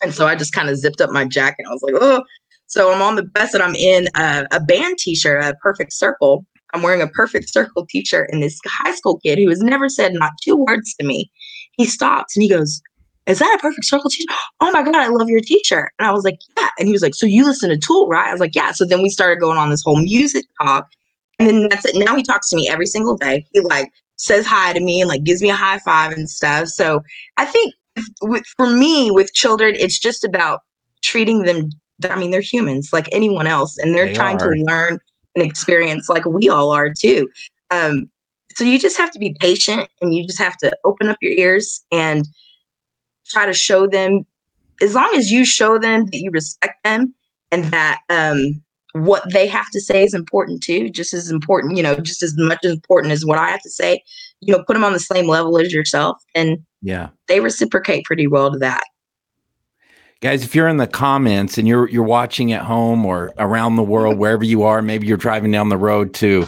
and 0.02 0.14
so 0.14 0.28
I 0.28 0.36
just 0.36 0.54
kind 0.54 0.70
of 0.70 0.78
zipped 0.78 1.00
up 1.00 1.12
my 1.12 1.26
jacket. 1.26 1.66
I 1.68 1.72
was 1.72 1.82
like, 1.84 1.96
oh. 2.00 2.24
So 2.68 2.94
I'm 2.94 3.02
on 3.02 3.16
the 3.16 3.24
bus 3.24 3.54
and 3.54 3.62
I'm 3.62 3.76
in 3.76 4.08
a, 4.16 4.48
a 4.54 4.62
band 4.62 4.98
T-shirt, 4.98 5.44
a 5.44 5.54
Perfect 5.56 5.92
Circle, 5.92 6.46
I'm 6.74 6.82
wearing 6.82 7.02
a 7.02 7.08
perfect 7.08 7.50
circle 7.52 7.86
t-shirt 7.90 8.30
and 8.32 8.42
this 8.42 8.60
high 8.66 8.94
school 8.94 9.20
kid 9.20 9.40
who 9.40 9.50
has 9.50 9.62
never 9.62 9.90
said 9.90 10.14
not 10.14 10.32
two 10.42 10.56
words 10.56 10.94
to 11.00 11.06
me, 11.06 11.32
he 11.74 11.86
stops 11.86 12.36
and 12.36 12.44
he 12.44 12.50
goes, 12.50 12.82
is 13.28 13.40
that 13.40 13.56
a 13.56 13.62
perfect 13.62 13.86
circle 13.86 14.10
t-shirt? 14.10 14.36
Oh 14.60 14.72
my 14.72 14.84
God, 14.84 14.96
I 14.96 15.08
love 15.08 15.30
your 15.30 15.42
t-shirt. 15.42 15.92
And 16.00 16.08
I 16.08 16.12
was 16.12 16.24
like, 16.24 16.40
yeah. 16.58 16.70
And 16.80 16.88
he 16.88 16.92
was 16.92 17.02
like, 17.02 17.16
so 17.16 17.26
you 17.26 17.46
listen 17.46 17.70
to 17.70 17.78
Tool, 17.78 18.08
right? 18.08 18.28
I 18.28 18.32
was 18.32 18.40
like, 18.42 18.56
yeah. 18.56 18.72
So 18.72 18.86
then 18.86 19.02
we 19.02 19.10
started 19.10 19.40
going 19.40 19.58
on 19.58 19.70
this 19.70 19.84
whole 19.84 20.02
music 20.02 20.46
talk. 20.62 20.90
And 21.40 21.48
then 21.48 21.70
that's 21.70 21.86
it. 21.86 21.96
Now 21.96 22.16
he 22.16 22.24
talks 22.24 22.50
to 22.50 22.56
me 22.56 22.68
every 22.70 22.88
single 22.88 23.18
day. 23.18 23.46
He 23.54 23.62
like 23.62 23.92
says 24.18 24.46
hi 24.46 24.74
to 24.74 24.80
me 24.80 25.02
and 25.02 25.10
like 25.10 25.24
gives 25.24 25.42
me 25.42 25.50
a 25.50 25.56
high 25.56 25.80
five 25.80 26.12
and 26.14 26.30
stuff. 26.30 26.68
So 26.68 27.02
I 27.38 27.46
think 27.46 27.74
with, 28.22 28.44
for 28.58 28.68
me 28.68 29.12
with 29.12 29.34
children, 29.34 29.76
it's 29.78 30.00
just 30.00 30.24
about 30.24 30.62
treating 31.04 31.44
them. 31.44 31.70
I 32.10 32.16
mean, 32.18 32.32
they're 32.32 32.42
humans 32.42 32.90
like 32.92 33.08
anyone 33.12 33.46
else, 33.46 33.78
and 33.78 33.94
they're 33.94 34.08
they 34.08 34.14
trying 34.14 34.42
are. 34.42 34.54
to 34.54 34.64
learn 34.64 35.00
an 35.36 35.42
experience 35.42 36.10
like 36.10 36.26
we 36.26 36.50
all 36.50 36.72
are 36.72 36.90
too. 36.94 37.30
Um, 37.70 38.10
so 38.56 38.64
you 38.64 38.80
just 38.80 38.98
have 38.98 39.12
to 39.12 39.20
be 39.20 39.36
patient 39.40 39.90
and 40.02 40.14
you 40.14 40.26
just 40.26 40.40
have 40.40 40.58
to 40.58 40.76
open 40.84 41.08
up 41.08 41.18
your 41.22 41.32
ears 41.32 41.84
and 41.92 42.28
try 43.28 43.46
to 43.46 43.54
show 43.54 43.88
them, 43.88 44.26
as 44.82 44.94
long 44.94 45.12
as 45.16 45.32
you 45.32 45.46
show 45.46 45.78
them 45.78 46.06
that 46.08 46.18
you 46.18 46.32
respect 46.32 46.84
them 46.84 47.14
and 47.52 47.66
that 47.66 48.02
um, 48.10 48.62
what 48.94 49.24
they 49.32 49.48
have 49.48 49.70
to 49.72 49.80
say 49.80 50.04
is 50.04 50.14
important 50.14 50.62
too, 50.62 50.90
just 50.90 51.14
as 51.14 51.32
important, 51.32 51.78
you 51.78 51.84
know, 51.84 51.96
just 51.96 52.24
as 52.24 52.36
much 52.38 52.60
as 52.66 52.72
important 52.72 53.14
as 53.14 53.26
what 53.26 53.38
I 53.38 53.50
have 53.50 53.62
to 53.62 53.70
say, 53.70 54.04
you 54.42 54.52
know, 54.52 54.64
put 54.66 54.74
them 54.74 54.84
on 54.84 54.94
the 54.94 55.00
same 55.00 55.28
level 55.28 55.58
as 55.58 55.72
yourself. 55.72 56.22
And 56.36 56.58
yeah, 56.82 57.10
they 57.28 57.40
reciprocate 57.40 58.06
pretty 58.06 58.28
well 58.28 58.52
to 58.52 58.58
that 58.60 58.84
guys 60.22 60.44
if 60.44 60.54
you're 60.54 60.68
in 60.68 60.78
the 60.78 60.88
comments 60.88 61.58
and 61.58 61.68
you're 61.68 61.90
you're 61.90 62.04
watching 62.04 62.54
at 62.54 62.62
home 62.62 63.06
or 63.06 63.34
around 63.38 63.76
the 63.76 63.84
world 63.84 64.18
wherever 64.18 64.44
you 64.44 64.64
are 64.64 64.82
maybe 64.82 65.08
you're 65.08 65.18
driving 65.18 65.52
down 65.52 65.70
the 65.70 65.78
road 65.78 66.14
to 66.14 66.48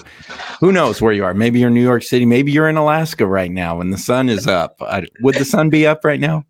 who 0.59 0.71
knows 0.71 1.01
where 1.01 1.11
you 1.11 1.25
are? 1.25 1.33
Maybe 1.33 1.59
you're 1.59 1.67
in 1.67 1.73
new 1.73 1.83
york 1.83 2.03
city. 2.03 2.25
Maybe 2.25 2.51
you're 2.51 2.69
in 2.69 2.77
alaska 2.77 3.25
right 3.27 3.51
now 3.51 3.81
and 3.81 3.91
the 3.91 3.97
sun 3.97 4.29
is 4.29 4.47
up. 4.47 4.75
I, 4.79 5.05
would 5.21 5.35
the 5.35 5.45
sun 5.45 5.69
be 5.69 5.85
up 5.85 6.05
right 6.05 6.19
now? 6.19 6.45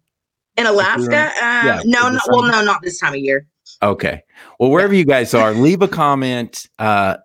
In 0.57 0.67
alaska? 0.67 1.31
uh, 1.41 1.63
yeah, 1.65 1.81
no 1.85 2.09
no 2.09 2.19
well 2.27 2.43
no 2.43 2.63
not 2.63 2.81
this 2.81 2.99
time 2.99 3.13
of 3.13 3.19
year. 3.19 3.47
Okay. 3.81 4.21
Well 4.59 4.69
wherever 4.69 4.93
you 4.93 5.05
guys 5.05 5.33
are 5.33 5.53
leave 5.53 5.81
a 5.81 5.87
comment 5.87 6.67
uh 6.77 7.17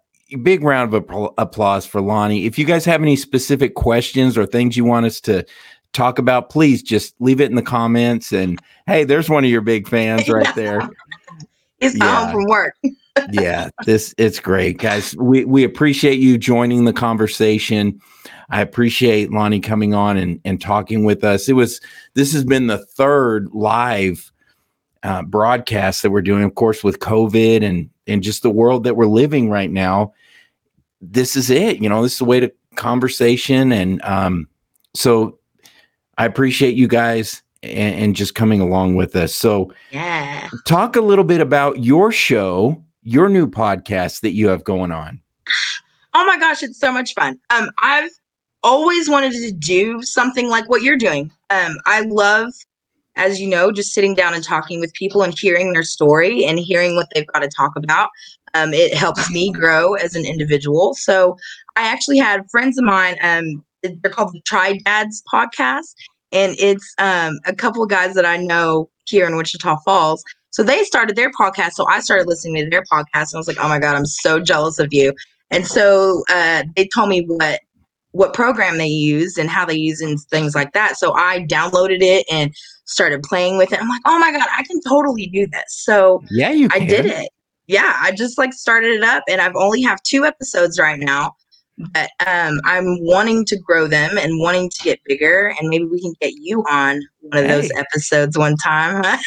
big 0.43 0.63
round 0.63 0.95
of 0.95 1.33
applause 1.39 1.87
for 1.87 2.01
lonnie. 2.01 2.45
If 2.45 2.59
you 2.59 2.65
guys 2.65 2.85
have 2.85 3.03
any 3.03 3.17
specific 3.17 3.75
questions 3.75 4.37
or 4.37 4.47
things 4.47 4.77
you 4.77 4.85
want 4.85 5.07
us 5.07 5.21
to 5.23 5.45
talk 5.93 6.19
about, 6.19 6.51
please 6.51 6.83
just 6.83 7.15
leave 7.21 7.41
it 7.41 7.51
in 7.51 7.57
the 7.57 7.63
comments. 7.63 8.33
And 8.33 8.59
hey, 8.87 9.05
there's 9.05 9.29
one 9.29 9.45
of 9.45 9.51
your 9.51 9.61
big 9.61 9.89
fans 9.89 10.29
right 10.29 10.55
there. 10.55 10.89
He's 11.81 11.97
yeah. 11.97 12.25
home 12.25 12.33
from 12.33 12.45
work. 12.45 12.75
yeah, 13.31 13.71
this 13.85 14.15
it's 14.19 14.41
great, 14.41 14.79
guys. 14.79 15.17
We 15.17 15.45
we 15.45 15.65
appreciate 15.65 16.19
you 16.19 16.39
joining 16.39 16.85
the 16.85 16.93
conversation. 16.93 18.01
I 18.51 18.61
appreciate 18.61 19.31
Lonnie 19.31 19.61
coming 19.61 19.95
on 19.95 20.17
and, 20.17 20.41
and 20.45 20.61
talking 20.61 21.05
with 21.05 21.23
us. 21.23 21.49
It 21.49 21.53
was 21.53 21.81
this 22.15 22.33
has 22.33 22.45
been 22.45 22.67
the 22.67 22.79
third 22.79 23.49
live 23.53 24.33
uh, 25.03 25.23
broadcast 25.23 26.03
that 26.03 26.11
we're 26.11 26.23
doing, 26.23 26.45
of 26.45 26.55
course, 26.55 26.83
with 26.83 27.01
COVID 27.01 27.63
and 27.63 27.91
and 28.07 28.23
just 28.23 28.43
the 28.43 28.51
world 28.51 28.85
that 28.85 28.97
we're 28.97 29.07
living 29.07 29.51
right 29.51 29.71
now. 29.71 30.13
This 31.01 31.37
is 31.37 31.51
it. 31.51 31.79
You 31.79 31.89
know, 31.89 32.03
this 32.03 32.13
is 32.13 32.19
the 32.19 32.25
way 32.25 32.41
to 32.41 32.53
conversation, 32.75 33.73
and 33.73 34.03
um, 34.03 34.49
so 34.95 35.38
I 36.19 36.27
appreciate 36.27 36.75
you 36.75 36.89
guys 36.89 37.43
and, 37.63 37.95
and, 37.95 38.17
just 38.17 38.35
coming 38.35 38.61
along 38.61 38.97
with 38.97 39.17
us. 39.17 39.35
So, 39.35 39.73
yeah, 39.91 40.49
talk 40.67 40.97
a 40.97 41.01
little 41.01 41.25
bit 41.25 41.41
about 41.41 41.83
your 41.83 42.13
show, 42.13 42.83
your 43.03 43.29
new 43.29 43.49
podcast 43.49 44.21
that 44.21 44.33
you 44.33 44.49
have 44.49 44.65
going 44.65 44.93
on. 44.93 45.21
Oh 46.15 46.27
my 46.27 46.39
gosh, 46.39 46.63
it's 46.63 46.79
so 46.79 46.93
much 46.93 47.15
fun. 47.15 47.39
Um, 47.51 47.71
I've 47.79 48.11
always 48.63 49.09
wanted 49.09 49.33
to 49.33 49.53
do 49.53 50.03
something 50.03 50.49
like 50.49 50.69
what 50.69 50.83
you're 50.83 50.97
doing. 50.97 51.31
Um, 51.51 51.77
I 51.87 52.01
love, 52.01 52.53
as 53.17 53.41
you 53.41 53.49
know, 53.49 53.71
just 53.71 53.93
sitting 53.93 54.15
down 54.15 54.35
and 54.35 54.43
talking 54.43 54.81
with 54.81 54.93
people 54.95 55.23
and 55.23 55.37
hearing 55.39 55.73
their 55.73 55.85
story 55.85 56.45
and 56.45 56.59
hearing 56.59 56.97
what 56.97 57.09
they've 57.15 57.27
got 57.29 57.41
to 57.41 57.49
talk 57.49 57.73
about. 57.77 58.11
Um, 58.55 58.73
it 58.73 58.95
helps 58.95 59.31
me 59.31 59.53
grow 59.53 59.95
as 59.95 60.15
an 60.17 60.25
individual. 60.25 60.95
So 60.95 61.37
I 61.77 61.83
actually 61.83 62.19
had 62.19 62.51
friends 62.51 62.79
of 62.79 62.85
mine. 62.85 63.17
Um, 63.23 63.65
they're 63.83 64.11
called 64.11 64.33
the 64.33 64.41
Tri 64.43 64.79
Dads 64.85 65.23
podcast, 65.33 65.95
and 66.33 66.55
it's 66.59 66.95
um, 66.99 67.39
a 67.47 67.55
couple 67.55 67.83
of 67.83 67.89
guys 67.89 68.15
that 68.15 68.27
I 68.27 68.37
know 68.37 68.91
here 69.07 69.27
in 69.27 69.37
Wichita 69.37 69.79
Falls. 69.85 70.23
So 70.51 70.63
they 70.63 70.83
started 70.85 71.17
their 71.17 71.31
podcast, 71.31 71.73
so 71.73 71.87
I 71.89 72.01
started 72.01 72.27
listening 72.27 72.65
to 72.65 72.71
their 72.71 72.85
podcast, 72.91 73.33
and 73.33 73.35
I 73.35 73.39
was 73.39 73.49
like, 73.49 73.59
"Oh 73.61 73.69
my 73.69 73.79
god, 73.79 73.95
I'm 73.95 74.07
so 74.07 74.41
jealous 74.41 74.79
of 74.79 74.89
you!" 74.93 75.15
And 75.51 75.67
so 75.67 76.25
uh, 76.31 76.65
they 76.77 76.89
told 76.95 77.09
me 77.09 77.25
what 77.27 77.61
what 78.13 78.33
program 78.33 78.79
they 78.79 78.89
use 78.89 79.37
and 79.37 79.51
how 79.51 79.65
they 79.65 79.77
use 79.77 80.01
and 80.01 80.19
things 80.31 80.55
like 80.55 80.73
that. 80.73 80.97
So 80.97 81.15
I 81.15 81.41
downloaded 81.41 81.99
it 82.01 82.27
and 82.31 82.53
started 82.87 83.23
playing 83.23 83.59
with 83.59 83.73
it. 83.73 83.81
I'm 83.81 83.89
like, 83.89 84.03
"Oh 84.07 84.19
my 84.19 84.33
god, 84.33 84.49
I 84.57 84.63
can 84.65 84.81
totally 84.81 85.27
do 85.27 85.47
this!" 85.47 85.65
So 85.69 86.23
yeah, 86.31 86.51
you. 86.51 86.69
Can. 86.69 86.83
I 86.83 86.87
did 86.87 87.07
it. 87.07 87.31
Yeah, 87.67 87.97
I 88.01 88.13
just 88.13 88.39
like 88.39 88.55
started 88.55 88.93
it 88.93 89.05
up, 89.05 89.25
and 89.29 89.41
I've 89.41 89.57
only 89.57 89.83
have 89.83 90.03
two 90.03 90.25
episodes 90.25 90.79
right 90.79 90.99
now 90.99 91.35
but 91.93 92.11
um, 92.27 92.61
I'm 92.65 92.85
wanting 93.05 93.45
to 93.47 93.59
grow 93.59 93.87
them 93.87 94.19
and 94.19 94.41
wanting 94.41 94.71
to 94.71 94.83
get 94.83 95.01
bigger, 95.05 95.55
and 95.59 95.69
maybe 95.69 95.85
we 95.85 96.01
can 96.01 96.15
get 96.21 96.33
you 96.35 96.65
on 96.69 97.01
one 97.21 97.45
of 97.45 97.51
hey. 97.51 97.61
those 97.61 97.71
episodes 97.77 98.37
one 98.37 98.57
time. 98.57 99.03
Huh? 99.05 99.19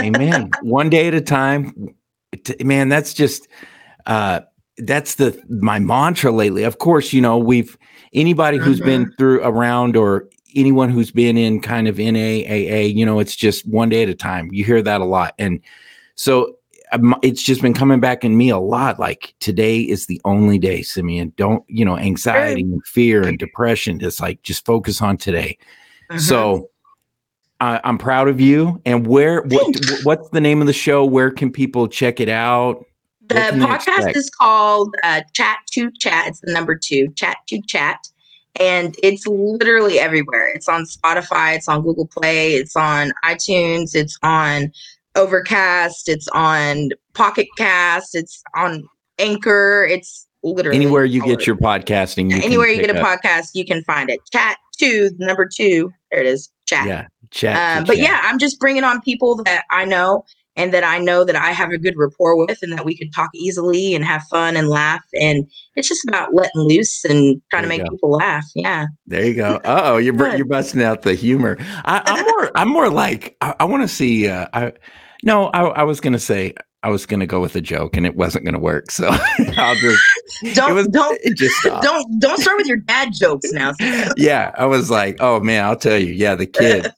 Amen. 0.00 0.50
One 0.62 0.90
day 0.90 1.08
at 1.08 1.14
a 1.14 1.20
time, 1.20 1.94
man. 2.62 2.88
That's 2.88 3.14
just 3.14 3.48
uh, 4.06 4.40
that's 4.78 5.16
the 5.16 5.42
my 5.48 5.78
mantra 5.78 6.32
lately. 6.32 6.64
Of 6.64 6.78
course, 6.78 7.12
you 7.12 7.20
know 7.20 7.38
we've 7.38 7.76
anybody 8.12 8.58
who's 8.58 8.78
mm-hmm. 8.78 8.86
been 8.86 9.12
through 9.18 9.42
around 9.42 9.96
or 9.96 10.28
anyone 10.56 10.90
who's 10.90 11.10
been 11.10 11.36
in 11.36 11.60
kind 11.60 11.86
of 11.86 11.96
NAAA, 11.96 12.94
you 12.94 13.04
know, 13.04 13.20
it's 13.20 13.36
just 13.36 13.68
one 13.68 13.88
day 13.88 14.02
at 14.02 14.08
a 14.08 14.14
time. 14.14 14.48
You 14.52 14.64
hear 14.64 14.82
that 14.82 15.00
a 15.00 15.04
lot. 15.04 15.34
And 15.38 15.60
so 16.14 16.56
it's 17.22 17.42
just 17.42 17.62
been 17.62 17.74
coming 17.74 18.00
back 18.00 18.24
in 18.24 18.36
me 18.36 18.48
a 18.50 18.58
lot. 18.58 18.98
Like 18.98 19.34
today 19.40 19.80
is 19.80 20.06
the 20.06 20.20
only 20.24 20.58
day, 20.58 20.82
Simeon. 20.82 21.32
Don't, 21.36 21.64
you 21.68 21.84
know, 21.84 21.98
anxiety 21.98 22.62
and 22.62 22.84
fear 22.86 23.26
and 23.26 23.38
depression. 23.38 23.98
Just 23.98 24.20
like, 24.20 24.42
just 24.42 24.64
focus 24.64 25.02
on 25.02 25.16
today. 25.16 25.58
Mm-hmm. 26.10 26.20
So 26.20 26.70
I, 27.60 27.80
I'm 27.84 27.98
proud 27.98 28.28
of 28.28 28.40
you. 28.40 28.80
And 28.84 29.06
where, 29.06 29.42
what, 29.42 29.76
what's 30.04 30.28
the 30.30 30.40
name 30.40 30.60
of 30.60 30.66
the 30.66 30.72
show? 30.72 31.04
Where 31.04 31.30
can 31.30 31.50
people 31.50 31.88
check 31.88 32.20
it 32.20 32.28
out? 32.28 32.84
The 33.28 33.34
podcast 33.34 34.14
is 34.14 34.30
called 34.30 34.94
uh, 35.02 35.22
Chat 35.34 35.58
to 35.72 35.90
Chat. 35.98 36.28
It's 36.28 36.40
the 36.40 36.52
number 36.52 36.76
two, 36.76 37.08
Chat 37.16 37.38
to 37.48 37.60
Chat. 37.62 38.08
And 38.60 38.94
it's 39.02 39.26
literally 39.26 39.98
everywhere. 39.98 40.48
It's 40.48 40.68
on 40.68 40.84
Spotify, 40.84 41.56
it's 41.56 41.68
on 41.68 41.82
Google 41.82 42.06
Play, 42.06 42.54
it's 42.54 42.74
on 42.74 43.12
iTunes, 43.24 43.94
it's 43.94 44.18
on 44.22 44.72
Overcast, 45.16 46.08
it's 46.08 46.28
on 46.28 46.90
Pocket 47.14 47.48
Cast, 47.56 48.14
it's 48.14 48.42
on 48.54 48.86
Anchor, 49.18 49.86
it's 49.90 50.26
literally 50.42 50.76
anywhere 50.76 51.04
you 51.04 51.24
get 51.24 51.46
your 51.46 51.56
podcasting. 51.56 52.30
You 52.30 52.40
anywhere 52.42 52.68
you 52.68 52.80
get 52.80 52.94
a 52.94 53.00
up. 53.00 53.22
podcast, 53.22 53.50
you 53.54 53.64
can 53.64 53.82
find 53.84 54.10
it. 54.10 54.20
Chat 54.32 54.58
two, 54.78 55.10
number 55.18 55.48
two. 55.52 55.92
There 56.10 56.20
it 56.20 56.26
is. 56.26 56.50
Chat. 56.66 56.86
Yeah. 56.86 57.06
Chat. 57.30 57.78
Um, 57.78 57.84
but 57.84 57.96
chat. 57.96 58.04
yeah, 58.04 58.20
I'm 58.22 58.38
just 58.38 58.58
bringing 58.60 58.84
on 58.84 59.00
people 59.00 59.42
that 59.44 59.64
I 59.70 59.84
know 59.84 60.24
and 60.56 60.72
that 60.72 60.84
I 60.84 60.98
know 60.98 61.24
that 61.24 61.36
I 61.36 61.52
have 61.52 61.70
a 61.70 61.78
good 61.78 61.94
rapport 61.96 62.36
with 62.36 62.62
and 62.62 62.72
that 62.72 62.84
we 62.84 62.96
could 62.96 63.12
talk 63.12 63.30
easily 63.34 63.94
and 63.94 64.04
have 64.04 64.22
fun 64.24 64.56
and 64.56 64.68
laugh. 64.68 65.02
And 65.14 65.46
it's 65.74 65.88
just 65.88 66.06
about 66.08 66.34
letting 66.34 66.62
loose 66.62 67.04
and 67.04 67.40
trying 67.50 67.62
to 67.62 67.68
make 67.68 67.84
go. 67.84 67.90
people 67.90 68.12
laugh. 68.12 68.46
Yeah. 68.54 68.86
There 69.06 69.24
you 69.24 69.34
go. 69.34 69.60
oh, 69.64 69.98
you're 69.98 70.36
you're 70.36 70.46
busting 70.46 70.82
out 70.82 71.02
the 71.02 71.14
humor. 71.14 71.58
I, 71.84 72.02
am 72.06 72.24
more 72.24 72.50
I'm 72.54 72.68
more 72.68 72.88
like 72.88 73.36
I, 73.40 73.54
I 73.60 73.64
want 73.64 73.82
to 73.82 73.88
see. 73.88 74.28
Uh, 74.28 74.46
I 74.52 74.72
no, 75.26 75.48
I, 75.48 75.64
I 75.64 75.82
was 75.82 76.00
gonna 76.00 76.18
say 76.18 76.54
I 76.82 76.88
was 76.88 77.04
gonna 77.04 77.26
go 77.26 77.40
with 77.40 77.56
a 77.56 77.60
joke 77.60 77.96
and 77.96 78.06
it 78.06 78.16
wasn't 78.16 78.44
gonna 78.44 78.58
work. 78.58 78.90
So 78.90 79.08
I'll 79.56 79.74
just 79.74 80.02
don't 80.54 80.74
was, 80.74 80.88
don't 80.88 81.20
just 81.36 81.62
don't 81.62 82.20
don't 82.20 82.40
start 82.40 82.56
with 82.56 82.66
your 82.66 82.78
dad 82.78 83.12
jokes 83.12 83.52
now. 83.52 83.74
yeah, 84.16 84.52
I 84.56 84.64
was 84.66 84.90
like, 84.90 85.16
oh 85.20 85.40
man, 85.40 85.64
I'll 85.64 85.76
tell 85.76 85.98
you. 85.98 86.12
Yeah, 86.12 86.34
the 86.34 86.46
kid. 86.46 86.90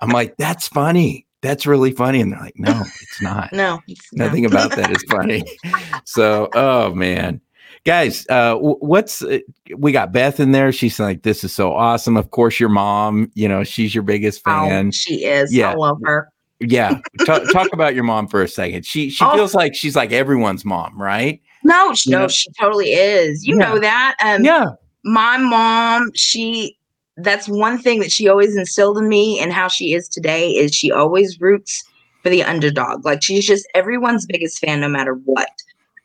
I'm 0.00 0.10
like, 0.10 0.36
that's 0.36 0.68
funny 0.68 1.26
that's 1.42 1.66
really 1.66 1.90
funny. 1.90 2.20
And 2.20 2.32
they're 2.32 2.40
like, 2.40 2.56
no, 2.56 2.82
it's 3.00 3.20
not. 3.20 3.52
no, 3.52 3.80
it's 3.88 4.12
nothing 4.12 4.46
about 4.46 4.70
that 4.76 4.90
is 4.90 5.02
funny. 5.10 5.44
so, 6.04 6.48
oh 6.54 6.94
man, 6.94 7.40
guys, 7.84 8.26
uh, 8.28 8.54
what's 8.56 9.22
uh, 9.22 9.40
we 9.76 9.92
got 9.92 10.12
Beth 10.12 10.40
in 10.40 10.52
there? 10.52 10.72
She's 10.72 10.98
like, 10.98 11.22
this 11.22 11.42
is 11.44 11.52
so 11.52 11.72
awesome. 11.74 12.16
Of 12.16 12.30
course, 12.30 12.60
your 12.60 12.68
mom, 12.68 13.30
you 13.34 13.48
know, 13.48 13.64
she's 13.64 13.94
your 13.94 14.04
biggest 14.04 14.42
oh, 14.46 14.50
fan. 14.50 14.88
Oh, 14.88 14.90
she 14.92 15.24
is. 15.24 15.52
Yeah. 15.52 15.72
I 15.72 15.74
love 15.74 15.98
her. 16.04 16.28
Yeah. 16.70 16.98
Talk, 17.26 17.42
talk 17.52 17.72
about 17.72 17.94
your 17.94 18.04
mom 18.04 18.26
for 18.26 18.42
a 18.42 18.48
second. 18.48 18.84
She 18.84 19.10
she 19.10 19.24
oh. 19.24 19.34
feels 19.34 19.54
like 19.54 19.74
she's 19.74 19.94
like 19.94 20.12
everyone's 20.12 20.64
mom, 20.64 21.00
right? 21.00 21.40
No, 21.64 21.94
she, 21.94 22.10
no, 22.10 22.28
she 22.28 22.50
totally 22.58 22.92
is. 22.92 23.46
You 23.46 23.58
yeah. 23.58 23.68
know 23.68 23.78
that. 23.78 24.16
Um, 24.24 24.44
yeah. 24.44 24.66
My 25.04 25.36
mom, 25.36 26.10
she 26.14 26.76
that's 27.16 27.48
one 27.48 27.78
thing 27.78 28.00
that 28.00 28.10
she 28.10 28.28
always 28.28 28.56
instilled 28.56 28.98
in 28.98 29.08
me 29.08 29.38
and 29.40 29.52
how 29.52 29.68
she 29.68 29.92
is 29.92 30.08
today 30.08 30.50
is 30.50 30.74
she 30.74 30.90
always 30.90 31.40
roots 31.40 31.84
for 32.22 32.30
the 32.30 32.42
underdog. 32.42 33.04
Like 33.04 33.22
she's 33.22 33.46
just 33.46 33.68
everyone's 33.74 34.26
biggest 34.26 34.58
fan 34.58 34.80
no 34.80 34.88
matter 34.88 35.14
what. 35.14 35.50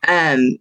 Um 0.07 0.57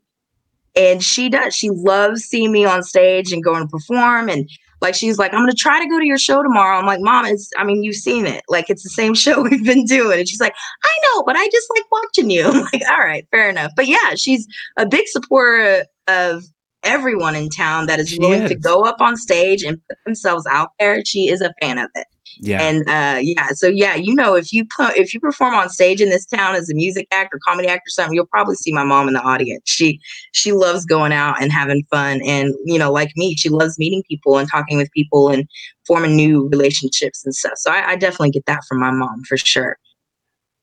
and 0.77 1.03
she 1.03 1.29
does. 1.29 1.55
She 1.55 1.71
loves 1.71 2.23
seeing 2.23 2.53
me 2.53 2.65
on 2.65 2.83
stage 2.83 3.33
and 3.33 3.43
going 3.43 3.63
to 3.63 3.69
perform 3.69 4.29
and 4.29 4.49
like 4.81 4.95
she's 4.95 5.19
like, 5.19 5.33
I'm 5.33 5.41
gonna 5.41 5.53
try 5.53 5.81
to 5.83 5.89
go 5.89 5.99
to 5.99 6.07
your 6.07 6.19
show 6.19 6.43
tomorrow. 6.43 6.79
I'm 6.79 6.87
like, 6.87 7.01
Mom, 7.01 7.25
it's 7.27 7.51
I 7.57 7.65
mean, 7.65 7.83
you've 7.83 7.97
seen 7.97 8.27
it. 8.27 8.43
Like 8.49 8.71
it's 8.71 8.83
the 8.83 8.91
same 8.91 9.15
show 9.25 9.43
we've 9.43 9.65
been 9.65 9.85
doing. 9.85 10.19
And 10.19 10.29
she's 10.29 10.41
like, 10.41 10.55
I 10.83 10.99
know, 11.05 11.23
but 11.25 11.37
I 11.37 11.47
just 11.49 11.67
like 11.75 11.85
watching 11.91 12.31
you. 12.31 12.45
I'm 12.47 12.63
like, 12.73 12.83
all 12.91 12.99
right, 12.99 13.27
fair 13.31 13.49
enough. 13.49 13.73
But 13.77 13.87
yeah, 13.87 14.15
she's 14.17 14.47
a 14.77 14.87
big 14.87 15.07
supporter 15.09 15.85
of 16.09 16.45
everyone 16.83 17.35
in 17.35 17.49
town 17.49 17.87
that 17.87 17.99
is 17.99 18.17
willing 18.19 18.49
to 18.49 18.55
go 18.55 18.85
up 18.85 19.01
on 19.01 19.17
stage 19.17 19.63
and 19.65 19.79
put 19.89 19.99
themselves 20.05 20.47
out 20.47 20.71
there. 20.79 21.05
She 21.05 21.29
is 21.29 21.41
a 21.41 21.53
fan 21.61 21.79
of 21.79 21.91
it. 21.95 22.07
Yeah. 22.39 22.63
And 22.63 22.89
uh, 22.89 23.21
yeah, 23.21 23.49
so 23.49 23.67
yeah, 23.67 23.95
you 23.95 24.15
know, 24.15 24.35
if 24.35 24.53
you 24.53 24.67
put 24.77 24.97
if 24.97 25.15
you 25.15 25.21
perform 25.21 25.55
on 25.55 25.69
stage 25.69 26.01
in 26.01 26.11
this 26.11 26.27
town 26.27 26.55
as 26.55 26.69
a 26.71 26.75
music 26.75 27.07
act 27.13 27.35
or 27.35 27.39
comedy 27.39 27.69
act 27.69 27.87
or 27.87 27.91
something, 27.91 28.15
you'll 28.15 28.27
probably 28.27 28.57
see 28.57 28.73
my 28.73 28.85
mom 28.85 29.09
in 29.09 29.15
the 29.15 29.21
audience. 29.21 29.63
She 29.65 30.01
she 30.33 30.53
loves 30.53 30.85
going 30.85 31.13
out 31.13 31.41
and 31.41 31.53
having 31.53 31.85
fun, 31.91 32.21
and 32.25 32.55
you 32.65 32.79
know, 32.79 32.93
like 32.93 33.13
me, 33.17 33.35
she 33.37 33.49
loves 33.49 33.79
meeting 33.79 34.03
people 34.09 34.39
and 34.39 34.49
talking 34.51 34.77
with 34.77 34.91
people 34.93 35.29
and 35.29 35.49
forming 35.87 36.17
new 36.17 36.49
relationships 36.49 37.25
and 37.25 37.35
stuff. 37.35 37.55
So 37.57 37.71
I, 37.71 37.91
I 37.91 37.97
definitely 37.97 38.31
get 38.31 38.47
that 38.47 38.65
from 38.69 38.81
my 38.81 38.91
mom 38.91 39.23
for 39.25 39.37
sure. 39.37 39.79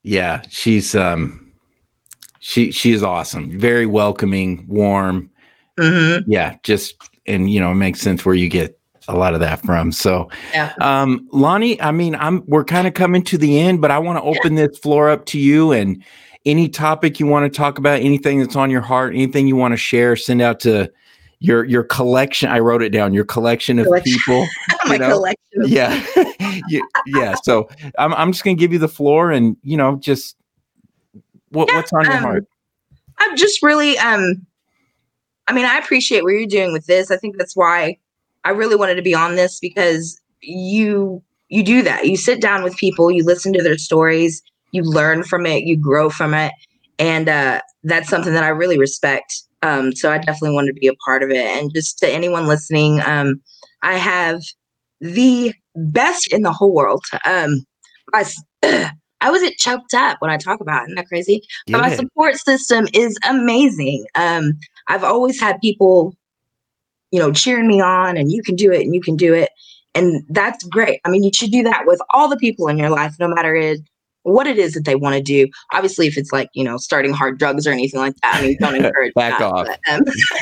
Yeah, 0.03 0.41
she's 0.49 0.95
um, 0.95 1.53
she 2.39 2.71
she 2.71 2.91
is 2.91 3.03
awesome, 3.03 3.57
very 3.57 3.85
welcoming, 3.85 4.65
warm 4.67 5.29
Mm-hmm. 5.79 6.31
Yeah, 6.31 6.57
just 6.63 6.95
and 7.25 7.49
you 7.49 7.59
know, 7.59 7.71
it 7.71 7.75
makes 7.75 8.01
sense 8.01 8.25
where 8.25 8.35
you 8.35 8.49
get 8.49 8.79
a 9.07 9.15
lot 9.15 9.33
of 9.33 9.39
that 9.41 9.61
from. 9.63 9.91
So, 9.91 10.29
yeah. 10.53 10.73
um, 10.81 11.27
Lonnie, 11.31 11.79
I 11.81 11.91
mean, 11.91 12.15
I'm 12.15 12.43
we're 12.47 12.63
kind 12.63 12.87
of 12.87 12.93
coming 12.93 13.23
to 13.23 13.37
the 13.37 13.59
end, 13.59 13.81
but 13.81 13.91
I 13.91 13.99
want 13.99 14.17
to 14.17 14.23
open 14.23 14.55
this 14.55 14.77
floor 14.77 15.09
up 15.09 15.25
to 15.27 15.39
you 15.39 15.71
and 15.71 16.03
any 16.45 16.67
topic 16.69 17.19
you 17.19 17.27
want 17.27 17.51
to 17.51 17.57
talk 17.57 17.77
about, 17.77 18.01
anything 18.01 18.39
that's 18.39 18.55
on 18.55 18.69
your 18.69 18.81
heart, 18.81 19.13
anything 19.13 19.47
you 19.47 19.55
want 19.55 19.73
to 19.73 19.77
share, 19.77 20.15
send 20.15 20.41
out 20.41 20.59
to 20.61 20.91
your 21.39 21.65
your 21.65 21.83
collection. 21.83 22.49
I 22.49 22.59
wrote 22.59 22.81
it 22.81 22.89
down. 22.89 23.13
Your 23.13 23.25
collection 23.25 23.79
of 23.79 23.85
collection. 23.85 24.13
people. 24.13 24.47
My 24.85 24.97
know? 24.97 25.11
collection. 25.11 25.63
Yeah, 25.65 26.05
yeah. 27.05 27.35
So 27.43 27.69
I'm 27.97 28.13
I'm 28.13 28.31
just 28.31 28.43
gonna 28.43 28.55
give 28.55 28.73
you 28.73 28.79
the 28.79 28.87
floor, 28.87 29.31
and 29.31 29.57
you 29.63 29.77
know, 29.77 29.97
just 29.97 30.37
what, 31.49 31.69
yeah, 31.69 31.77
what's 31.77 31.93
on 31.93 32.05
your 32.05 32.17
um, 32.17 32.23
heart. 32.23 32.47
I'm 33.19 33.37
just 33.37 33.61
really 33.61 33.97
um 33.99 34.45
I 35.47 35.53
mean, 35.53 35.65
I 35.65 35.77
appreciate 35.77 36.23
what 36.23 36.29
you're 36.29 36.45
doing 36.45 36.71
with 36.71 36.85
this. 36.85 37.11
I 37.11 37.17
think 37.17 37.37
that's 37.37 37.55
why 37.55 37.97
I 38.45 38.51
really 38.51 38.75
wanted 38.75 38.95
to 38.95 39.01
be 39.01 39.13
on 39.13 39.35
this 39.35 39.59
because 39.59 40.19
you 40.41 41.23
you 41.49 41.63
do 41.63 41.81
that. 41.83 42.07
You 42.07 42.17
sit 42.17 42.41
down 42.41 42.63
with 42.63 42.75
people, 42.77 43.11
you 43.11 43.23
listen 43.23 43.53
to 43.53 43.61
their 43.61 43.77
stories, 43.77 44.41
you 44.71 44.83
learn 44.83 45.23
from 45.23 45.45
it, 45.45 45.63
you 45.63 45.77
grow 45.77 46.09
from 46.09 46.33
it, 46.33 46.51
and 46.97 47.29
uh, 47.29 47.61
that's 47.83 48.09
something 48.09 48.33
that 48.33 48.43
I 48.43 48.49
really 48.49 48.79
respect. 48.79 49.43
Um, 49.61 49.95
so 49.95 50.11
I 50.11 50.17
definitely 50.17 50.55
wanted 50.55 50.73
to 50.73 50.79
be 50.79 50.87
a 50.87 50.95
part 51.05 51.23
of 51.23 51.29
it. 51.29 51.45
And 51.45 51.73
just 51.73 51.99
to 51.99 52.09
anyone 52.09 52.47
listening, 52.47 53.01
um, 53.05 53.41
I 53.81 53.95
have 53.95 54.41
the 54.99 55.53
best 55.75 56.31
in 56.33 56.41
the 56.41 56.51
whole 56.51 56.73
world. 56.73 57.03
Um, 57.25 57.65
I, 58.13 58.25
I 59.21 59.31
was 59.31 59.41
get 59.41 59.57
choked 59.57 59.93
up 59.93 60.17
when 60.19 60.31
I 60.31 60.37
talk 60.37 60.59
about 60.59 60.81
it. 60.81 60.85
Isn't 60.87 60.95
that 60.95 61.07
crazy? 61.07 61.41
But 61.67 61.81
my 61.81 61.95
support 61.95 62.35
system 62.35 62.87
is 62.93 63.17
amazing. 63.27 64.05
Um, 64.15 64.59
I've 64.87 65.03
always 65.03 65.39
had 65.39 65.61
people, 65.61 66.13
you 67.13 67.19
know, 67.19 67.31
cheering 67.31 67.67
me 67.67 67.79
on 67.79 68.17
and 68.17 68.31
you 68.31 68.41
can 68.41 68.55
do 68.55 68.71
it 68.71 68.81
and 68.81 68.95
you 68.95 68.99
can 68.99 69.15
do 69.15 69.35
it. 69.35 69.51
And 69.93 70.23
that's 70.29 70.63
great. 70.63 70.99
I 71.05 71.09
mean, 71.09 71.21
you 71.21 71.29
should 71.31 71.51
do 71.51 71.61
that 71.61 71.83
with 71.85 72.01
all 72.11 72.27
the 72.27 72.37
people 72.37 72.67
in 72.67 72.79
your 72.79 72.89
life, 72.89 73.13
no 73.19 73.27
matter 73.27 73.55
it, 73.55 73.81
what 74.23 74.47
it 74.47 74.57
is 74.57 74.73
that 74.73 74.85
they 74.85 74.95
want 74.95 75.15
to 75.15 75.21
do. 75.21 75.47
Obviously, 75.73 76.07
if 76.07 76.17
it's 76.17 76.33
like, 76.33 76.49
you 76.55 76.63
know, 76.63 76.77
starting 76.77 77.13
hard 77.13 77.37
drugs 77.37 77.67
or 77.67 77.71
anything 77.71 77.99
like 77.99 78.15
that, 78.23 78.37
I 78.37 78.41
mean, 78.41 78.57
don't 78.59 78.75
encourage 78.83 79.13
Back 79.13 79.37
that. 79.37 79.45
Off. 79.45 79.67
But, 79.67 79.79
um, 79.93 80.01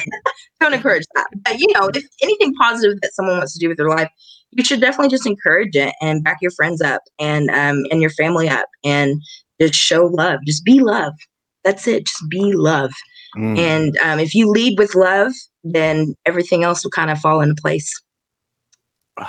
don't 0.62 0.74
encourage 0.74 1.04
that. 1.14 1.28
But, 1.44 1.60
you 1.60 1.68
know, 1.74 1.90
if 1.94 2.06
anything 2.24 2.54
positive 2.54 3.02
that 3.02 3.14
someone 3.14 3.36
wants 3.36 3.52
to 3.52 3.60
do 3.60 3.68
with 3.68 3.78
their 3.78 3.90
life, 3.90 4.10
you 4.52 4.64
should 4.64 4.80
definitely 4.80 5.10
just 5.10 5.28
encourage 5.28 5.76
it 5.76 5.94
and 6.02 6.24
back 6.24 6.38
your 6.42 6.52
friends 6.52 6.82
up 6.82 7.02
and 7.20 7.50
um 7.52 7.86
and 7.90 8.02
your 8.02 8.10
family 8.10 8.50
up 8.50 8.68
and 8.84 9.22
just 9.60 9.74
show 9.74 10.06
love. 10.06 10.40
Just 10.46 10.64
be 10.64 10.80
love. 10.80 11.14
That's 11.66 11.86
it. 11.86 12.06
Just 12.06 12.30
be 12.30 12.54
love. 12.54 12.92
Mm. 13.38 13.58
And 13.58 13.98
um, 13.98 14.20
if 14.20 14.34
you 14.34 14.50
lead 14.50 14.78
with 14.78 14.96
love, 14.96 15.32
then 15.64 16.16
everything 16.26 16.64
else 16.64 16.84
will 16.84 16.92
kind 16.92 17.12
of 17.12 17.20
fall 17.20 17.42
into 17.42 17.60
place. 17.62 18.02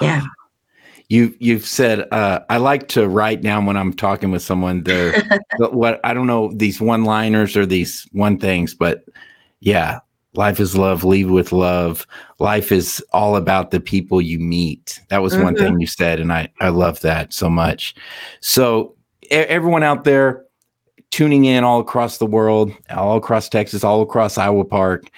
Yeah. 0.01 0.22
You 1.09 1.35
you've 1.41 1.66
said 1.66 2.09
uh, 2.12 2.41
I 2.49 2.57
like 2.57 2.89
to 2.89 3.07
write 3.07 3.43
down 3.43 3.66
when 3.66 3.76
I'm 3.76 3.93
talking 3.93 4.30
with 4.30 4.43
someone 4.43 4.83
the 4.85 5.39
what 5.72 6.01
I 6.05 6.14
don't 6.14 6.26
know 6.26 6.53
these 6.55 6.80
one 6.80 7.05
liners 7.05 7.57
or 7.57 7.66
these 7.66 8.07
one 8.12 8.39
things, 8.39 8.74
but 8.74 9.05
yeah, 9.61 9.99
life 10.35 10.59
is 10.59 10.76
love. 10.76 11.05
Leave 11.05 11.30
with 11.30 11.53
love. 11.53 12.07
Life 12.39 12.72
is 12.72 13.05
all 13.12 13.37
about 13.37 13.72
the 13.72 13.80
people 13.80 14.22
you 14.22 14.39
meet. 14.39 15.01
That 15.09 15.22
was 15.22 15.35
mm-hmm. 15.35 15.45
one 15.45 15.57
thing 15.57 15.80
you 15.80 15.87
said, 15.87 16.18
and 16.18 16.33
I 16.33 16.49
I 16.61 16.70
love 16.70 17.01
that 17.01 17.35
so 17.35 17.51
much. 17.51 17.95
So 18.41 18.95
everyone 19.30 19.83
out 19.83 20.05
there, 20.05 20.45
tuning 21.11 21.45
in 21.45 21.64
all 21.64 21.80
across 21.80 22.18
the 22.18 22.26
world, 22.26 22.72
all 22.91 23.16
across 23.16 23.49
Texas, 23.49 23.85
all 23.85 24.01
across 24.01 24.39
Iowa 24.39 24.64
Park, 24.64 25.11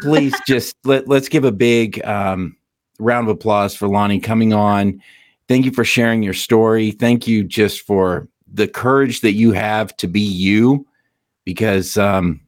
please 0.00 0.34
just 0.46 0.76
let, 0.84 1.08
let's 1.08 1.28
give 1.28 1.44
a 1.44 1.52
big 1.52 2.04
um, 2.04 2.56
round 2.98 3.28
of 3.28 3.36
applause 3.36 3.74
for 3.74 3.88
Lonnie 3.88 4.20
coming 4.20 4.52
on. 4.52 5.00
Thank 5.48 5.64
you 5.64 5.72
for 5.72 5.84
sharing 5.84 6.22
your 6.22 6.34
story. 6.34 6.90
Thank 6.90 7.26
you 7.26 7.44
just 7.44 7.82
for 7.82 8.28
the 8.52 8.68
courage 8.68 9.20
that 9.20 9.32
you 9.32 9.52
have 9.52 9.96
to 9.98 10.06
be 10.06 10.20
you, 10.20 10.86
because 11.44 11.98
um, 11.98 12.40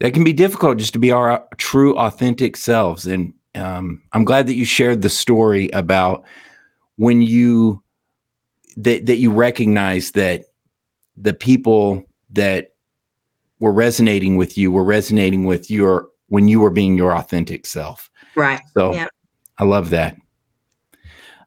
that 0.00 0.12
can 0.12 0.24
be 0.24 0.32
difficult 0.32 0.78
just 0.78 0.92
to 0.92 0.98
be 0.98 1.10
our 1.10 1.46
true, 1.56 1.96
authentic 1.96 2.56
selves. 2.56 3.06
And 3.06 3.32
um, 3.54 4.02
I'm 4.12 4.24
glad 4.24 4.46
that 4.46 4.56
you 4.56 4.64
shared 4.64 5.02
the 5.02 5.08
story 5.08 5.70
about 5.70 6.24
when 6.96 7.22
you 7.22 7.82
that 8.76 9.06
that 9.06 9.16
you 9.16 9.30
recognize 9.30 10.10
that 10.10 10.44
the 11.16 11.32
people 11.32 12.04
that 12.30 12.74
were 13.58 13.72
resonating 13.72 14.36
with 14.36 14.58
you 14.58 14.70
were 14.70 14.84
resonating 14.84 15.44
with 15.46 15.70
your 15.70 16.08
when 16.28 16.48
you 16.48 16.60
were 16.60 16.70
being 16.70 16.96
your 16.96 17.14
authentic 17.16 17.66
self. 17.66 18.10
Right. 18.34 18.60
So 18.76 18.92
Yeah. 18.92 19.08
I 19.58 19.64
love 19.64 19.90
that. 19.90 20.16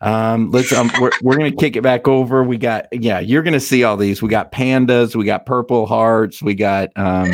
Um, 0.01 0.51
let's 0.51 0.71
um 0.71 0.89
we're, 1.01 1.11
we're 1.21 1.35
gonna 1.35 1.51
kick 1.51 1.75
it 1.75 1.83
back 1.83 2.07
over. 2.07 2.43
We 2.43 2.57
got 2.57 2.87
yeah, 2.91 3.19
you're 3.19 3.43
gonna 3.43 3.59
see 3.59 3.83
all 3.83 3.97
these. 3.97 4.21
We 4.21 4.29
got 4.29 4.51
pandas, 4.51 5.15
we 5.15 5.25
got 5.25 5.45
purple 5.45 5.85
hearts, 5.85 6.41
we 6.41 6.55
got 6.55 6.89
um 6.95 7.33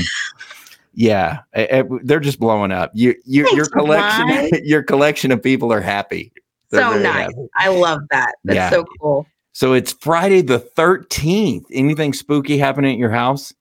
yeah, 0.96 1.40
eh, 1.54 1.68
eh, 1.70 1.84
they're 2.04 2.20
just 2.22 2.40
blowing 2.40 2.72
up. 2.72 2.90
You, 2.94 3.16
you 3.26 3.48
your 3.56 3.68
collection, 3.68 4.50
your 4.64 4.82
collection 4.82 5.32
of 5.32 5.44
people 5.44 5.72
are 5.72 5.82
happy. 5.82 6.32
They're 6.72 6.82
So 6.82 6.98
nice. 6.98 7.24
happy. 7.26 7.48
I 7.56 7.68
love 7.68 8.00
that. 8.12 8.36
That's 8.46 8.56
Yeah. 8.56 8.70
so 8.70 8.86
cool. 9.00 9.28
So 9.52 9.74
it's 9.74 9.94
Friday 9.94 10.42
the 10.42 10.60
13th. 10.60 11.66
Anything 11.72 12.14
spooky 12.14 12.58
happening 12.58 12.94
at 12.94 12.98
your 12.98 13.12
house? 13.12 13.54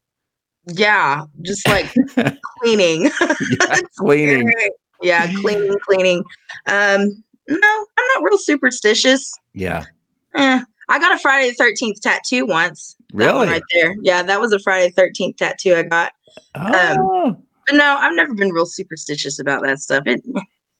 Yeah. 0.66 1.24
Just 1.42 1.68
like 1.68 1.92
cleaning. 2.64 3.10
Yeah, 3.20 3.80
cleaning. 3.98 4.52
yeah, 5.02 5.32
cleaning, 5.40 5.76
cleaning. 5.86 6.18
Um, 6.66 7.22
no, 7.48 7.86
I'm 7.98 8.06
not 8.14 8.22
real 8.22 8.38
superstitious. 8.38 9.32
Yeah. 9.52 9.84
Eh, 10.34 10.60
I 10.88 10.98
got 10.98 11.14
a 11.14 11.18
Friday 11.18 11.52
the 11.56 11.62
13th 11.62 12.00
tattoo 12.00 12.46
once. 12.46 12.96
That 13.12 13.34
one 13.34 13.46
Really? 13.46 13.48
right 13.48 13.62
there. 13.72 13.94
Yeah, 14.02 14.22
that 14.22 14.40
was 14.40 14.52
a 14.52 14.58
Friday 14.60 14.92
the 14.96 15.02
13th 15.02 15.36
tattoo 15.36 15.74
I 15.74 15.82
got. 15.82 16.12
Oh, 16.54 17.36
But 17.66 17.76
no, 17.76 17.96
I've 18.00 18.14
never 18.14 18.34
been 18.34 18.50
real 18.50 18.66
superstitious 18.66 19.38
about 19.38 19.62
that 19.62 19.78
stuff. 19.80 20.04
It, 20.06 20.22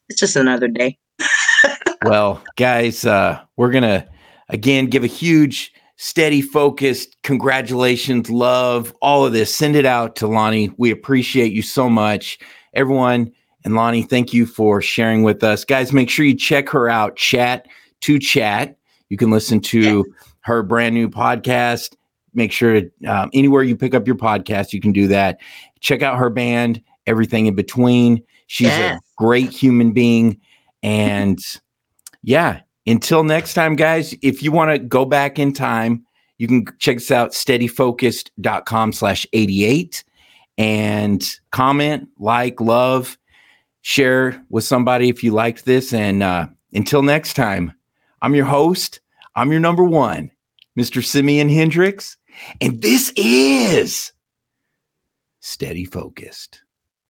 it's 0.08 0.18
just 0.18 0.36
another 0.36 0.68
day. 0.68 0.98
well, 2.04 2.42
guys, 2.56 3.04
uh, 3.04 3.40
we're 3.56 3.70
gonna 3.70 4.08
again 4.48 4.86
give 4.86 5.04
a 5.04 5.08
huge, 5.08 5.72
steady, 5.96 6.42
focused 6.42 7.16
congratulations, 7.22 8.30
love, 8.30 8.94
all 9.00 9.24
of 9.24 9.32
this. 9.32 9.54
Send 9.54 9.76
it 9.76 9.86
out 9.86 10.16
to 10.16 10.26
Lonnie. 10.26 10.70
We 10.76 10.90
appreciate 10.90 11.52
you 11.52 11.62
so 11.62 11.88
much, 11.88 12.38
everyone. 12.74 13.32
And 13.64 13.74
Lonnie, 13.74 14.02
thank 14.02 14.34
you 14.34 14.44
for 14.46 14.82
sharing 14.82 15.22
with 15.22 15.42
us, 15.42 15.64
guys. 15.64 15.92
Make 15.92 16.10
sure 16.10 16.24
you 16.26 16.34
check 16.36 16.68
her 16.68 16.88
out. 16.88 17.16
Chat 17.16 17.66
to 18.02 18.18
chat. 18.18 18.76
You 19.08 19.16
can 19.16 19.30
listen 19.30 19.60
to 19.60 20.04
her 20.40 20.62
brand 20.62 20.94
new 20.94 21.08
podcast. 21.08 21.94
Make 22.34 22.52
sure 22.52 22.80
to 22.80 22.90
um, 23.06 23.30
anywhere 23.32 23.62
you 23.62 23.76
pick 23.76 23.94
up 23.94 24.06
your 24.06 24.16
podcast, 24.16 24.72
you 24.72 24.80
can 24.80 24.92
do 24.92 25.06
that. 25.08 25.38
Check 25.80 26.02
out 26.02 26.18
her 26.18 26.28
band, 26.28 26.82
everything 27.06 27.46
in 27.46 27.54
between. 27.54 28.22
She's 28.48 28.66
Yes. 28.68 28.98
a 28.98 29.00
great 29.16 29.50
human 29.50 29.92
being. 29.92 30.40
And 30.82 31.38
yeah, 32.22 32.60
until 32.86 33.24
next 33.24 33.54
time, 33.54 33.76
guys, 33.76 34.14
if 34.22 34.42
you 34.42 34.52
want 34.52 34.70
to 34.70 34.78
go 34.78 35.04
back 35.04 35.38
in 35.38 35.52
time, 35.52 36.04
you 36.38 36.48
can 36.48 36.66
check 36.78 36.96
us 36.96 37.10
out, 37.10 37.30
steadyfocused.com 37.30 38.92
slash 38.92 39.26
88 39.32 40.04
and 40.58 41.24
comment, 41.50 42.08
like, 42.18 42.60
love, 42.60 43.18
share 43.82 44.42
with 44.50 44.64
somebody 44.64 45.08
if 45.08 45.22
you 45.22 45.32
liked 45.32 45.64
this. 45.64 45.92
And 45.92 46.22
uh, 46.22 46.46
until 46.72 47.02
next 47.02 47.34
time, 47.34 47.72
I'm 48.22 48.34
your 48.34 48.46
host. 48.46 49.00
I'm 49.36 49.50
your 49.50 49.60
number 49.60 49.84
one, 49.84 50.30
Mr. 50.78 51.04
Simeon 51.04 51.48
Hendrix. 51.48 52.16
And 52.60 52.82
this 52.82 53.12
is 53.16 54.12
Steady 55.40 55.84
Focused. 55.84 56.63